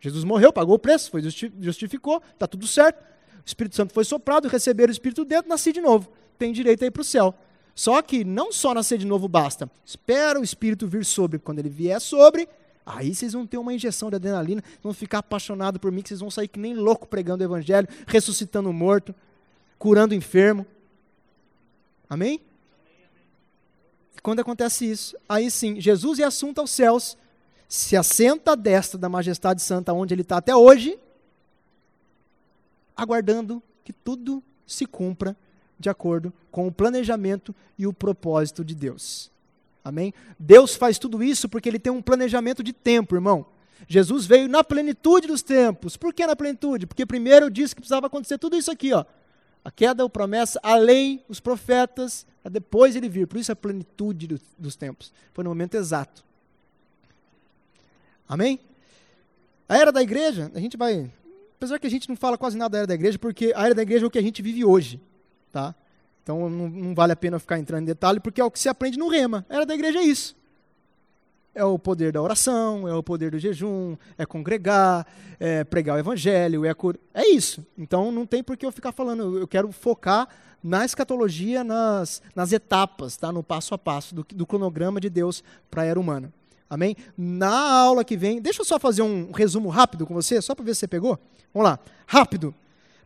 Jesus 0.00 0.24
morreu, 0.24 0.52
pagou 0.52 0.76
o 0.76 0.78
preço, 0.78 1.10
foi 1.10 1.22
justificou, 1.60 2.22
está 2.32 2.46
tudo 2.46 2.66
certo. 2.66 3.00
O 3.00 3.46
Espírito 3.46 3.76
Santo 3.76 3.94
foi 3.94 4.04
soprado, 4.04 4.48
receberam 4.48 4.90
o 4.90 4.92
Espírito 4.92 5.24
dentro, 5.24 5.48
nasci 5.48 5.72
de 5.72 5.80
novo. 5.80 6.10
Tem 6.38 6.52
direito 6.52 6.82
a 6.84 6.86
ir 6.86 6.90
para 6.90 7.00
o 7.00 7.04
céu. 7.04 7.34
Só 7.74 8.00
que 8.02 8.24
não 8.24 8.52
só 8.52 8.74
nascer 8.74 8.98
de 8.98 9.06
novo 9.06 9.28
basta. 9.28 9.70
Espera 9.84 10.40
o 10.40 10.42
Espírito 10.42 10.86
vir 10.86 11.04
sobre. 11.04 11.38
Quando 11.38 11.58
ele 11.58 11.68
vier 11.68 12.00
sobre, 12.00 12.48
aí 12.84 13.14
vocês 13.14 13.32
vão 13.32 13.46
ter 13.46 13.58
uma 13.58 13.72
injeção 13.72 14.10
de 14.10 14.16
adrenalina, 14.16 14.62
vão 14.82 14.92
ficar 14.92 15.18
apaixonados 15.18 15.80
por 15.80 15.92
mim, 15.92 16.02
que 16.02 16.08
vocês 16.08 16.20
vão 16.20 16.30
sair 16.30 16.48
que 16.48 16.58
nem 16.58 16.74
louco 16.74 17.06
pregando 17.06 17.42
o 17.42 17.46
Evangelho, 17.46 17.88
ressuscitando 18.06 18.68
o 18.68 18.72
morto, 18.72 19.14
curando 19.78 20.14
o 20.14 20.16
enfermo. 20.16 20.66
Amém? 22.08 22.40
Quando 24.22 24.40
acontece 24.40 24.90
isso, 24.90 25.16
aí 25.28 25.50
sim, 25.50 25.80
Jesus 25.80 26.18
é 26.18 26.24
assunto 26.24 26.60
aos 26.60 26.70
céus, 26.70 27.16
se 27.68 27.96
assenta 27.96 28.52
à 28.52 28.54
destra 28.54 28.98
da 28.98 29.08
majestade 29.08 29.62
santa, 29.62 29.92
onde 29.92 30.14
ele 30.14 30.22
está 30.22 30.36
até 30.36 30.54
hoje, 30.54 30.98
aguardando 32.96 33.62
que 33.84 33.92
tudo 33.92 34.42
se 34.66 34.86
cumpra 34.86 35.36
de 35.78 35.88
acordo 35.88 36.32
com 36.50 36.66
o 36.66 36.72
planejamento 36.72 37.54
e 37.78 37.86
o 37.86 37.92
propósito 37.92 38.64
de 38.64 38.74
Deus. 38.74 39.30
Amém? 39.84 40.12
Deus 40.38 40.74
faz 40.74 40.98
tudo 40.98 41.22
isso 41.22 41.48
porque 41.48 41.68
ele 41.68 41.78
tem 41.78 41.92
um 41.92 42.02
planejamento 42.02 42.62
de 42.62 42.72
tempo, 42.72 43.14
irmão. 43.14 43.46
Jesus 43.86 44.26
veio 44.26 44.48
na 44.48 44.64
plenitude 44.64 45.28
dos 45.28 45.42
tempos. 45.42 45.96
Por 45.96 46.12
que 46.12 46.26
na 46.26 46.34
plenitude? 46.34 46.86
Porque 46.86 47.06
primeiro 47.06 47.50
disse 47.50 47.74
que 47.74 47.82
precisava 47.82 48.06
acontecer 48.06 48.38
tudo 48.38 48.56
isso 48.56 48.70
aqui, 48.70 48.92
ó. 48.92 49.04
A 49.64 49.70
queda, 49.70 50.04
a 50.04 50.08
promessa, 50.08 50.58
a 50.62 50.76
lei, 50.76 51.24
os 51.28 51.40
profetas, 51.40 52.26
depois 52.48 52.96
ele 52.96 53.08
vir. 53.08 53.26
Por 53.26 53.38
isso 53.38 53.52
a 53.52 53.56
plenitude 53.56 54.26
do, 54.26 54.40
dos 54.58 54.76
tempos. 54.76 55.12
Foi 55.32 55.42
no 55.44 55.50
momento 55.50 55.74
exato. 55.74 56.24
Amém? 58.28 58.58
A 59.68 59.76
era 59.76 59.92
da 59.92 60.02
igreja, 60.02 60.50
a 60.54 60.60
gente 60.60 60.76
vai. 60.76 61.10
Apesar 61.56 61.78
que 61.78 61.86
a 61.86 61.90
gente 61.90 62.08
não 62.08 62.16
fala 62.16 62.36
quase 62.36 62.56
nada 62.56 62.70
da 62.70 62.78
era 62.78 62.86
da 62.86 62.94
igreja, 62.94 63.18
porque 63.18 63.52
a 63.56 63.64
era 63.64 63.74
da 63.74 63.82
igreja 63.82 64.04
é 64.04 64.08
o 64.08 64.10
que 64.10 64.18
a 64.18 64.22
gente 64.22 64.42
vive 64.42 64.64
hoje. 64.64 65.00
Tá? 65.50 65.74
Então 66.22 66.48
não, 66.50 66.68
não, 66.68 66.94
vale 66.94 67.12
a 67.12 67.16
pena 67.16 67.38
ficar 67.38 67.58
entrando 67.58 67.82
em 67.82 67.86
detalhe, 67.86 68.20
porque 68.20 68.40
é 68.40 68.44
o 68.44 68.50
que 68.50 68.58
se 68.58 68.68
aprende 68.68 68.98
no 68.98 69.08
rema. 69.08 69.46
Era 69.48 69.64
da 69.64 69.74
igreja 69.74 69.98
é 69.98 70.02
isso. 70.02 70.36
É 71.56 71.64
o 71.64 71.78
poder 71.78 72.12
da 72.12 72.20
oração, 72.20 72.86
é 72.86 72.94
o 72.94 73.02
poder 73.02 73.30
do 73.30 73.38
jejum, 73.38 73.96
é 74.18 74.26
congregar, 74.26 75.06
é 75.40 75.64
pregar 75.64 75.96
o 75.96 75.98
evangelho, 75.98 76.66
é 76.66 76.74
cur... 76.74 76.98
É 77.14 77.26
isso. 77.26 77.64
Então 77.78 78.12
não 78.12 78.26
tem 78.26 78.42
por 78.42 78.58
que 78.58 78.66
eu 78.66 78.70
ficar 78.70 78.92
falando. 78.92 79.38
Eu 79.38 79.48
quero 79.48 79.72
focar 79.72 80.28
na 80.62 80.84
escatologia, 80.84 81.64
nas, 81.64 82.20
nas 82.34 82.52
etapas, 82.52 83.16
tá? 83.16 83.32
no 83.32 83.42
passo 83.42 83.72
a 83.72 83.78
passo 83.78 84.14
do, 84.14 84.22
do 84.34 84.46
cronograma 84.46 85.00
de 85.00 85.08
Deus 85.08 85.42
para 85.70 85.80
a 85.80 85.84
era 85.86 85.98
humana. 85.98 86.30
Amém? 86.68 86.94
Na 87.16 87.80
aula 87.80 88.04
que 88.04 88.18
vem, 88.18 88.38
deixa 88.38 88.60
eu 88.60 88.66
só 88.66 88.78
fazer 88.78 89.00
um 89.00 89.32
resumo 89.32 89.70
rápido 89.70 90.06
com 90.06 90.12
você, 90.12 90.42
só 90.42 90.54
para 90.54 90.62
ver 90.62 90.74
se 90.74 90.80
você 90.80 90.88
pegou. 90.88 91.18
Vamos 91.54 91.70
lá, 91.70 91.78
rápido. 92.06 92.54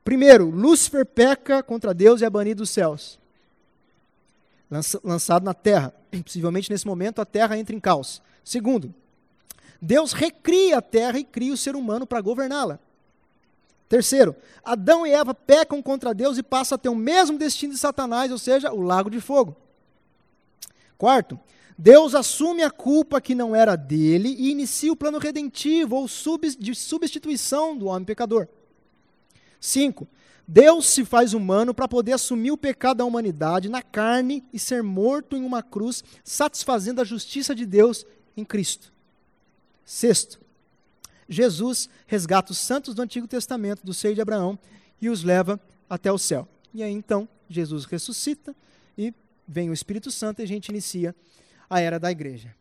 Primeiro, 0.03 0.51
Lúcifer 0.51 1.07
peca 1.07 1.63
contra 1.63 1.95
Deus 1.95 2.21
e 2.21 2.25
é 2.25 2.31
banido 2.31 2.63
dos 2.63 2.71
céus. 2.71 3.17
Lançado 5.05 5.45
na 5.45 5.55
terra. 5.55 5.95
Possivelmente 6.25 6.69
nesse 6.69 6.85
momento 6.85 7.21
a 7.21 7.25
terra 7.25 7.57
entra 7.57 7.77
em 7.77 7.79
caos. 7.79 8.21
Segundo, 8.45 8.95
Deus 9.81 10.13
recria 10.13 10.79
a 10.79 10.83
terra 10.83 11.19
e 11.19 11.25
cria 11.25 11.53
o 11.53 11.57
ser 11.57 11.75
humano 11.75 12.07
para 12.07 12.21
governá-la. 12.21 12.79
Terceiro, 13.89 14.37
Adão 14.65 15.07
e 15.07 15.11
Eva 15.11 15.35
pecam 15.35 15.83
contra 15.83 16.15
Deus 16.15 16.39
e 16.39 16.43
passam 16.43 16.77
a 16.77 16.79
ter 16.79 16.89
o 16.89 16.95
mesmo 16.95 17.37
destino 17.37 17.73
de 17.73 17.79
Satanás, 17.79 18.31
ou 18.31 18.39
seja, 18.39 18.73
o 18.73 18.81
lago 18.81 19.11
de 19.11 19.21
fogo. 19.21 19.57
Quarto, 20.97 21.41
Deus 21.77 22.15
assume 22.15 22.63
a 22.63 22.71
culpa 22.71 23.21
que 23.21 23.35
não 23.35 23.57
era 23.57 23.75
dele 23.75 24.37
e 24.39 24.51
inicia 24.51 24.93
o 24.93 24.97
plano 24.97 25.19
redentivo 25.19 25.97
ou 25.97 26.07
de 26.59 26.75
substituição 26.75 27.77
do 27.77 27.87
homem 27.87 28.05
pecador. 28.05 28.47
5. 29.59 30.07
Deus 30.47 30.89
se 30.89 31.05
faz 31.05 31.33
humano 31.33 31.73
para 31.73 31.89
poder 31.89 32.13
assumir 32.13 32.51
o 32.51 32.57
pecado 32.57 32.99
da 32.99 33.05
humanidade 33.05 33.69
na 33.69 33.83
carne 33.83 34.45
e 34.53 34.59
ser 34.59 34.83
morto 34.83 35.37
em 35.37 35.45
uma 35.45 35.63
cruz, 35.63 36.05
satisfazendo 36.23 37.01
a 37.01 37.05
justiça 37.05 37.55
de 37.55 37.65
Deus 37.65 38.05
em 38.37 38.45
Cristo. 38.45 38.93
Sexto, 39.85 40.41
Jesus 41.29 41.89
resgata 42.07 42.53
os 42.53 42.59
santos 42.59 42.95
do 42.95 43.03
Antigo 43.03 43.29
Testamento, 43.29 43.85
do 43.85 43.95
seio 43.95 44.15
de 44.15 44.21
Abraão, 44.21 44.59
e 45.01 45.09
os 45.09 45.23
leva 45.23 45.61
até 45.89 46.11
o 46.11 46.19
céu. 46.19 46.49
E 46.75 46.83
aí 46.83 46.93
então, 46.93 47.29
Jesus 47.49 47.85
ressuscita 47.85 48.55
e 48.97 49.15
vem 49.47 49.71
o 49.71 49.73
Espírito 49.73 50.11
Santo 50.11 50.41
e 50.41 50.43
a 50.43 50.47
gente 50.47 50.69
inicia 50.69 51.15
a 51.69 51.81
era 51.81 51.99
da 51.99 52.11
igreja. 52.11 52.55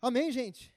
Amém, 0.00 0.30
gente? 0.30 0.72